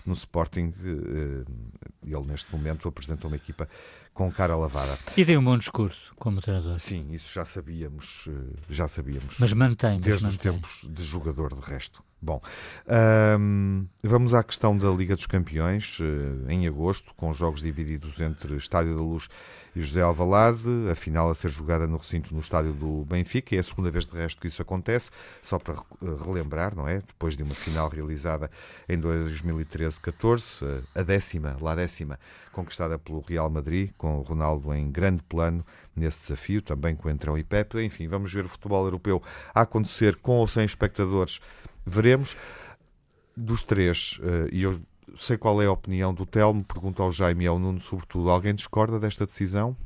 No 0.06 0.14
Sporting, 0.14 0.74
eh, 0.80 1.44
ele 2.04 2.26
neste 2.26 2.52
momento 2.56 2.88
apresenta 2.88 3.28
uma 3.28 3.36
equipa 3.36 3.68
com 4.14 4.32
cara 4.32 4.56
lavada. 4.56 4.98
E 5.16 5.24
tem 5.24 5.38
um 5.38 5.44
bom 5.44 5.58
discurso 5.58 6.12
como 6.16 6.42
treinador. 6.42 6.80
Sim, 6.80 7.12
isso 7.12 7.32
já 7.32 7.46
sabíamos, 7.46 8.28
eh, 8.28 8.60
já 8.70 8.88
sabíamos. 8.88 9.38
Mas 9.40 9.54
mantém. 9.54 10.00
Desde 10.00 10.26
mas 10.26 10.36
mantém. 10.38 10.52
os 10.52 10.58
tempos 10.58 10.88
de 10.90 11.04
jogador 11.04 11.54
de 11.54 11.62
resto. 11.62 12.04
Bom, 12.20 12.42
um, 13.40 13.86
vamos 14.02 14.34
à 14.34 14.44
questão 14.44 14.76
da 14.76 14.90
Liga 14.90 15.16
dos 15.16 15.28
Campeões, 15.28 16.00
uh, 16.00 16.50
em 16.50 16.68
agosto, 16.68 17.14
com 17.16 17.32
jogos 17.32 17.62
divididos 17.62 18.20
entre 18.20 18.56
Estádio 18.56 18.96
da 18.96 19.02
Luz 19.02 19.30
e 19.76 19.82
José 19.84 20.02
Alvalade, 20.02 20.68
a 20.92 20.96
final 20.96 21.30
a 21.30 21.36
ser 21.36 21.50
jogada 21.50 21.86
no 21.86 21.98
recinto 21.98 22.34
no 22.34 22.40
Estádio 22.40 22.74
do 22.74 23.06
Benfica, 23.06 23.56
é 23.56 23.60
a 23.60 23.64
segunda 23.64 23.92
vez 23.92 24.08
de 24.08 24.18
resto 24.18 24.42
que 24.42 24.48
isso 24.48 24.64
acontece, 24.64 25.12
só 25.44 25.60
para 25.60 25.76
relembrar, 26.26 26.76
não 26.76 26.88
é? 26.88 26.98
Depois 27.06 27.38
de 27.38 27.44
uma 27.44 27.54
final 27.54 27.88
realizada 27.88 28.50
em 28.90 29.00
2013-14, 29.00 30.64
uh, 30.64 30.84
a 30.96 31.04
décima, 31.04 31.56
lá 31.62 31.76
décima, 31.76 32.20
conquistada 32.52 32.98
pelo 32.98 33.22
Real 33.22 33.48
Madrid, 33.48 33.92
com 33.96 34.18
o 34.18 34.24
Ronaldo 34.24 34.74
em 34.74 34.90
grande 34.90 35.22
plano 35.22 35.64
nesse 35.96 36.22
desafio, 36.22 36.64
também 36.64 36.96
com 36.96 37.08
o 37.08 37.12
Entrão 37.12 37.38
e 37.38 37.44
Pepe. 37.44 37.80
Enfim, 37.84 38.08
vamos 38.08 38.34
ver 38.34 38.46
o 38.46 38.50
futebol 38.50 38.84
europeu 38.86 39.22
a 39.54 39.62
acontecer 39.62 40.16
com 40.16 40.38
ou 40.38 40.48
sem 40.48 40.66
espectadores 40.66 41.40
Veremos. 41.88 42.36
Dos 43.36 43.62
três, 43.62 44.20
uh, 44.20 44.50
e 44.52 44.64
eu 44.64 44.82
sei 45.16 45.38
qual 45.38 45.62
é 45.62 45.68
a 45.68 45.72
opinião 45.72 46.12
do 46.12 46.26
Telmo, 46.26 46.64
pergunto 46.64 47.04
ao 47.04 47.12
Jaime 47.12 47.46
e 47.46 47.48
ao 47.48 47.60
Nuno, 47.60 47.80
sobretudo, 47.80 48.30
alguém 48.32 48.54
discorda 48.54 49.00
desta 49.00 49.28
decisão? 49.28 49.78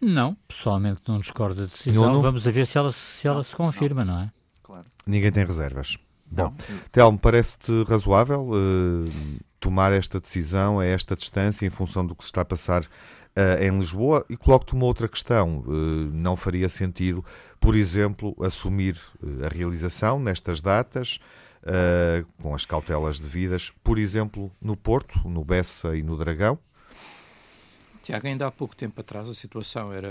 Não, 0.00 0.36
pessoalmente 0.46 1.00
não 1.08 1.18
discordo 1.18 1.62
da 1.62 1.66
decisão. 1.66 2.04
Nuno? 2.04 2.20
Vamos 2.20 2.46
a 2.46 2.50
ver 2.50 2.66
se 2.66 2.76
ela, 2.76 2.92
se, 2.92 3.26
ela 3.26 3.38
não, 3.38 3.42
se 3.42 3.56
confirma, 3.56 4.04
não. 4.04 4.14
não, 4.14 4.22
é? 4.22 4.32
Claro. 4.62 4.84
Ninguém 5.06 5.32
tem 5.32 5.46
reservas. 5.46 5.96
Bom. 6.30 6.54
Telmo, 6.92 7.18
parece-te 7.18 7.84
razoável 7.88 8.50
uh, 8.50 9.40
tomar 9.58 9.92
esta 9.92 10.20
decisão 10.20 10.78
a 10.78 10.84
esta 10.84 11.16
distância 11.16 11.66
em 11.66 11.70
função 11.70 12.04
do 12.04 12.14
que 12.14 12.24
se 12.24 12.28
está 12.28 12.42
a 12.42 12.44
passar 12.44 12.86
uh, 13.36 13.62
em 13.62 13.78
Lisboa 13.78 14.24
e 14.28 14.36
coloco-te 14.36 14.74
uma 14.74 14.84
outra 14.84 15.08
questão. 15.08 15.60
Uh, 15.60 16.10
não 16.12 16.36
faria 16.36 16.68
sentido, 16.68 17.24
por 17.60 17.74
exemplo, 17.74 18.34
assumir 18.40 18.96
uh, 19.22 19.44
a 19.44 19.48
realização 19.48 20.18
nestas 20.18 20.60
datas, 20.60 21.18
com 22.42 22.54
as 22.54 22.66
cautelas 22.66 23.18
devidas, 23.18 23.72
por 23.82 23.98
exemplo, 23.98 24.52
no 24.60 24.76
Porto, 24.76 25.26
no 25.26 25.42
Bessa 25.42 25.96
e 25.96 26.02
no 26.02 26.14
Dragão? 26.14 26.58
Tiago, 28.04 28.26
ainda 28.26 28.46
há 28.46 28.50
pouco 28.50 28.76
tempo 28.76 29.00
atrás 29.00 29.28
a 29.28 29.34
situação 29.34 29.90
era 29.90 30.10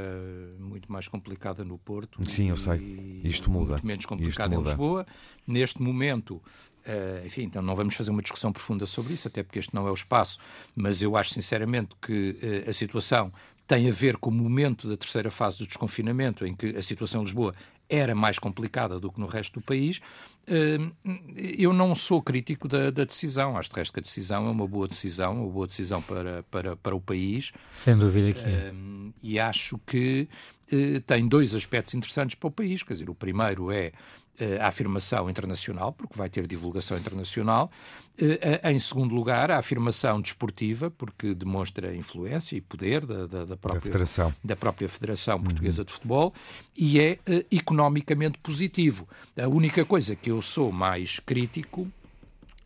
muito 0.60 0.92
mais 0.92 1.08
complicada 1.08 1.64
no 1.64 1.78
Porto. 1.78 2.20
Sim, 2.28 2.50
eu 2.50 2.58
sei. 2.58 3.22
Isto 3.24 3.52
muda. 3.52 3.74
Muito 3.74 3.86
menos 3.86 4.06
complicada 4.08 4.56
em 4.56 4.62
Lisboa. 4.62 5.06
Neste 5.46 5.80
momento, 5.80 6.42
uh, 6.88 7.26
enfim, 7.26 7.44
então 7.44 7.62
não 7.62 7.76
vamos 7.76 7.94
fazer 7.94 8.10
uma 8.10 8.24
discussão 8.24 8.52
profunda 8.52 8.88
sobre 8.88 9.14
isso, 9.14 9.28
até 9.28 9.44
porque 9.44 9.60
este 9.60 9.76
não 9.76 9.88
é 9.88 9.92
o 9.92 9.94
espaço, 9.94 10.40
mas 10.76 11.04
eu 11.04 11.16
acho 11.16 11.34
sinceramente 11.36 11.96
que 12.02 12.66
uh, 12.66 12.70
a 12.70 12.74
situação 12.74 13.32
tem 13.68 13.88
a 13.88 13.92
ver 13.92 14.18
com 14.18 14.30
o 14.30 14.34
momento 14.34 14.90
da 14.90 14.98
terceira 14.98 15.30
fase 15.30 15.60
do 15.60 15.68
desconfinamento, 15.68 16.46
em 16.46 16.56
que 16.56 16.76
a 16.76 16.82
situação 16.82 17.22
em 17.22 17.26
Lisboa 17.26 17.54
era 17.90 18.16
mais 18.16 18.40
complicada 18.40 19.00
do 19.00 19.12
que 19.12 19.20
no 19.20 19.28
resto 19.28 19.60
do 19.60 19.62
país. 19.62 20.00
Hum, 20.48 20.92
eu 21.58 21.72
não 21.72 21.96
sou 21.96 22.22
crítico 22.22 22.68
da, 22.68 22.92
da, 22.92 23.06
decisão, 23.06 23.58
acho 23.58 23.70
de 23.70 23.76
resto 23.78 23.94
que 23.94 24.00
a 24.00 24.04
decisão 24.04 24.48
é 24.48 24.52
uma 24.52 24.68
boa 24.68 24.88
decisão, 24.88 25.42
uma 25.42 25.50
boa 25.50 25.68
decisão 25.68 26.02
para, 26.02 26.44
para, 26.44 26.76
para 26.76 26.96
o 26.96 27.00
país. 27.00 27.54
Sem 27.76 27.98
dúvida 27.98 28.34
que 28.34 28.46
é. 28.46 28.72
Hum, 28.74 29.12
e 29.22 29.40
acho 29.40 29.80
que 29.86 30.28
eh, 30.72 31.00
tem 31.06 31.28
dois 31.28 31.54
aspectos 31.56 31.94
interessantes 31.94 32.36
para 32.36 32.48
o 32.48 32.52
país. 32.52 32.84
Quer 32.84 32.94
dizer, 32.94 33.10
o 33.10 33.16
primeiro 33.16 33.72
é 33.72 33.86
eh, 33.86 33.92
a 34.60 34.68
afirmação 34.68 35.30
internacional, 35.30 35.92
porque 35.94 36.18
vai 36.18 36.30
ter 36.30 36.48
divulgação 36.48 36.98
internacional. 36.98 37.70
Eh, 38.18 38.72
em 38.72 38.80
segundo 38.80 39.14
lugar, 39.14 39.52
a 39.52 39.58
afirmação 39.58 40.22
desportiva, 40.22 40.90
porque 40.92 41.34
demonstra 41.34 41.96
influência 41.96 42.56
e 42.56 42.62
poder 42.62 43.06
da, 43.06 43.26
da, 43.26 43.46
da 43.46 43.58
própria, 43.58 43.82
federação. 43.82 44.34
da 44.44 44.56
própria 44.56 44.90
Federação 44.90 45.42
Portuguesa 45.42 45.82
uhum. 45.82 45.86
de 45.86 45.94
Futebol, 45.94 46.34
e 46.78 47.00
é 47.00 47.20
economicamente 47.52 48.38
positivo. 48.40 49.08
A 49.38 49.48
única 49.48 49.86
coisa 49.86 50.16
que 50.16 50.30
eu 50.30 50.42
sou 50.42 50.72
mais 50.72 51.20
crítico 51.20 51.88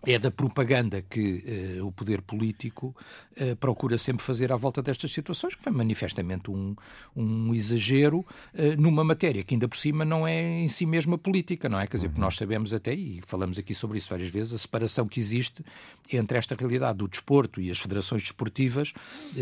é 0.08 0.18
da 0.18 0.32
propaganda 0.32 1.02
que 1.02 1.80
uh, 1.80 1.86
o 1.86 1.92
poder 1.92 2.22
político 2.22 2.96
uh, 3.40 3.56
procura 3.58 3.98
sempre 3.98 4.24
fazer 4.24 4.54
à 4.54 4.56
volta 4.56 4.82
destas 4.82 5.12
situações, 5.12 5.54
que 5.54 5.62
foi 5.62 5.72
manifestamente 5.72 6.50
um, 6.50 6.76
um 7.14 7.54
exagero 7.54 8.20
uh, 8.20 8.82
numa 8.82 9.04
matéria 9.04 9.44
que 9.44 9.54
ainda 9.54 9.68
por 9.68 9.78
cima 9.78 10.06
não 10.06 10.26
é 10.26 10.62
em 10.62 10.70
si 10.70 10.86
mesma 10.86 11.18
política, 11.18 11.68
não 11.68 11.78
é? 11.78 11.86
Quer 11.88 11.98
dizer, 11.98 12.08
uhum. 12.08 12.20
nós 12.20 12.38
sabemos 12.38 12.74
até, 12.74 12.94
e 12.94 13.22
falamos 13.28 13.58
aqui 13.60 13.76
sobre 13.76 13.98
isso 13.98 14.10
várias 14.10 14.30
vezes, 14.30 14.54
a 14.54 14.58
separação 14.58 15.06
que 15.08 15.20
existe 15.20 15.64
entre 16.12 16.38
esta 16.38 16.56
realidade 16.56 17.00
do 17.00 17.08
desporto 17.08 17.60
e 17.60 17.70
as 17.70 17.78
federações 17.78 18.22
desportivas, 18.22 18.94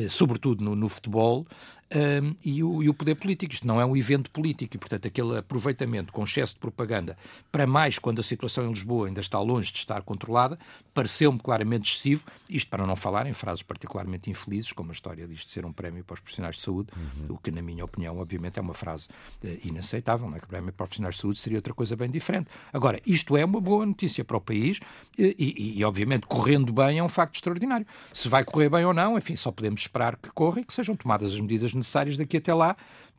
sobretudo 0.10 0.64
no, 0.64 0.76
no 0.76 0.90
futebol, 0.90 1.46
um, 1.94 2.36
e, 2.44 2.64
o, 2.64 2.84
e, 2.84 2.90
o, 2.90 2.94
poder 2.94 3.16
político. 3.16 3.54
Isto 3.54 3.68
não 3.68 3.80
é 3.80 3.86
um 3.86 3.96
evento 3.96 4.32
político 4.32 4.76
e, 4.76 4.80
portanto, 4.80 5.08
aquele 5.08 5.38
aproveitamento 5.38 6.12
com 6.12 6.24
excesso 6.24 6.54
de 6.54 6.60
propaganda, 6.60 7.18
para 7.52 7.68
mais 7.68 8.00
quando 8.00 8.20
a 8.20 8.24
situação 8.24 8.66
em 8.66 8.70
Lisboa 8.70 9.08
ainda 9.08 9.22
está 9.22 9.40
longe 9.40 9.72
de 9.72 9.78
estar 9.80 10.02
controlada, 10.02 10.58
pareceu-me 10.94 11.40
claramente 11.40 11.92
excessivo. 11.92 12.26
Isto 12.50 12.70
para 12.70 12.86
não 12.86 12.96
falar 12.96 13.28
em 13.28 13.34
frases 13.34 13.62
particularmente 13.62 14.30
infelizes, 14.30 14.72
como 14.72 14.92
a 14.92 14.94
história 14.94 15.28
disto 15.28 15.48
de 15.48 15.54
ser 15.54 15.66
um 15.66 15.72
prémio 15.72 16.04
para 16.04 16.16
os 16.16 16.20
profissionais 16.20 16.56
de 16.56 16.62
saúde, 16.62 16.90
uhum. 16.96 17.36
o 17.36 17.38
que, 17.38 17.52
na 17.52 17.62
minha 17.62 17.84
opinião, 17.84 18.18
obviamente 18.18 18.58
é 18.58 18.62
uma 18.62 18.74
frase 18.74 19.08
uh, 19.44 19.48
inaceitável, 19.64 20.28
não 20.28 20.38
é? 20.38 20.40
que 20.40 20.46
o 20.46 20.48
prémio 20.48 20.72
para 20.72 20.84
os 20.84 20.88
profissionais 20.88 21.16
de 21.16 21.22
saúde 21.22 21.40
seria 21.40 21.58
outra 21.58 21.74
coisa 21.74 21.96
bem 21.96 22.10
diferente. 22.10 22.50
Agora, 22.74 23.00
isto 23.06 23.38
é 23.38 23.46
uma 23.46 23.62
boa 23.62 23.86
notícia 23.86 24.24
para 24.24 24.38
o 24.38 24.42
país 24.42 24.80
e, 25.18 25.36
e, 25.38 25.80
e, 25.80 25.84
obviamente, 25.84 26.26
correndo 26.26 26.72
bem 26.74 26.98
é 26.98 27.04
um 27.04 27.10
facto 27.10 27.36
extraordinário. 27.36 27.86
Se 28.14 28.28
vai 28.28 28.44
correr 28.44 28.70
bem 28.70 28.86
ou 28.86 28.94
não, 28.94 29.18
enfim, 29.18 29.36
só 29.36 29.52
podemos 29.52 29.82
esperar 29.82 30.16
que 30.16 30.30
corra 30.32 30.62
e 30.62 30.64
que 30.64 30.74
sejam 30.74 30.96
tomadas 30.96 31.34
as 31.34 31.40
medidas 31.40 31.75
necessárias 31.76 32.18
daqui 32.18 32.38
até 32.38 32.54
lá 32.54 32.76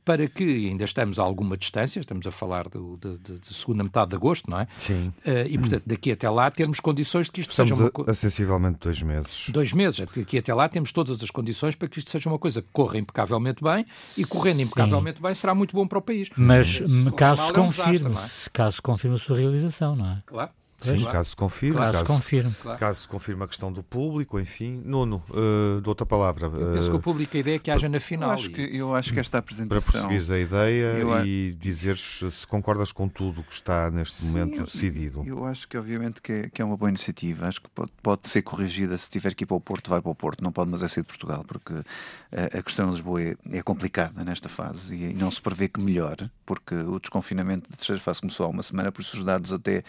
para 0.07 0.29
que 0.29 0.69
ainda 0.69 0.85
estamos 0.85 1.19
a 1.19 1.23
alguma 1.25 1.57
distância, 1.57 1.99
estamos 1.99 2.25
a 2.29 2.31
falar 2.31 2.69
do, 2.69 2.97
de, 2.97 3.19
de, 3.19 3.39
de, 3.41 3.53
segunda 3.53 3.83
metade 3.83 4.11
de 4.11 4.15
agosto, 4.15 4.49
não 4.49 4.61
é? 4.61 4.69
Sim. 4.79 5.13
Uh, 5.27 5.49
e, 5.49 5.59
portanto, 5.59 5.83
daqui 5.85 6.13
até 6.13 6.31
lá 6.31 6.49
temos 6.49 6.79
condições 6.79 7.27
de 7.27 7.33
que 7.33 7.41
isto 7.41 7.51
estamos 7.51 7.77
seja 7.77 7.91
uma... 7.93 8.05
a, 8.07 8.11
a 8.13 8.15
sensivelmente 8.15 8.79
dois 8.81 9.03
meses. 9.03 9.51
Dois 9.51 9.73
meses. 9.73 10.07
Daqui 10.17 10.39
até 10.39 10.55
lá 10.55 10.69
temos 10.69 10.93
todas 10.93 11.21
as 11.21 11.29
condições 11.29 11.75
para 11.75 11.89
que 11.89 11.99
isto 11.99 12.09
seja 12.09 12.29
uma 12.29 12.39
coisa 12.39 12.63
que 12.63 12.69
corra 12.73 12.99
impecavelmente 12.99 13.65
bem 13.65 13.85
e 14.17 14.25
correndo 14.25 14.61
impecavelmente 14.61 15.17
Sim. 15.17 15.25
bem 15.25 15.35
será 15.35 15.57
muito 15.57 15.75
bom 15.75 15.89
para 15.89 15.99
o 15.99 16.03
país. 16.03 16.31
Mas 16.37 16.69
se 16.77 17.11
caso, 17.17 17.43
mal, 17.43 17.53
confirme, 17.53 18.07
é 18.07 18.09
um 18.09 18.25
é? 18.25 18.31
caso 18.53 18.81
confirme 18.81 19.17
a 19.17 19.19
sua 19.19 19.37
realização, 19.37 19.97
não 19.97 20.07
é? 20.07 20.23
Claro. 20.25 20.53
Sim, 20.81 20.99
claro. 20.99 21.13
caso 21.13 21.31
se 21.31 21.37
confirme. 21.37 21.79
Caso, 21.79 21.93
caso, 21.93 22.07
confirme. 22.07 22.55
Claro. 22.63 22.79
caso 22.79 23.01
se 23.01 23.09
confirme 23.09 23.45
a 23.45 23.47
questão 23.47 23.73
do 23.73 23.83
público, 23.83 24.39
enfim. 24.39 24.83
Nuno, 24.85 25.23
uh, 25.31 25.81
de 25.81 25.89
outra 25.89 26.05
palavra. 26.05 26.47
Eu 26.47 26.75
penso 26.75 26.91
que 26.91 26.97
o 26.97 27.01
público, 27.01 27.37
a 27.37 27.41
ideia 27.41 27.57
é 27.57 27.59
que 27.59 27.71
haja 27.71 27.89
na 27.89 27.99
final. 27.99 28.31
Eu 28.31 28.35
acho 28.35 28.51
que, 28.51 28.61
eu 28.61 28.95
acho 28.95 29.13
que 29.13 29.21
esta 29.21 29.39
apresentação... 29.39 29.81
Para 29.81 29.93
prosseguires 29.93 30.31
a 30.31 30.39
ideia 30.39 30.99
eu... 30.99 31.27
e 31.27 31.57
dizeres 31.59 32.21
se 32.31 32.47
concordas 32.47 32.93
com 32.93 33.09
tudo 33.09 33.41
o 33.41 33.45
que 33.45 33.55
está 33.55 33.91
neste 33.91 34.23
Sim, 34.23 34.29
momento 34.29 34.59
eu, 34.59 34.65
decidido. 34.65 35.25
Eu 35.27 35.45
acho 35.45 35.67
que, 35.67 35.79
obviamente, 35.79 36.21
que 36.21 36.33
é, 36.33 36.49
que 36.51 36.61
é 36.61 36.65
uma 36.65 36.77
boa 36.77 36.89
iniciativa. 36.89 37.47
Acho 37.47 37.63
que 37.63 37.71
pode, 37.71 37.91
pode, 38.03 38.29
ser 38.29 38.43
corrigida. 38.43 38.97
Se 38.99 39.09
tiver 39.09 39.35
que 39.35 39.45
ir 39.45 39.47
para 39.47 39.57
o 39.57 39.61
Porto, 39.61 39.89
vai 39.89 40.01
para 40.01 40.11
o 40.11 40.15
Porto. 40.15 40.43
Não 40.43 40.53
pode, 40.53 40.71
mas 40.71 40.83
é 40.83 40.89
ser 40.89 41.01
de 41.01 41.07
Portugal, 41.07 41.45
porque 41.47 41.73
a, 41.75 42.59
a 42.59 42.63
questão 42.63 42.87
de 42.87 42.93
Lisboa 42.93 43.23
é, 43.23 43.37
é, 43.51 43.63
complicada 43.63 44.25
nesta 44.25 44.49
fase 44.49 44.95
e, 44.95 45.11
e 45.11 45.15
não 45.15 45.31
se 45.31 45.41
prevê 45.41 45.69
que 45.69 45.81
melhore, 45.81 46.31
porque 46.45 46.75
o 46.75 46.99
desconfinamento 47.01 47.71
da 47.71 47.77
terceira 47.77 48.01
fase 48.01 48.21
começou 48.21 48.47
há 48.47 48.49
uma 48.49 48.63
semana, 48.63 48.93
por 48.93 49.01
isso 49.01 49.17
os 49.17 49.25
dados 49.25 49.53
até 49.53 49.83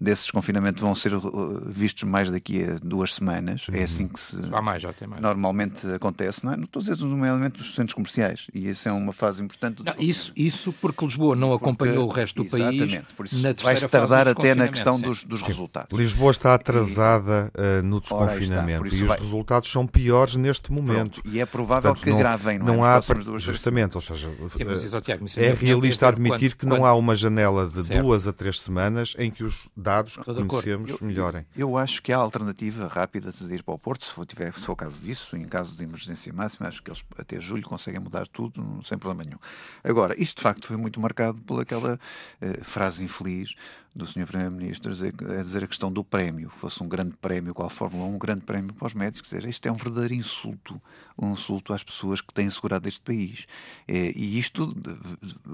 desse 0.00 0.31
desconfinamento 0.32 0.80
vão 0.80 0.94
ser 0.94 1.14
uh, 1.14 1.62
vistos 1.66 2.04
mais 2.04 2.30
daqui 2.30 2.64
a 2.64 2.78
duas 2.82 3.14
semanas. 3.14 3.66
É 3.68 3.72
uhum. 3.72 3.78
É 3.78 3.84
assim 3.84 4.08
que 4.08 4.18
se 4.18 4.36
Há 4.50 4.62
mais, 4.62 4.82
já 4.82 4.92
tem 4.92 5.06
mais. 5.06 5.20
normalmente 5.20 5.86
acontece, 5.88 6.44
não 6.44 6.52
é? 6.52 6.56
Não 6.56 6.64
estou 6.64 6.80
a 6.80 6.84
dizer 6.84 7.04
nomeadamente 7.04 7.58
dos 7.58 7.74
centros 7.74 7.94
comerciais, 7.94 8.46
e 8.54 8.68
essa 8.68 8.88
é 8.88 8.92
uma 8.92 9.12
fase 9.12 9.42
importante. 9.42 9.82
Não, 9.84 9.94
isso, 9.98 10.32
isso 10.34 10.72
porque 10.80 11.04
Lisboa 11.04 11.36
não 11.36 11.50
porque, 11.50 11.64
acompanhou 11.64 12.08
o 12.08 12.10
resto 12.10 12.42
do 12.42 12.50
país. 12.50 13.00
Por 13.16 13.26
isso 13.26 13.42
vai 13.62 13.76
tardar 13.76 14.28
até 14.28 14.54
na 14.54 14.68
questão 14.68 14.98
dos, 14.98 15.24
dos 15.24 15.42
resultados. 15.42 15.96
Lisboa 15.96 16.30
está 16.30 16.54
atrasada 16.54 17.52
e, 17.54 17.80
uh, 17.80 17.82
no 17.82 18.00
desconfinamento 18.00 18.86
está, 18.86 18.96
e 18.96 19.02
os 19.02 19.08
vai... 19.08 19.18
resultados 19.18 19.70
são 19.70 19.86
piores 19.86 20.36
neste 20.36 20.72
momento. 20.72 21.20
Pronto, 21.20 21.34
e 21.34 21.40
é 21.40 21.46
provável 21.46 21.90
Portanto, 21.90 22.04
que 22.04 22.10
não, 22.10 22.18
gravem, 22.18 22.58
não, 22.58 22.66
não 22.76 22.86
é? 22.86 22.96
há 22.96 23.00
justamente, 23.38 23.96
ou 23.96 24.00
seja, 24.00 24.30
Sim, 24.56 24.64
mas, 24.64 25.02
Tiago, 25.02 25.24
é, 25.36 25.52
realista 25.52 26.08
admitir 26.08 26.52
quando, 26.52 26.58
que 26.58 26.66
não 26.66 26.76
quando... 26.78 26.86
há 26.86 26.94
uma 26.94 27.16
janela 27.16 27.66
de 27.66 27.82
certo. 27.82 28.02
duas 28.02 28.26
a 28.26 28.32
três 28.32 28.60
semanas 28.60 29.14
em 29.18 29.30
que 29.30 29.44
os 29.44 29.68
dados 29.76 30.16
conhecemos 30.24 30.90
eu, 30.90 30.98
melhorem. 31.06 31.46
Eu 31.56 31.76
acho 31.76 32.02
que 32.02 32.12
há 32.12 32.16
alternativa 32.16 32.86
rápida 32.86 33.30
de 33.32 33.54
ir 33.54 33.62
para 33.62 33.74
o 33.74 33.78
Porto, 33.78 34.04
se 34.04 34.12
for, 34.12 34.26
tiver, 34.26 34.52
se 34.54 34.60
for 34.60 34.76
caso 34.76 35.00
disso, 35.00 35.36
em 35.36 35.44
caso 35.44 35.76
de 35.76 35.84
emergência 35.84 36.32
máxima, 36.32 36.68
acho 36.68 36.82
que 36.82 36.90
eles 36.90 37.04
até 37.18 37.40
julho 37.40 37.62
conseguem 37.62 38.00
mudar 38.00 38.26
tudo 38.26 38.80
sem 38.84 38.98
problema 38.98 39.24
nenhum. 39.24 39.38
Agora, 39.82 40.20
isto 40.20 40.36
de 40.36 40.42
facto 40.42 40.66
foi 40.66 40.76
muito 40.76 41.00
marcado 41.00 41.40
pelaquela 41.42 41.94
uh, 41.94 42.64
frase 42.64 43.04
infeliz 43.04 43.54
do 43.94 44.06
Sr. 44.06 44.26
Primeiro-Ministro 44.26 44.92
a 44.92 45.42
dizer, 45.42 45.64
a 45.64 45.66
questão 45.66 45.92
do 45.92 46.02
prémio, 46.02 46.48
fosse 46.48 46.82
um 46.82 46.88
grande 46.88 47.14
prémio, 47.20 47.52
qual 47.52 47.66
a 47.66 47.70
Fórmula 47.70 48.04
1, 48.06 48.14
um 48.14 48.18
grande 48.18 48.40
prémio 48.40 48.72
para 48.72 48.86
os 48.86 48.94
médicos, 48.94 49.30
dizer 49.30 49.46
isto 49.48 49.66
é 49.66 49.70
um 49.72 49.76
verdadeiro 49.76 50.14
insulto, 50.14 50.80
um 51.18 51.32
insulto 51.32 51.74
às 51.74 51.84
pessoas 51.84 52.22
que 52.22 52.32
têm 52.32 52.48
segurado 52.48 52.88
este 52.88 53.02
país. 53.02 53.44
É, 53.86 54.12
e 54.16 54.38
isto 54.38 54.74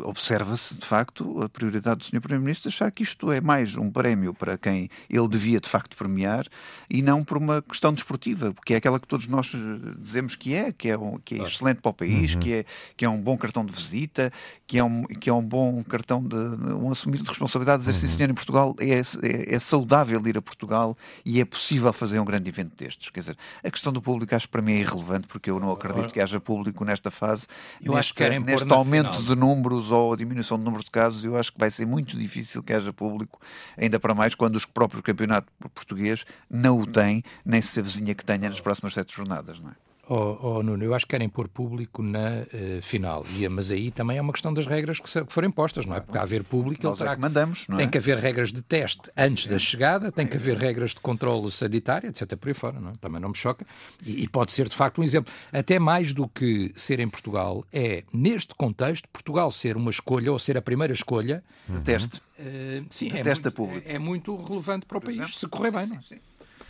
observa-se, 0.04 0.76
de 0.76 0.86
facto, 0.86 1.42
a 1.42 1.48
prioridade 1.48 1.98
do 1.98 2.04
Sr. 2.04 2.20
Primeiro-Ministro 2.20 2.68
achar 2.68 2.92
que 2.92 3.02
isto 3.02 3.32
é 3.32 3.40
mais 3.40 3.76
um 3.76 3.90
prémio 3.90 4.32
para 4.32 4.56
quem 4.56 4.88
ele 5.10 5.26
devia, 5.26 5.60
de 5.60 5.68
facto, 5.68 5.96
premiar 5.96 6.46
e 6.88 7.02
não 7.02 7.24
por 7.24 7.36
uma 7.38 7.60
questão 7.60 7.92
desportiva, 7.92 8.52
porque 8.54 8.74
é 8.74 8.76
aquela 8.76 9.00
que 9.00 9.08
todos 9.08 9.26
nós 9.26 9.52
dizemos 9.98 10.36
que 10.36 10.54
é, 10.54 10.70
que 10.70 10.88
é, 10.88 10.96
um, 10.96 11.18
que 11.18 11.40
é 11.40 11.42
excelente 11.42 11.80
para 11.80 11.90
o 11.90 11.94
país, 11.94 12.34
uhum. 12.34 12.40
que, 12.40 12.52
é, 12.52 12.64
que 12.96 13.04
é 13.04 13.08
um 13.08 13.20
bom 13.20 13.36
cartão 13.36 13.64
de 13.64 13.72
visita, 13.72 14.32
que 14.64 14.78
é 14.78 14.84
um, 14.84 15.02
que 15.02 15.28
é 15.28 15.32
um 15.32 15.42
bom 15.42 15.82
cartão 15.82 16.22
de 16.22 16.36
um 16.36 16.90
assumir 16.90 17.20
de 17.20 17.28
responsabilidade, 17.28 17.80
dizer, 17.80 17.92
uhum. 17.92 17.98
sim, 17.98 18.16
senhor, 18.16 18.27
em 18.30 18.34
Portugal 18.34 18.74
é, 18.78 18.90
é, 18.90 19.54
é, 19.54 19.58
saudável 19.58 20.24
ir 20.26 20.36
a 20.36 20.42
Portugal 20.42 20.96
e 21.24 21.40
é 21.40 21.44
possível 21.44 21.92
fazer 21.92 22.18
um 22.18 22.24
grande 22.24 22.48
evento 22.48 22.76
destes. 22.76 23.10
Quer 23.10 23.20
dizer, 23.20 23.38
a 23.62 23.70
questão 23.70 23.92
do 23.92 24.00
público 24.00 24.34
acho 24.34 24.46
que 24.46 24.52
para 24.52 24.62
mim 24.62 24.72
é 24.72 24.80
irrelevante 24.80 25.26
porque 25.26 25.50
eu 25.50 25.58
não 25.58 25.72
acredito 25.72 26.12
que 26.12 26.20
haja 26.20 26.40
público 26.40 26.84
nesta 26.84 27.10
fase. 27.10 27.46
Eu 27.80 27.94
neste, 27.94 28.22
acho 28.22 28.32
que 28.32 28.38
neste 28.40 28.72
aumento 28.72 29.18
final. 29.18 29.34
de 29.34 29.36
números 29.36 29.90
ou 29.90 30.16
diminuição 30.16 30.58
de 30.58 30.64
número 30.64 30.84
de 30.84 30.90
casos, 30.90 31.24
eu 31.24 31.36
acho 31.36 31.52
que 31.52 31.58
vai 31.58 31.70
ser 31.70 31.86
muito 31.86 32.16
difícil 32.16 32.62
que 32.62 32.72
haja 32.72 32.92
público, 32.92 33.40
ainda 33.76 33.98
para 33.98 34.14
mais 34.14 34.34
quando 34.34 34.56
os 34.56 34.64
próprios 34.64 35.02
campeonatos 35.02 35.52
português 35.74 36.24
não 36.50 36.78
o 36.78 36.86
têm, 36.86 37.22
nem 37.44 37.60
se 37.60 37.78
avizinha 37.80 38.14
que 38.14 38.24
tenha 38.24 38.48
nas 38.48 38.60
próximas 38.60 38.94
sete 38.94 39.14
jornadas, 39.14 39.60
não 39.60 39.70
é? 39.70 39.87
Oh, 40.10 40.38
oh, 40.40 40.62
Nuno, 40.62 40.82
eu 40.82 40.94
acho 40.94 41.04
que 41.04 41.10
querem 41.10 41.28
pôr 41.28 41.48
público 41.48 42.02
na 42.02 42.40
uh, 42.40 42.80
final. 42.80 43.26
E, 43.36 43.46
mas 43.46 43.70
aí 43.70 43.90
também 43.90 44.16
é 44.16 44.22
uma 44.22 44.32
questão 44.32 44.54
das 44.54 44.66
regras 44.66 44.98
que, 44.98 45.08
se, 45.08 45.22
que 45.22 45.30
forem 45.30 45.50
postas, 45.50 45.84
não 45.84 45.94
é? 45.94 46.00
Porque 46.00 46.16
há 46.16 46.22
haver 46.22 46.44
público, 46.44 46.82
Nós 46.82 46.98
ele 46.98 47.02
é 47.02 47.04
terá, 47.04 47.12
é 47.12 47.14
que 47.16 47.20
mandamos, 47.20 47.66
não 47.68 47.76
tem 47.76 47.86
é? 47.86 47.88
que 47.90 47.98
haver 47.98 48.16
regras 48.16 48.50
de 48.50 48.62
teste 48.62 49.10
antes 49.14 49.46
é. 49.46 49.50
da 49.50 49.58
chegada, 49.58 50.10
tem 50.10 50.26
que 50.26 50.38
haver 50.38 50.56
regras 50.56 50.92
de 50.92 51.00
controle 51.00 51.50
sanitário, 51.50 52.08
etc. 52.08 52.36
Por 52.36 52.48
aí 52.48 52.54
fora, 52.54 52.80
não 52.80 52.90
é? 52.90 52.92
Também 52.98 53.20
não 53.20 53.28
me 53.28 53.36
choca. 53.36 53.66
E, 54.02 54.22
e, 54.22 54.28
pode 54.28 54.50
ser, 54.52 54.66
de 54.66 54.74
facto, 54.74 54.98
um 54.98 55.04
exemplo. 55.04 55.30
Até 55.52 55.78
mais 55.78 56.14
do 56.14 56.26
que 56.26 56.72
ser 56.74 57.00
em 57.00 57.08
Portugal, 57.08 57.62
é, 57.70 58.02
neste 58.10 58.54
contexto, 58.54 59.06
Portugal 59.12 59.52
ser 59.52 59.76
uma 59.76 59.90
escolha 59.90 60.32
ou 60.32 60.38
ser 60.38 60.56
a 60.56 60.62
primeira 60.62 60.94
escolha. 60.94 61.44
De 61.68 61.82
teste. 61.82 62.22
Uh, 62.38 62.86
sim, 62.88 63.10
de 63.10 63.18
é, 63.18 63.22
teste 63.22 63.44
muito, 63.44 63.54
público. 63.54 63.86
É, 63.86 63.92
é, 63.92 63.98
muito 63.98 64.34
relevante 64.34 64.86
para 64.86 64.96
o 64.96 65.00
país, 65.02 65.18
exemplo, 65.18 65.34
se 65.34 65.46
correr 65.48 65.70
bem, 65.70 65.86
não 65.86 65.96
é? 65.96 66.00
Sim, 66.00 66.14
sim. 66.14 66.20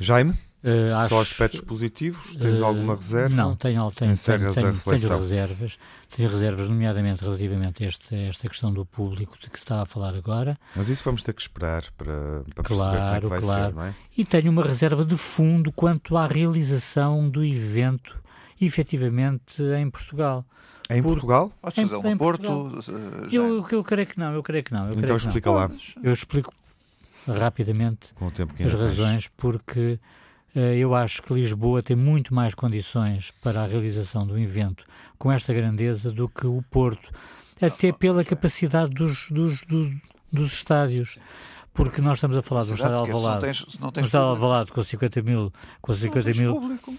Jaime? 0.01 0.35
Uh, 0.63 0.97
acho, 0.97 1.09
Só 1.11 1.21
aspectos 1.21 1.61
positivos? 1.61 2.35
Tens 2.35 2.59
uh, 2.59 2.65
alguma 2.65 2.97
reserva? 2.97 3.35
Não, 3.35 3.55
tenho, 3.55 3.91
tenho, 3.93 4.17
tenho, 4.17 4.55
tenho, 4.55 4.77
tenho, 4.77 5.19
reservas. 5.19 5.79
Tenho 6.15 6.29
reservas, 6.29 6.69
nomeadamente 6.69 7.23
relativamente 7.23 7.85
a 7.85 7.87
este, 7.87 8.15
esta 8.29 8.49
questão 8.49 8.73
do 8.73 8.85
público 8.85 9.39
de 9.41 9.49
que 9.51 9.59
está 9.59 9.83
a 9.83 9.87
falar 9.87 10.17
agora. 10.17 10.59
Mas 10.75 10.89
isso 10.89 11.05
vamos 11.05 11.23
ter 11.23 11.33
que 11.33 11.43
esperar 11.43 11.85
para, 11.97 12.43
para 12.55 12.65
claro, 12.65 12.91
perceber 12.91 12.99
como 12.99 13.15
é 13.15 13.21
que 13.21 13.27
vai 13.27 13.41
claro. 13.41 13.67
ser, 13.67 13.75
não 13.75 13.85
é? 13.85 13.95
E 14.17 14.25
tenho 14.25 14.51
uma 14.51 14.65
reserva 14.65 15.05
de 15.05 15.17
fundo 15.17 15.71
quanto 15.71 16.17
à 16.17 16.27
realização 16.27 17.29
do 17.31 17.45
evento, 17.45 18.19
efetivamente, 18.61 19.63
em 19.63 19.89
Portugal. 19.89 20.45
Em 20.91 21.03
Por... 21.03 21.11
Portugal? 21.11 21.53
Podes 21.63 21.89
fazer 21.89 22.09
em, 22.09 22.13
em 22.13 22.17
Porto? 22.17 22.81
Eh, 22.89 23.29
eu, 23.37 23.67
eu, 23.71 23.85
creio 23.85 24.07
que 24.07 24.19
não, 24.19 24.33
eu 24.33 24.43
creio 24.43 24.65
que 24.65 24.73
não. 24.73 24.89
Eu 24.89 24.99
então 24.99 25.17
explica 25.17 25.51
lá. 25.51 25.71
Eu 26.03 26.13
explico 26.13 26.53
rapidamente 27.27 28.09
as 28.65 28.73
razões, 28.73 29.25
tens. 29.25 29.31
porque 29.37 30.01
eu 30.55 30.95
acho 30.95 31.23
que 31.23 31.33
Lisboa 31.33 31.83
tem 31.83 31.97
muito 31.97 32.35
mais 32.35 32.55
condições 32.55 33.33
para 33.43 33.63
a 33.63 33.67
realização 33.67 34.27
do 34.27 34.39
evento 34.39 34.85
com 35.19 35.31
esta 35.31 35.53
grandeza 35.53 36.11
do 36.11 36.29
que 36.29 36.47
o 36.47 36.63
Porto, 36.71 37.11
até 37.61 37.93
pela 37.93 38.25
capacidade 38.25 38.93
dos, 38.95 39.29
dos, 39.31 39.63
dos, 39.63 39.93
dos 40.33 40.53
estádios 40.53 41.19
porque 41.79 42.01
nós 42.01 42.19
estamos 42.19 42.37
a 42.37 42.43
falar 42.43 42.65
do 42.65 42.75
estádio 42.75 42.97
Alvalade, 42.97 43.35
não 43.35 43.41
tens, 43.41 43.79
não 43.79 43.93
tens 43.93 44.07
estádio 44.07 44.27
Alvalade 44.27 44.73
com 44.73 44.83
50 44.83 45.23
mil, 45.23 45.53
com 45.81 45.95
50 45.95 46.31
mil. 46.35 46.55
Público. 46.55 46.95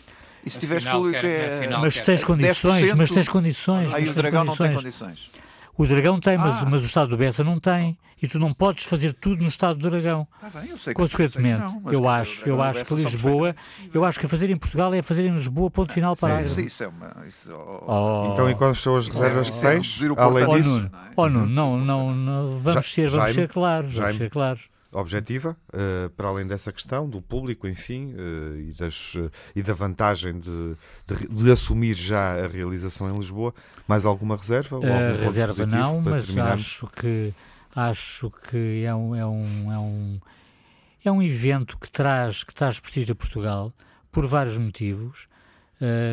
E 0.46 0.50
se 0.50 0.58
tiveres 0.58 0.86
público 0.86 1.26
é... 1.26 1.68
Mas 1.82 2.00
tens 2.00 2.24
condições, 2.24 2.94
mas 2.94 3.12
tens 3.12 3.28
condições. 3.28 3.94
Aí 3.94 4.08
o 4.08 4.14
Dragão 4.14 4.46
não 4.46 4.56
tem 4.56 4.74
condições. 4.74 5.20
O 5.80 5.88
Dragão 5.88 6.20
tem, 6.20 6.38
mas, 6.38 6.62
ah. 6.62 6.68
mas 6.70 6.84
o 6.84 6.86
Estado 6.88 7.08
do 7.08 7.16
Bessa 7.16 7.42
não 7.42 7.58
tem. 7.58 7.98
E 8.22 8.28
tu 8.28 8.38
não 8.38 8.52
podes 8.52 8.84
fazer 8.84 9.14
tudo 9.14 9.42
no 9.42 9.48
Estado 9.48 9.80
do 9.80 9.90
Dragão. 9.90 10.28
Tá 10.42 10.60
bem, 10.60 10.72
eu 10.72 10.78
sei 10.78 10.94
que 10.94 11.00
Consequentemente, 11.00 11.74
não, 11.74 11.90
eu 11.90 12.06
acho, 12.06 12.50
eu 12.50 12.62
acho 12.62 12.84
que 12.84 12.94
Lisboa, 12.96 13.56
eu 13.94 14.04
acho 14.04 14.20
que 14.20 14.28
fazer 14.28 14.50
em 14.50 14.58
Portugal 14.58 14.94
é 14.94 15.02
fazer 15.02 15.26
em 15.26 15.34
Lisboa, 15.34 15.72
ponto 15.72 15.94
final 15.94 16.18
para 16.18 16.42
Isso, 16.42 16.60
isso 16.60 16.84
é 16.84 16.88
uma. 16.90 17.16
Isso, 17.26 17.54
oh, 17.54 17.86
oh, 17.88 18.34
então, 18.34 18.50
e 18.50 18.56
quais 18.56 18.78
são 18.78 18.98
as 18.98 19.08
reservas 19.08 19.50
que 19.50 19.62
tens? 19.62 20.02
Além 20.18 20.46
oh, 20.46 20.58
disso? 20.58 20.92
Oh, 21.16 21.30
Nuno, 21.30 21.48
não, 21.48 21.78
não, 21.78 22.14
não, 22.14 22.58
vamos, 22.58 22.74
Já, 22.74 22.82
ser, 22.82 23.10
vamos 23.10 23.34
ser 23.34 23.48
claros. 23.48 23.94
Vamos 23.94 24.18
ser 24.18 24.30
claros 24.30 24.70
objetiva, 24.92 25.56
uh, 25.70 26.10
para 26.12 26.28
além 26.28 26.48
dessa 26.48 26.72
questão 26.72 27.08
do 27.08 27.22
público, 27.22 27.68
enfim, 27.68 28.14
uh, 28.14 28.58
e, 28.58 28.74
das, 28.74 29.14
uh, 29.16 29.32
e 29.56 29.62
da 29.62 29.74
vantagem 29.74 30.40
de, 30.40 30.76
de, 31.06 31.28
de, 31.28 31.52
assumir 31.52 31.94
já 31.94 32.44
a 32.44 32.48
realização 32.48 33.10
em 33.10 33.18
Lisboa. 33.18 33.54
Mais 33.88 34.06
alguma 34.06 34.36
reserva? 34.36 34.80
Reserva 35.22 35.66
não, 35.66 36.02
mas 36.02 36.26
terminarmos? 36.26 36.62
acho 36.62 36.88
que 36.88 37.34
acho 37.76 38.32
que 38.50 38.84
é 38.84 38.94
um, 38.94 39.16
é 39.16 39.26
um, 39.26 39.72
é 39.72 39.78
um, 39.78 40.20
é 41.06 41.12
um 41.12 41.22
evento 41.22 41.78
que 41.78 41.90
traz, 41.90 42.44
que 42.44 42.54
traz 42.54 42.80
prestígio 42.80 43.14
a 43.14 43.16
Portugal 43.16 43.72
por 44.12 44.26
vários 44.26 44.58
motivos, 44.58 45.28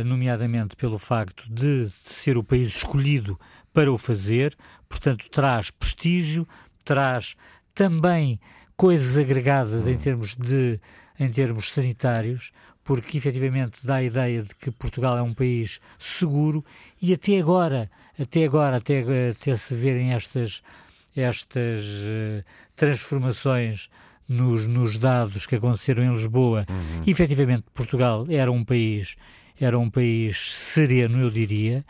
nomeadamente 0.05 0.77
pelo 0.77 0.99
facto 0.99 1.45
de, 1.51 1.87
de 1.87 2.13
ser 2.13 2.37
o 2.37 2.45
país 2.45 2.77
escolhido 2.77 3.41
para 3.73 3.91
o 3.91 3.97
fazer, 3.97 4.57
portanto 4.87 5.29
traz 5.31 5.71
prestígio, 5.71 6.47
traz 6.85 7.35
também 7.75 8.41
coisas 8.77 9.17
agregadas 9.17 9.87
em 9.87 9.97
termos 9.97 10.35
de 10.35 10.79
em 11.19 11.31
termos 11.31 11.71
sanitários, 11.71 12.53
porque 12.85 13.19
efetivamente 13.19 13.85
dá 13.85 13.97
a 13.97 14.03
ideia 14.03 14.43
de 14.43 14.55
que 14.55 14.71
Portugal 14.71 15.17
é 15.17 15.23
um 15.23 15.35
país 15.35 15.81
seguro 15.99 16.65
e 17.01 17.13
até 17.13 17.39
agora, 17.39 17.91
até 18.19 18.45
agora, 18.45 18.77
até, 18.77 19.31
até 19.31 19.57
se 19.57 19.75
verem 19.75 20.13
estas, 20.13 20.63
estas 21.17 21.83
uh, 21.85 22.45
transformações 22.77 23.89
nos, 24.29 24.67
nos 24.67 24.99
dados 24.99 25.47
que 25.47 25.57
aconteceram 25.57 26.05
em 26.05 26.13
Lisboa, 26.13 26.67
uhum. 26.69 27.03
efetivamente 27.07 27.65
Portugal 27.75 28.27
era 28.29 28.53
um 28.53 28.65
país, 28.65 29.17
era 29.59 29.79
um 29.79 29.89
país 29.89 30.55
sereno, 30.55 31.21
eu 31.21 31.31
diria, 31.31 31.85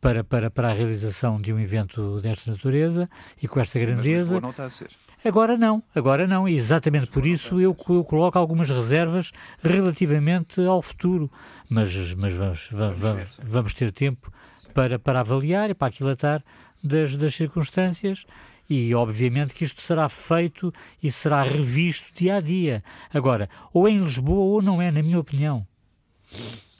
para, 0.00 0.24
para, 0.24 0.50
para 0.50 0.70
a 0.70 0.72
realização 0.72 1.40
de 1.40 1.52
um 1.52 1.60
evento 1.60 2.20
desta 2.20 2.50
natureza 2.50 3.08
e 3.40 3.46
com 3.46 3.60
esta 3.60 3.78
grandeza. 3.78 4.34
Mas 4.34 4.42
não 4.42 4.50
está 4.50 4.64
a 4.64 4.70
ser. 4.70 4.90
Agora 5.24 5.56
não, 5.56 5.82
agora 5.94 6.26
não, 6.26 6.48
e 6.48 6.56
exatamente 6.56 7.06
por 7.06 7.24
isso 7.24 7.60
eu, 7.60 7.76
eu 7.88 8.04
coloco 8.04 8.36
algumas 8.36 8.68
reservas 8.68 9.30
relativamente 9.62 10.60
ao 10.60 10.82
futuro, 10.82 11.30
mas, 11.68 12.14
mas 12.14 12.32
vamos, 12.32 12.68
vamos, 12.72 13.38
vamos 13.40 13.74
ter 13.74 13.92
tempo 13.92 14.32
para, 14.74 14.98
para 14.98 15.20
avaliar 15.20 15.70
e 15.70 15.74
para 15.74 15.88
aquilatar 15.88 16.42
das, 16.82 17.14
das 17.16 17.34
circunstâncias 17.34 18.26
E 18.68 18.94
obviamente 18.94 19.54
que 19.54 19.64
isto 19.64 19.80
será 19.82 20.08
feito 20.08 20.72
e 21.02 21.10
será 21.10 21.42
revisto 21.42 22.12
dia 22.14 22.36
a 22.36 22.40
dia. 22.40 22.82
Agora, 23.12 23.48
ou 23.72 23.86
é 23.86 23.90
em 23.90 24.00
Lisboa 24.00 24.44
ou 24.54 24.62
não 24.62 24.80
é, 24.80 24.90
na 24.90 25.02
minha 25.02 25.18
opinião. 25.18 25.66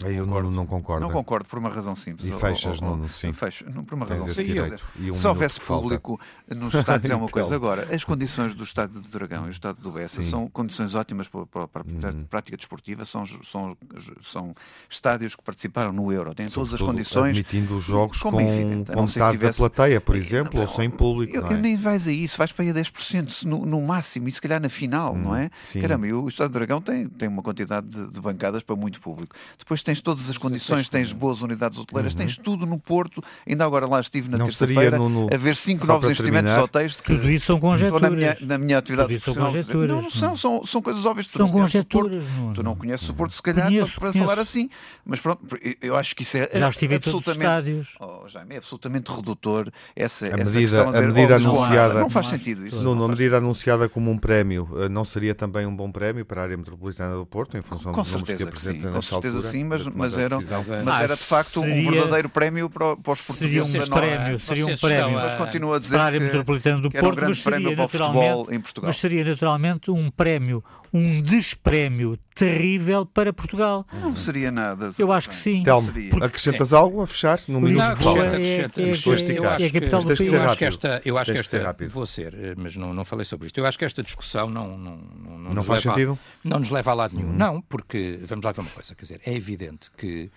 Aí 0.04 0.16
eu 0.16 0.26
não, 0.26 0.42
não 0.50 0.66
concordo. 0.66 1.06
Não 1.06 1.12
concordo 1.12 1.48
por 1.48 1.58
uma 1.58 1.68
razão 1.68 1.94
simples. 1.94 2.28
E 2.28 2.38
fechas, 2.38 2.78
oh, 2.82 2.86
oh, 2.86 2.96
não, 2.96 3.08
sim. 3.08 3.32
Fecho, 3.32 3.64
não, 3.70 3.84
por 3.84 3.94
uma 3.94 4.06
Tens 4.06 4.20
razão 4.20 4.34
simples. 4.34 4.82
Um 4.98 5.12
se 5.12 5.26
houvesse 5.26 5.60
público 5.60 6.20
nos 6.48 6.74
estádios 6.74 7.10
é 7.10 7.14
uma 7.16 7.28
coisa. 7.28 7.54
Agora, 7.54 7.94
as 7.94 8.04
condições 8.04 8.54
do 8.54 8.64
estádio 8.64 9.00
do 9.00 9.08
Dragão 9.08 9.44
e 9.44 9.46
do 9.46 9.52
estádio 9.52 9.82
do 9.82 9.90
Bessa 9.90 10.22
sim. 10.22 10.30
são 10.30 10.48
condições 10.48 10.94
ótimas 10.94 11.28
para, 11.28 11.46
para, 11.46 11.68
para 11.68 11.82
uhum. 11.86 12.22
a 12.24 12.28
prática 12.28 12.56
desportiva. 12.56 13.04
São, 13.04 13.24
são, 13.26 13.76
são 14.22 14.54
estádios 14.88 15.34
que 15.34 15.42
participaram 15.42 15.92
no 15.92 16.12
Euro. 16.12 16.34
Têm 16.34 16.48
todas 16.48 16.74
as 16.74 16.80
condições. 16.80 17.30
Admitindo 17.30 17.76
os 17.76 17.82
jogos 17.82 18.22
com, 18.22 18.30
com 18.30 19.02
metade 19.02 19.32
tivesse... 19.32 19.60
da 19.60 19.68
plateia, 19.68 20.00
por 20.00 20.16
exemplo, 20.16 20.60
ou 20.60 20.68
sem 20.68 20.90
público. 20.90 21.34
Eu, 21.36 21.46
é? 21.46 21.52
eu, 21.52 21.58
nem 21.58 21.76
vais 21.76 22.06
a 22.06 22.12
isso, 22.12 22.36
vais 22.36 22.52
para 22.52 22.64
aí 22.64 22.70
a 22.70 22.74
10% 22.74 23.44
no, 23.44 23.64
no 23.64 23.80
máximo 23.82 24.28
e 24.28 24.32
se 24.32 24.40
calhar 24.40 24.60
na 24.60 24.68
final, 24.68 25.14
não 25.16 25.34
é? 25.34 25.50
Sim. 25.62 25.80
Caramba, 25.80 26.06
e 26.06 26.12
o 26.12 26.28
estádio 26.28 26.50
do 26.50 26.54
Dragão 26.54 26.80
tem, 26.80 27.08
tem 27.08 27.28
uma 27.28 27.42
quantidade 27.42 27.86
de, 27.86 28.10
de 28.10 28.20
bancadas 28.20 28.62
para 28.62 28.76
muito 28.76 29.00
público. 29.00 29.34
Depois 29.58 29.82
tens 29.92 30.00
todas 30.00 30.28
as 30.28 30.38
condições 30.38 30.88
tens 30.88 31.12
boas 31.12 31.42
unidades 31.42 31.78
hoteleiras, 31.78 32.14
uhum. 32.14 32.18
tens 32.18 32.36
tudo 32.36 32.64
no 32.64 32.78
Porto. 32.78 33.22
Ainda 33.46 33.64
agora 33.64 33.86
lá 33.86 34.00
estive 34.00 34.30
na 34.30 34.38
terça-feira 34.38 34.96
a 34.96 35.36
ver 35.36 35.56
cinco 35.56 35.86
novos 35.86 36.08
investimentos 36.08 36.52
de 36.52 36.58
hotéis. 36.58 36.96
Que 36.96 37.14
tudo 37.14 37.30
isso 37.30 37.46
são 37.46 37.60
conjecturas. 37.60 38.02
Na 38.02 38.10
minha, 38.10 38.36
na 38.40 38.58
minha 38.58 38.78
atividade 38.78 39.18
profissional. 39.18 39.52
Não, 39.52 40.02
não 40.02 40.10
são, 40.10 40.36
são, 40.36 40.64
são 40.64 40.80
coisas 40.80 41.04
óbvias. 41.04 41.26
Tu 41.26 41.38
são 41.38 41.50
conjecturas. 41.50 42.24
Não, 42.24 42.52
tu 42.52 42.62
não 42.62 42.74
conheces 42.74 43.08
o 43.08 43.14
Porto, 43.14 43.32
se 43.32 43.42
calhar, 43.42 43.66
conheço, 43.66 44.00
para, 44.00 44.12
para 44.12 44.20
falar 44.20 44.38
assim. 44.38 44.70
Mas 45.04 45.20
pronto, 45.20 45.42
eu 45.80 45.96
acho 45.96 46.16
que 46.16 46.22
isso 46.22 46.36
é 46.36 46.48
Já 46.54 46.68
estive 46.68 46.94
absolutamente, 46.94 47.08
em 47.08 47.12
todos 47.12 47.26
os 47.26 47.36
estádios. 47.36 47.96
Oh, 48.00 48.28
Jaime, 48.28 48.54
é 48.54 48.58
absolutamente 48.58 49.12
redutor 49.12 49.70
essa, 49.94 50.26
a 50.26 50.28
essa 50.28 50.44
medida, 50.44 50.82
a, 50.84 50.98
a 50.98 51.02
medida 51.02 51.34
oh, 51.34 51.36
anunciada. 51.36 52.00
Não 52.00 52.10
faz 52.10 52.28
sentido 52.28 52.66
isso. 52.66 52.80
Não, 52.80 53.04
a 53.04 53.08
medida 53.08 53.38
anunciada 53.38 53.88
como 53.88 54.10
um 54.10 54.18
prémio 54.18 54.68
eh, 54.76 54.88
não 54.88 55.04
seria 55.04 55.34
também 55.34 55.66
um 55.66 55.74
bom 55.74 55.90
prémio 55.90 56.24
para 56.24 56.40
a 56.40 56.44
área 56.44 56.56
metropolitana 56.56 57.14
do 57.16 57.26
Porto, 57.26 57.56
em 57.56 57.62
função 57.62 57.92
dos 57.92 58.12
números 58.12 58.36
que 58.36 58.42
apresentam 58.42 58.92
nesta 58.92 59.14
altura? 59.14 59.32
Com 59.32 59.40
certeza 59.40 59.50
sim, 59.50 59.64
mas 59.64 59.81
era 61.02 61.16
de 61.16 61.22
facto 61.22 61.60
seria, 61.60 61.88
um 61.88 61.92
verdadeiro 61.92 62.28
prémio 62.28 62.70
para, 62.70 62.96
para 62.96 63.12
os 63.12 63.20
portugueses. 63.20 63.68
Seria 63.68 63.84
um 63.84 63.88
prémio, 63.88 64.40
seria 64.40 64.66
um 64.66 64.76
prémio. 64.76 65.14
Mas 65.14 65.34
continua 65.34 65.76
a 65.76 65.78
dizer 65.78 65.96
para 65.96 66.02
a 66.02 66.06
área 66.06 66.20
metropolitana 66.20 66.80
do 66.80 66.90
Porto, 66.90 67.24
um 67.24 67.28
mas 67.28 67.38
seria 67.40 67.76
naturalmente, 67.76 68.54
em 68.54 68.60
Portugal. 68.60 68.88
Mas 68.88 68.96
seria 68.96 69.24
naturalmente 69.24 69.90
um 69.90 70.10
prémio, 70.10 70.64
um 70.92 71.22
desprémio 71.22 72.18
terrível 72.34 73.04
para 73.04 73.32
Portugal. 73.32 73.86
Não 73.92 74.14
seria 74.16 74.50
nada. 74.50 74.90
Eu 74.98 75.12
acho 75.12 75.28
que 75.28 75.34
sim. 75.34 75.62
Telmo, 75.62 75.92
acrescentas 76.22 76.72
algo 76.72 77.02
a 77.02 77.06
fechar 77.06 77.40
no 77.48 77.60
minuto 77.60 77.96
de 77.96 78.04
fala? 78.04 78.22
Acrescenta, 78.24 78.80
é, 78.80 78.84
é, 78.84 79.62
é, 79.62 79.66
a 79.66 79.70
capital 79.72 80.00
do 80.00 80.16
país. 80.16 80.32
Eu 80.32 80.42
acho 80.42 80.56
que 80.56 80.64
esta, 80.64 81.02
eu 81.04 81.18
acho 81.18 81.32
que 81.32 81.38
esta 81.38 81.76
vou 81.88 82.06
ser, 82.06 82.34
mas 82.56 82.76
não, 82.76 82.94
não 82.94 83.04
falei 83.04 83.24
sobre 83.24 83.46
isto. 83.46 83.58
Eu 83.58 83.66
acho 83.66 83.78
que 83.78 83.84
esta 83.84 84.02
discussão 84.02 84.48
não 84.48 84.78
não 84.78 84.96
não, 84.96 85.38
não, 85.38 85.54
não 85.54 85.62
faz 85.62 85.82
sentido. 85.82 86.18
A, 86.44 86.48
não 86.48 86.58
nos 86.58 86.70
leva 86.70 86.90
a 86.90 86.94
lado 86.94 87.16
nenhum. 87.16 87.30
Hum. 87.30 87.36
Não, 87.36 87.60
porque 87.62 88.18
vamos 88.22 88.44
lá 88.44 88.52
ver 88.52 88.60
uma 88.60 88.70
coisa, 88.70 88.94
quer 88.94 89.02
dizer, 89.02 89.20
é 89.24 89.34
evidente 89.34 89.61
que 89.96 90.30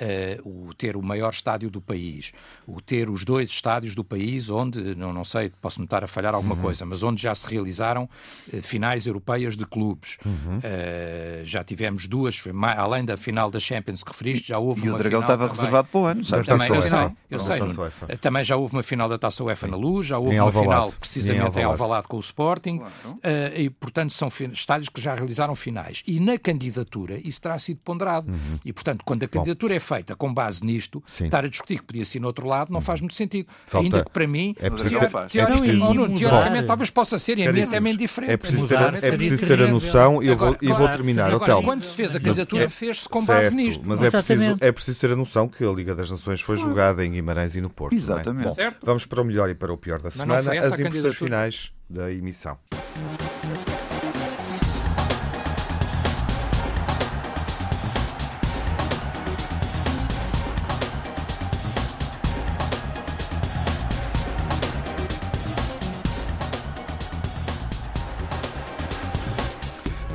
uh, 0.00 0.68
o 0.68 0.74
ter 0.74 0.96
o 0.96 1.02
maior 1.02 1.30
estádio 1.30 1.70
do 1.70 1.80
país, 1.80 2.32
o 2.66 2.80
ter 2.80 3.10
os 3.10 3.24
dois 3.24 3.48
estádios 3.50 3.94
do 3.94 4.04
país 4.04 4.50
onde, 4.50 4.94
não, 4.94 5.12
não 5.12 5.24
sei, 5.24 5.52
posso-me 5.60 5.84
estar 5.84 6.04
a 6.04 6.06
falhar 6.06 6.34
alguma 6.34 6.54
uhum. 6.54 6.62
coisa, 6.62 6.84
mas 6.84 7.02
onde 7.02 7.20
já 7.20 7.34
se 7.34 7.48
realizaram 7.48 8.04
uh, 8.52 8.62
finais 8.62 9.06
europeias 9.06 9.56
de 9.56 9.64
clubes. 9.64 10.18
Uhum. 10.24 10.58
Uh, 10.58 11.44
já 11.44 11.62
tivemos 11.64 12.06
duas, 12.06 12.42
além 12.76 13.04
da 13.04 13.16
final 13.16 13.50
da 13.50 13.60
Champions 13.60 14.02
que 14.02 14.10
referiste, 14.10 14.48
já 14.48 14.58
houve 14.58 14.86
e 14.86 14.88
uma 14.88 14.96
o 14.96 14.98
Dragão 14.98 15.20
estava 15.20 15.44
também, 15.44 15.56
reservado 15.56 15.88
para 15.88 16.00
o 16.00 16.04
ano, 16.04 16.24
sabe? 16.24 16.44
Também, 16.44 16.68
eu 16.68 16.82
sei, 16.82 16.98
eu 17.30 17.40
sei. 17.40 18.16
Também 18.20 18.44
já 18.44 18.56
houve 18.56 18.74
uma 18.74 18.82
final 18.82 19.08
da 19.08 19.18
Taça 19.18 19.42
UEFA 19.42 19.66
na 19.66 19.76
Luz, 19.76 20.06
já 20.06 20.18
houve 20.18 20.38
uma 20.38 20.52
final 20.52 20.92
precisamente 20.92 21.58
em 21.58 21.64
Alvalade, 21.64 22.08
com 22.08 22.16
o 22.16 22.20
Sporting, 22.20 22.78
claro. 22.78 22.94
e 23.56 23.70
portanto 23.70 24.12
são 24.12 24.28
estádios 24.52 24.88
que 24.88 25.00
já 25.00 25.14
realizaram 25.14 25.54
finais. 25.54 26.02
E 26.06 26.20
na 26.20 26.38
candidatura 26.38 27.18
isso 27.18 27.40
terá 27.40 27.58
sido 27.58 27.80
ponderado. 27.84 28.30
Uhum. 28.30 28.58
E 28.64 28.72
portanto, 28.72 29.04
quando 29.04 29.22
a 29.24 29.28
candidatura 29.28 29.72
Bom. 29.72 29.76
é 29.76 29.80
feita 29.88 30.14
com 30.14 30.32
base 30.32 30.64
nisto, 30.64 31.02
Sim. 31.06 31.24
estar 31.24 31.44
a 31.44 31.48
discutir 31.48 31.78
que 31.78 31.84
podia 31.84 32.04
ser 32.04 32.20
no 32.20 32.26
outro 32.26 32.46
lado 32.46 32.70
não 32.70 32.80
faz 32.80 33.00
muito 33.00 33.14
sentido. 33.14 33.48
Falta... 33.66 33.86
Ainda 33.86 34.04
que 34.04 34.10
para 34.10 34.26
mim, 34.26 34.54
é 34.58 34.68
preciso 34.68 34.98
ter, 34.98 35.08
teoricamente, 35.08 35.38
é 35.38 35.46
preciso... 35.46 36.14
teoricamente 36.14 36.66
talvez 36.66 36.90
possa 36.90 37.18
ser, 37.18 37.38
e 37.38 37.46
a 37.46 37.50
é 37.50 37.66
também 37.66 37.96
diferente. 37.96 38.32
É 38.32 38.36
preciso 38.36 38.66
ter, 38.66 38.78
é 38.78 39.10
preciso 39.16 39.46
ter 39.46 39.62
a 39.62 39.68
noção, 39.68 40.22
e 40.22 40.28
eu 40.28 40.36
vou, 40.36 40.54
claro, 40.54 40.76
vou 40.76 40.88
terminar. 40.88 41.32
Agora, 41.32 41.62
quando 41.62 41.82
se 41.82 41.94
fez 41.94 42.14
a 42.14 42.20
candidatura, 42.20 42.64
é, 42.64 42.68
fez-se 42.68 43.08
com 43.08 43.24
base 43.24 43.54
nisto. 43.54 43.82
Mas 43.84 44.02
é 44.02 44.10
preciso, 44.10 44.56
é 44.60 44.72
preciso 44.72 45.00
ter 45.00 45.12
a 45.12 45.16
noção 45.16 45.48
que 45.48 45.64
a 45.64 45.70
Liga 45.70 45.94
das 45.94 46.10
Nações 46.10 46.40
foi 46.40 46.56
julgada 46.56 47.04
em 47.04 47.12
Guimarães 47.12 47.56
e 47.56 47.60
no 47.60 47.70
Porto. 47.70 47.94
Exatamente. 47.94 48.48
Bom, 48.48 48.72
vamos 48.82 49.06
para 49.06 49.22
o 49.22 49.24
melhor 49.24 49.48
e 49.48 49.54
para 49.54 49.72
o 49.72 49.76
pior 49.76 50.00
da 50.00 50.10
semana, 50.10 50.52
as 50.58 50.78
impressões 50.78 51.16
finais 51.16 51.72
da 51.88 52.12
emissão. 52.12 52.58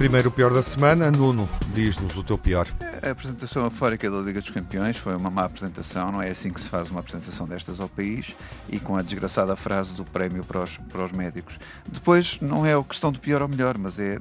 Primeiro 0.03 0.27
o 0.27 0.31
pior 0.33 0.53
da 0.53 0.61
semana, 0.61 1.09
Nuno, 1.09 1.47
diz-nos 1.73 2.17
o 2.17 2.23
teu 2.23 2.37
pior. 2.37 2.67
A 3.01 3.11
apresentação 3.11 3.65
afórica 3.65 4.11
da 4.11 4.17
Liga 4.17 4.41
dos 4.41 4.49
Campeões 4.49 4.97
foi 4.97 5.15
uma 5.15 5.29
má 5.29 5.45
apresentação, 5.45 6.11
não 6.11 6.21
é 6.21 6.29
assim 6.29 6.49
que 6.49 6.59
se 6.59 6.67
faz 6.67 6.91
uma 6.91 6.99
apresentação 6.99 7.47
destas 7.47 7.79
ao 7.79 7.87
país 7.87 8.35
e 8.67 8.81
com 8.81 8.97
a 8.97 9.01
desgraçada 9.01 9.55
frase 9.55 9.93
do 9.93 10.03
prémio 10.03 10.43
para 10.43 10.61
os, 10.61 10.75
para 10.75 11.05
os 11.05 11.13
médicos. 11.13 11.57
Depois, 11.89 12.37
não 12.41 12.65
é 12.65 12.73
a 12.73 12.83
questão 12.83 13.13
de 13.13 13.19
pior 13.19 13.41
ou 13.43 13.47
melhor, 13.47 13.77
mas 13.77 13.97
é, 13.97 14.17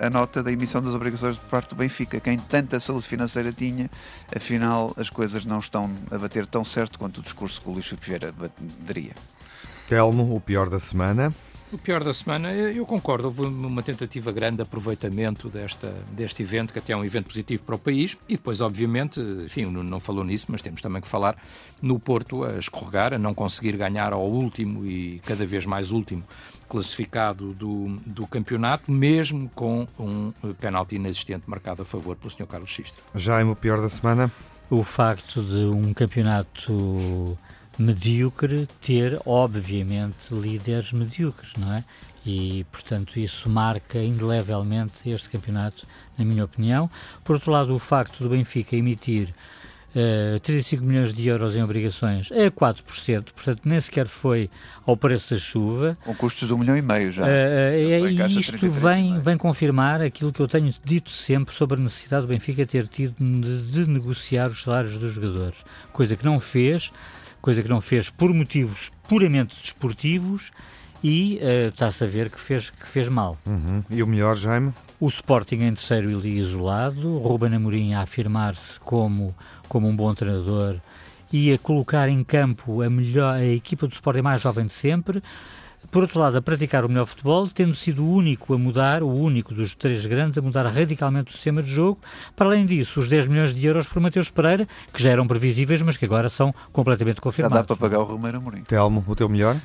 é 0.00 0.06
a 0.06 0.08
nota 0.08 0.42
da 0.42 0.50
emissão 0.50 0.80
das 0.80 0.94
obrigações 0.94 1.36
por 1.36 1.50
parte 1.50 1.68
do 1.68 1.76
Benfica. 1.76 2.18
Quem 2.18 2.38
tanta 2.38 2.80
saúde 2.80 3.06
financeira 3.06 3.52
tinha, 3.52 3.90
afinal 4.34 4.94
as 4.96 5.10
coisas 5.10 5.44
não 5.44 5.58
estão 5.58 5.90
a 6.10 6.16
bater 6.16 6.46
tão 6.46 6.64
certo 6.64 6.98
quanto 6.98 7.18
o 7.18 7.22
discurso 7.22 7.60
que 7.60 7.68
o 7.68 7.72
Luís 7.72 7.94
Vieira 8.00 8.32
daria. 8.86 9.12
Telmo, 9.86 10.34
o 10.34 10.40
pior 10.40 10.70
da 10.70 10.80
semana. 10.80 11.30
O 11.72 11.78
pior 11.78 12.02
da 12.02 12.12
semana, 12.12 12.52
eu 12.52 12.84
concordo, 12.84 13.28
houve 13.28 13.42
uma 13.42 13.80
tentativa 13.80 14.32
grande 14.32 14.56
de 14.56 14.62
aproveitamento 14.62 15.48
desta, 15.48 15.94
deste 16.10 16.42
evento, 16.42 16.72
que 16.72 16.80
até 16.80 16.92
é 16.92 16.96
um 16.96 17.04
evento 17.04 17.26
positivo 17.26 17.62
para 17.62 17.76
o 17.76 17.78
país, 17.78 18.16
e 18.28 18.36
depois, 18.36 18.60
obviamente, 18.60 19.20
enfim, 19.20 19.66
não 19.66 20.00
falou 20.00 20.24
nisso, 20.24 20.46
mas 20.48 20.60
temos 20.60 20.82
também 20.82 21.00
que 21.00 21.06
falar 21.06 21.36
no 21.80 21.96
Porto 22.00 22.42
a 22.42 22.58
escorregar, 22.58 23.14
a 23.14 23.18
não 23.18 23.32
conseguir 23.32 23.76
ganhar 23.76 24.12
ao 24.12 24.26
último 24.26 24.84
e 24.84 25.20
cada 25.24 25.46
vez 25.46 25.64
mais 25.64 25.92
último 25.92 26.24
classificado 26.68 27.52
do, 27.52 28.00
do 28.04 28.26
campeonato, 28.26 28.90
mesmo 28.90 29.48
com 29.54 29.86
um 29.96 30.32
penalti 30.60 30.96
inexistente 30.96 31.44
marcado 31.46 31.82
a 31.82 31.84
favor 31.84 32.16
pelo 32.16 32.30
Sr. 32.30 32.46
Carlos 32.48 32.70
Xistra. 32.70 33.00
Já 33.14 33.40
é 33.40 33.44
o 33.44 33.54
pior 33.54 33.80
da 33.80 33.88
semana? 33.88 34.30
O 34.68 34.82
facto 34.82 35.40
de 35.40 35.64
um 35.66 35.94
campeonato 35.94 37.38
medíocre 37.80 38.68
ter, 38.80 39.18
obviamente, 39.24 40.30
líderes 40.30 40.92
medíocres, 40.92 41.52
não 41.56 41.72
é? 41.72 41.84
E, 42.24 42.66
portanto, 42.70 43.18
isso 43.18 43.48
marca 43.48 43.98
indelevelmente 43.98 44.92
este 45.06 45.30
campeonato, 45.30 45.86
na 46.18 46.24
minha 46.24 46.44
opinião. 46.44 46.90
Por 47.24 47.34
outro 47.34 47.50
lado, 47.50 47.74
o 47.74 47.78
facto 47.78 48.22
do 48.22 48.28
Benfica 48.28 48.76
emitir 48.76 49.28
uh, 49.28 50.36
eh, 50.36 50.38
35 50.42 50.84
milhões 50.84 51.14
de 51.14 51.26
euros 51.26 51.56
em 51.56 51.62
obrigações 51.62 52.30
a 52.30 52.50
4%, 52.50 53.32
portanto, 53.34 53.62
nem 53.64 53.80
sequer 53.80 54.06
foi 54.06 54.50
ao 54.86 54.94
preço 54.98 55.32
da 55.32 55.40
chuva. 55.40 55.96
Com 56.04 56.14
custos 56.14 56.46
de 56.46 56.52
um 56.52 56.58
milhão 56.58 56.76
e 56.76 56.82
meio 56.82 57.10
já. 57.10 57.24
Uh, 57.24 58.06
e 58.06 58.38
isto 58.38 58.70
vem, 58.70 59.18
vem 59.18 59.38
confirmar 59.38 60.02
aquilo 60.02 60.30
que 60.30 60.40
eu 60.40 60.46
tenho 60.46 60.74
dito 60.84 61.10
sempre 61.10 61.54
sobre 61.54 61.80
a 61.80 61.82
necessidade 61.82 62.26
do 62.26 62.28
Benfica 62.28 62.66
ter 62.66 62.86
tido 62.86 63.14
de, 63.18 63.62
de 63.62 63.90
negociar 63.90 64.48
os 64.50 64.62
salários 64.62 64.98
dos 64.98 65.14
jogadores, 65.14 65.56
coisa 65.90 66.14
que 66.14 66.24
não 66.26 66.38
fez 66.38 66.92
coisa 67.40 67.62
que 67.62 67.68
não 67.68 67.80
fez 67.80 68.10
por 68.10 68.32
motivos 68.32 68.90
puramente 69.08 69.56
desportivos 69.60 70.50
e 71.02 71.40
uh, 71.42 71.68
está-se 71.68 72.04
a 72.04 72.06
ver 72.06 72.30
que 72.30 72.40
fez, 72.40 72.70
que 72.70 72.86
fez 72.86 73.08
mal. 73.08 73.36
Uhum. 73.46 73.82
E 73.90 74.02
o 74.02 74.06
melhor, 74.06 74.36
Jaime? 74.36 74.72
O 74.98 75.08
Sporting 75.08 75.56
em 75.56 75.74
terceiro 75.74 76.10
e 76.26 76.38
isolado, 76.38 77.18
Ruben 77.18 77.54
Amorim 77.54 77.94
a 77.94 78.02
afirmar-se 78.02 78.78
como, 78.80 79.34
como 79.68 79.88
um 79.88 79.96
bom 79.96 80.12
treinador 80.12 80.76
e 81.32 81.52
a 81.52 81.58
colocar 81.58 82.08
em 82.08 82.22
campo 82.22 82.82
a, 82.82 82.90
melhor, 82.90 83.34
a 83.34 83.46
equipa 83.46 83.86
do 83.86 83.92
Sporting 83.92 84.22
mais 84.22 84.42
jovem 84.42 84.66
de 84.66 84.72
sempre, 84.72 85.22
por 85.90 86.02
outro 86.02 86.20
lado, 86.20 86.36
a 86.38 86.42
praticar 86.42 86.84
o 86.84 86.88
melhor 86.88 87.06
futebol, 87.06 87.48
tendo 87.48 87.74
sido 87.74 88.04
o 88.04 88.14
único 88.14 88.54
a 88.54 88.58
mudar, 88.58 89.02
o 89.02 89.08
único 89.08 89.54
dos 89.54 89.74
três 89.74 90.04
grandes 90.06 90.38
a 90.38 90.42
mudar 90.42 90.66
radicalmente 90.66 91.30
o 91.30 91.32
sistema 91.32 91.62
de 91.62 91.70
jogo. 91.70 91.98
Para 92.36 92.46
além 92.46 92.66
disso, 92.66 93.00
os 93.00 93.08
10 93.08 93.26
milhões 93.26 93.54
de 93.54 93.66
euros 93.66 93.86
por 93.86 94.00
Mateus 94.00 94.30
Pereira, 94.30 94.68
que 94.92 95.02
já 95.02 95.10
eram 95.10 95.26
previsíveis, 95.26 95.82
mas 95.82 95.96
que 95.96 96.04
agora 96.04 96.30
são 96.30 96.54
completamente 96.72 97.20
confirmados. 97.20 97.56
Já 97.56 97.62
dá 97.62 97.66
para 97.66 97.76
pagar 97.76 98.00
o 98.00 98.04
Romero 98.04 98.38
Amorim. 98.38 98.62
Telmo, 98.62 99.04
o 99.06 99.16
teu 99.16 99.28
melhor? 99.28 99.56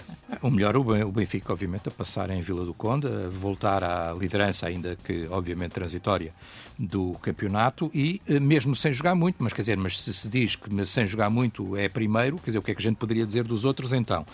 O 0.41 0.49
melhor, 0.49 0.75
o 0.75 1.11
Benfica, 1.11 1.53
obviamente, 1.53 1.89
a 1.89 1.91
passar 1.91 2.29
em 2.29 2.41
Vila 2.41 2.65
do 2.65 2.73
Conde, 2.73 3.07
a 3.07 3.29
voltar 3.29 3.83
à 3.83 4.13
liderança, 4.13 4.67
ainda 4.67 4.95
que, 4.95 5.27
obviamente, 5.29 5.71
transitória, 5.71 6.33
do 6.77 7.13
campeonato 7.21 7.89
e 7.93 8.21
eh, 8.27 8.39
mesmo 8.39 8.75
sem 8.75 8.91
jogar 8.91 9.15
muito, 9.15 9.37
mas 9.39 9.53
quer 9.53 9.61
dizer, 9.61 9.77
mas 9.77 10.01
se 10.01 10.13
se 10.13 10.27
diz 10.27 10.55
que 10.55 10.85
sem 10.85 11.05
jogar 11.05 11.29
muito 11.29 11.77
é 11.77 11.87
primeiro, 11.87 12.37
quer 12.37 12.47
dizer, 12.47 12.57
o 12.59 12.61
que 12.61 12.71
é 12.71 12.75
que 12.75 12.81
a 12.81 12.83
gente 12.83 12.97
poderia 12.97 13.25
dizer 13.25 13.43
dos 13.43 13.63
outros 13.63 13.93
então? 13.93 14.25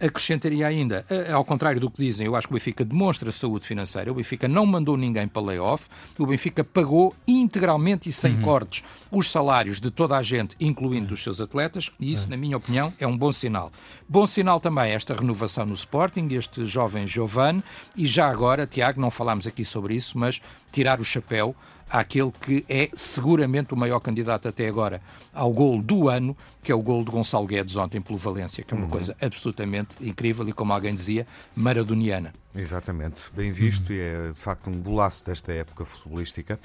Acrescentaria 0.00 0.66
ainda, 0.66 1.06
ao 1.32 1.44
contrário 1.44 1.80
do 1.80 1.90
que 1.90 2.02
dizem, 2.02 2.26
eu 2.26 2.36
acho 2.36 2.46
que 2.46 2.52
o 2.52 2.56
Benfica 2.56 2.84
demonstra 2.84 3.32
saúde 3.32 3.64
financeira. 3.64 4.10
O 4.12 4.14
Benfica 4.14 4.46
não 4.46 4.66
mandou 4.66 4.96
ninguém 4.96 5.26
para 5.26 5.42
layoff. 5.42 5.88
O 6.18 6.26
Benfica 6.26 6.62
pagou 6.62 7.14
integralmente 7.26 8.08
e 8.08 8.12
sem 8.12 8.34
uhum. 8.34 8.42
cortes 8.42 8.84
os 9.10 9.30
salários 9.30 9.80
de 9.80 9.90
toda 9.90 10.16
a 10.16 10.22
gente, 10.22 10.56
incluindo 10.60 11.14
os 11.14 11.22
seus 11.22 11.40
atletas, 11.40 11.90
e 11.98 12.12
isso, 12.12 12.28
na 12.28 12.36
minha 12.36 12.56
opinião, 12.56 12.92
é 12.98 13.06
um 13.06 13.16
bom 13.16 13.32
sinal. 13.32 13.70
Bom 14.08 14.26
sinal 14.26 14.60
também 14.60 14.92
esta 14.92 15.14
renovação 15.14 15.64
no 15.64 15.74
Sporting, 15.74 16.28
este 16.32 16.64
jovem 16.66 17.06
Giovanni, 17.06 17.62
e 17.96 18.06
já 18.06 18.28
agora, 18.28 18.66
Tiago, 18.66 19.00
não 19.00 19.10
falámos 19.10 19.46
aqui 19.46 19.64
sobre 19.64 19.94
isso, 19.94 20.18
mas 20.18 20.40
tirar 20.72 21.00
o 21.00 21.04
chapéu 21.04 21.54
àquele 21.90 22.32
que 22.40 22.64
é 22.68 22.90
seguramente 22.94 23.72
o 23.72 23.76
maior 23.76 24.00
candidato 24.00 24.48
até 24.48 24.68
agora 24.68 25.00
ao 25.32 25.52
gol 25.52 25.80
do 25.80 26.08
ano, 26.08 26.36
que 26.62 26.72
é 26.72 26.74
o 26.74 26.82
gol 26.82 27.04
de 27.04 27.10
Gonçalo 27.10 27.46
Guedes 27.46 27.76
ontem 27.76 28.00
pelo 28.00 28.18
Valência, 28.18 28.64
que 28.64 28.74
é 28.74 28.76
uma 28.76 28.84
uhum. 28.84 28.90
coisa 28.90 29.16
absolutamente 29.20 29.96
incrível 30.00 30.48
e, 30.48 30.52
como 30.52 30.72
alguém 30.72 30.94
dizia, 30.94 31.26
maradoniana. 31.54 32.32
Exatamente, 32.54 33.30
bem 33.34 33.52
visto 33.52 33.90
uhum. 33.90 33.96
e 33.96 34.00
é 34.00 34.28
de 34.28 34.38
facto 34.38 34.68
um 34.68 34.80
golaço 34.82 35.24
desta 35.24 35.52
época 35.52 35.84
futebolística. 35.84 36.58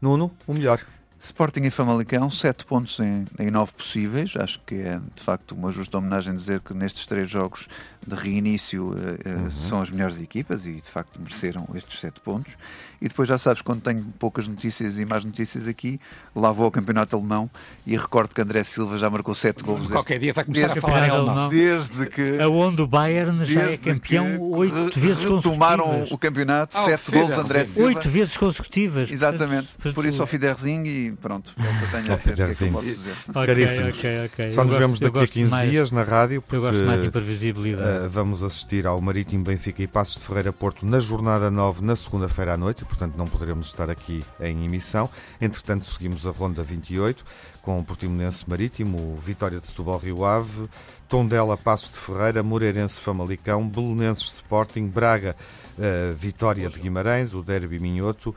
Nuno, 0.00 0.30
o 0.46 0.54
melhor. 0.54 0.84
Sporting 1.18 1.62
e 1.64 1.70
Famalicão, 1.70 2.30
7 2.30 2.64
pontos 2.64 2.98
em, 3.00 3.24
em 3.40 3.50
9 3.50 3.72
possíveis. 3.72 4.34
Acho 4.36 4.60
que 4.64 4.76
é 4.76 5.00
de 5.16 5.22
facto 5.22 5.52
uma 5.52 5.72
justa 5.72 5.98
homenagem 5.98 6.34
dizer 6.34 6.60
que 6.60 6.72
nestes 6.72 7.06
três 7.06 7.28
jogos 7.28 7.68
de 8.06 8.14
reinício 8.14 8.90
uh, 8.90 8.94
uhum. 8.94 9.50
são 9.50 9.82
as 9.82 9.90
melhores 9.90 10.20
equipas 10.20 10.64
e 10.64 10.74
de 10.74 10.88
facto 10.88 11.20
mereceram 11.20 11.68
estes 11.74 11.98
7 11.98 12.20
pontos. 12.20 12.54
E 13.00 13.08
depois 13.08 13.28
já 13.28 13.36
sabes, 13.36 13.62
quando 13.62 13.80
tenho 13.80 14.04
poucas 14.18 14.46
notícias 14.46 14.98
e 14.98 15.04
mais 15.04 15.24
notícias 15.24 15.68
aqui, 15.68 16.00
lá 16.34 16.52
vou 16.52 16.64
ao 16.64 16.70
campeonato 16.70 17.16
alemão 17.16 17.50
e 17.86 17.96
recordo 17.96 18.34
que 18.34 18.40
André 18.40 18.62
Silva 18.62 18.96
já 18.96 19.10
marcou 19.10 19.34
7 19.34 19.62
gols. 19.62 19.88
Qualquer 19.88 20.18
dia 20.18 20.32
vai 20.32 20.44
começar 20.44 20.68
desde, 20.68 20.78
a 20.78 20.82
falar 20.82 21.06
em 21.06 21.10
alemão. 21.10 21.48
Desde 21.48 22.06
que. 22.06 22.40
Aonde 22.40 22.82
o 22.82 22.86
Bayern 22.86 23.44
já 23.44 23.62
é 23.62 23.76
campeão 23.76 24.40
8 24.40 24.98
vezes 24.98 25.26
consecutivas. 25.26 25.42
Tomaram 25.42 26.02
o 26.10 26.18
campeonato, 26.18 26.76
7 26.76 27.02
oh, 27.08 27.12
gols 27.12 27.32
André 27.32 27.64
Silva. 27.66 27.88
8 27.88 28.08
vezes 28.08 28.36
consecutivas. 28.36 29.12
Exatamente. 29.12 29.68
Por 29.92 30.06
isso 30.06 30.22
ao 30.22 30.26
Fiderzinho 30.26 31.07
e 31.08 31.16
pronto. 31.16 31.54
É 31.58 31.62
o 31.62 31.78
que 31.78 31.84
eu 31.84 31.90
tenho 31.90 32.12
a 32.12 32.16
dizer. 32.16 32.34
Que 32.34 32.42
é 32.42 32.54
que 32.54 32.64
eu 32.64 32.72
posso 32.72 32.88
dizer. 32.88 33.16
Okay, 33.28 33.46
Caríssimos. 33.46 33.98
Okay, 33.98 34.26
okay. 34.26 34.48
Só 34.48 34.64
nos 34.64 34.72
gosto, 34.72 34.80
vemos 34.80 35.00
daqui 35.00 35.18
a 35.18 35.26
15 35.26 35.50
mais, 35.50 35.70
dias 35.70 35.92
na 35.92 36.02
rádio. 36.02 36.42
Porque, 36.42 36.56
eu 36.56 36.60
gosto 36.60 36.84
mais 36.84 37.00
de 37.00 37.08
imprevisibilidade. 37.08 38.06
Uh, 38.06 38.10
vamos 38.10 38.42
assistir 38.42 38.86
ao 38.86 39.00
Marítimo 39.00 39.44
Benfica 39.44 39.82
e 39.82 39.86
Passos 39.86 40.20
de 40.20 40.26
Ferreira 40.26 40.52
Porto 40.52 40.84
na 40.86 41.00
jornada 41.00 41.50
9 41.50 41.84
na 41.84 41.96
segunda-feira 41.96 42.54
à 42.54 42.56
noite 42.56 42.84
portanto 42.84 43.16
não 43.16 43.26
poderemos 43.26 43.66
estar 43.68 43.88
aqui 43.90 44.24
em 44.40 44.64
emissão. 44.64 45.08
Entretanto, 45.40 45.84
seguimos 45.84 46.26
a 46.26 46.30
ronda 46.30 46.62
28 46.62 47.24
com 47.62 47.78
o 47.78 47.84
Portimonense 47.84 48.48
Marítimo, 48.48 49.16
Vitória 49.16 49.60
de 49.60 49.66
Setúbal 49.66 49.98
Rio 49.98 50.24
Ave, 50.24 50.68
Tondela 51.08 51.56
Passos 51.56 51.90
de 51.90 51.96
Ferreira, 51.96 52.42
Moreirense 52.42 53.00
Famalicão, 53.00 53.66
Belenenses 53.66 54.34
Sporting, 54.34 54.86
Braga 54.88 55.34
uh, 55.78 56.12
Vitória 56.12 56.68
de 56.68 56.78
Guimarães, 56.78 57.32
o 57.32 57.42
Derby 57.42 57.78
Minhoto 57.78 58.30
uh, 58.30 58.34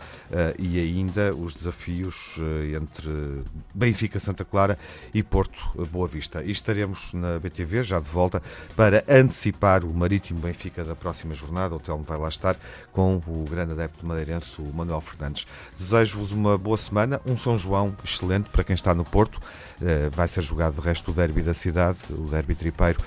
e 0.57 0.80
ainda 0.80 1.36
os 1.36 1.55
desafios 1.55 2.38
uh, 2.38 2.76
entre 2.82 3.43
Benfica 3.74 4.19
Santa 4.19 4.45
Clara 4.45 4.78
e 5.13 5.22
Porto 5.22 5.72
Boa 5.91 6.07
Vista. 6.07 6.43
E 6.43 6.51
estaremos 6.51 7.13
na 7.13 7.39
BTV 7.39 7.84
já 7.84 7.99
de 7.99 8.09
volta 8.09 8.41
para 8.76 9.03
antecipar 9.09 9.84
o 9.84 9.93
Marítimo 9.93 10.39
Benfica 10.39 10.84
da 10.84 10.95
próxima 10.95 11.34
jornada. 11.34 11.76
O 11.76 11.80
Telmo 11.80 12.03
vai 12.03 12.17
lá 12.17 12.30
estar 12.30 12.55
com 12.91 13.15
o 13.28 13.45
grande 13.49 13.74
adepto 13.74 14.05
madeirense, 14.05 14.61
o 14.61 14.74
Manuel 14.74 15.01
Fernandes. 15.01 15.45
Desejo-vos 15.78 16.32
uma 16.32 16.57
boa 16.57 16.78
semana, 16.78 17.19
um 17.26 17.36
São 17.36 17.57
João 17.57 17.95
excelente 18.03 18.49
para 18.49 18.63
quem 18.63 18.76
está 18.76 18.93
no 18.93 19.03
Porto. 19.03 19.39
vai 20.11 20.28
ser 20.28 20.41
jogado 20.41 20.76
de 20.76 20.82
resto 20.82 21.11
o 21.11 21.13
derby 21.13 21.41
da 21.41 21.53
cidade, 21.53 21.99
o 22.11 22.30
derby 22.30 22.55
tripeiro, 22.62 22.99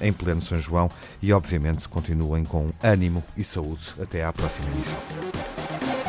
em 0.00 0.12
pleno 0.12 0.42
São 0.42 0.60
João 0.60 0.90
e 1.22 1.32
obviamente 1.32 1.88
continuem 1.88 2.44
com 2.44 2.70
ânimo 2.82 3.22
e 3.36 3.44
saúde. 3.44 3.94
Até 4.00 4.24
à 4.24 4.32
próxima 4.32 4.68
emissão. 4.74 6.03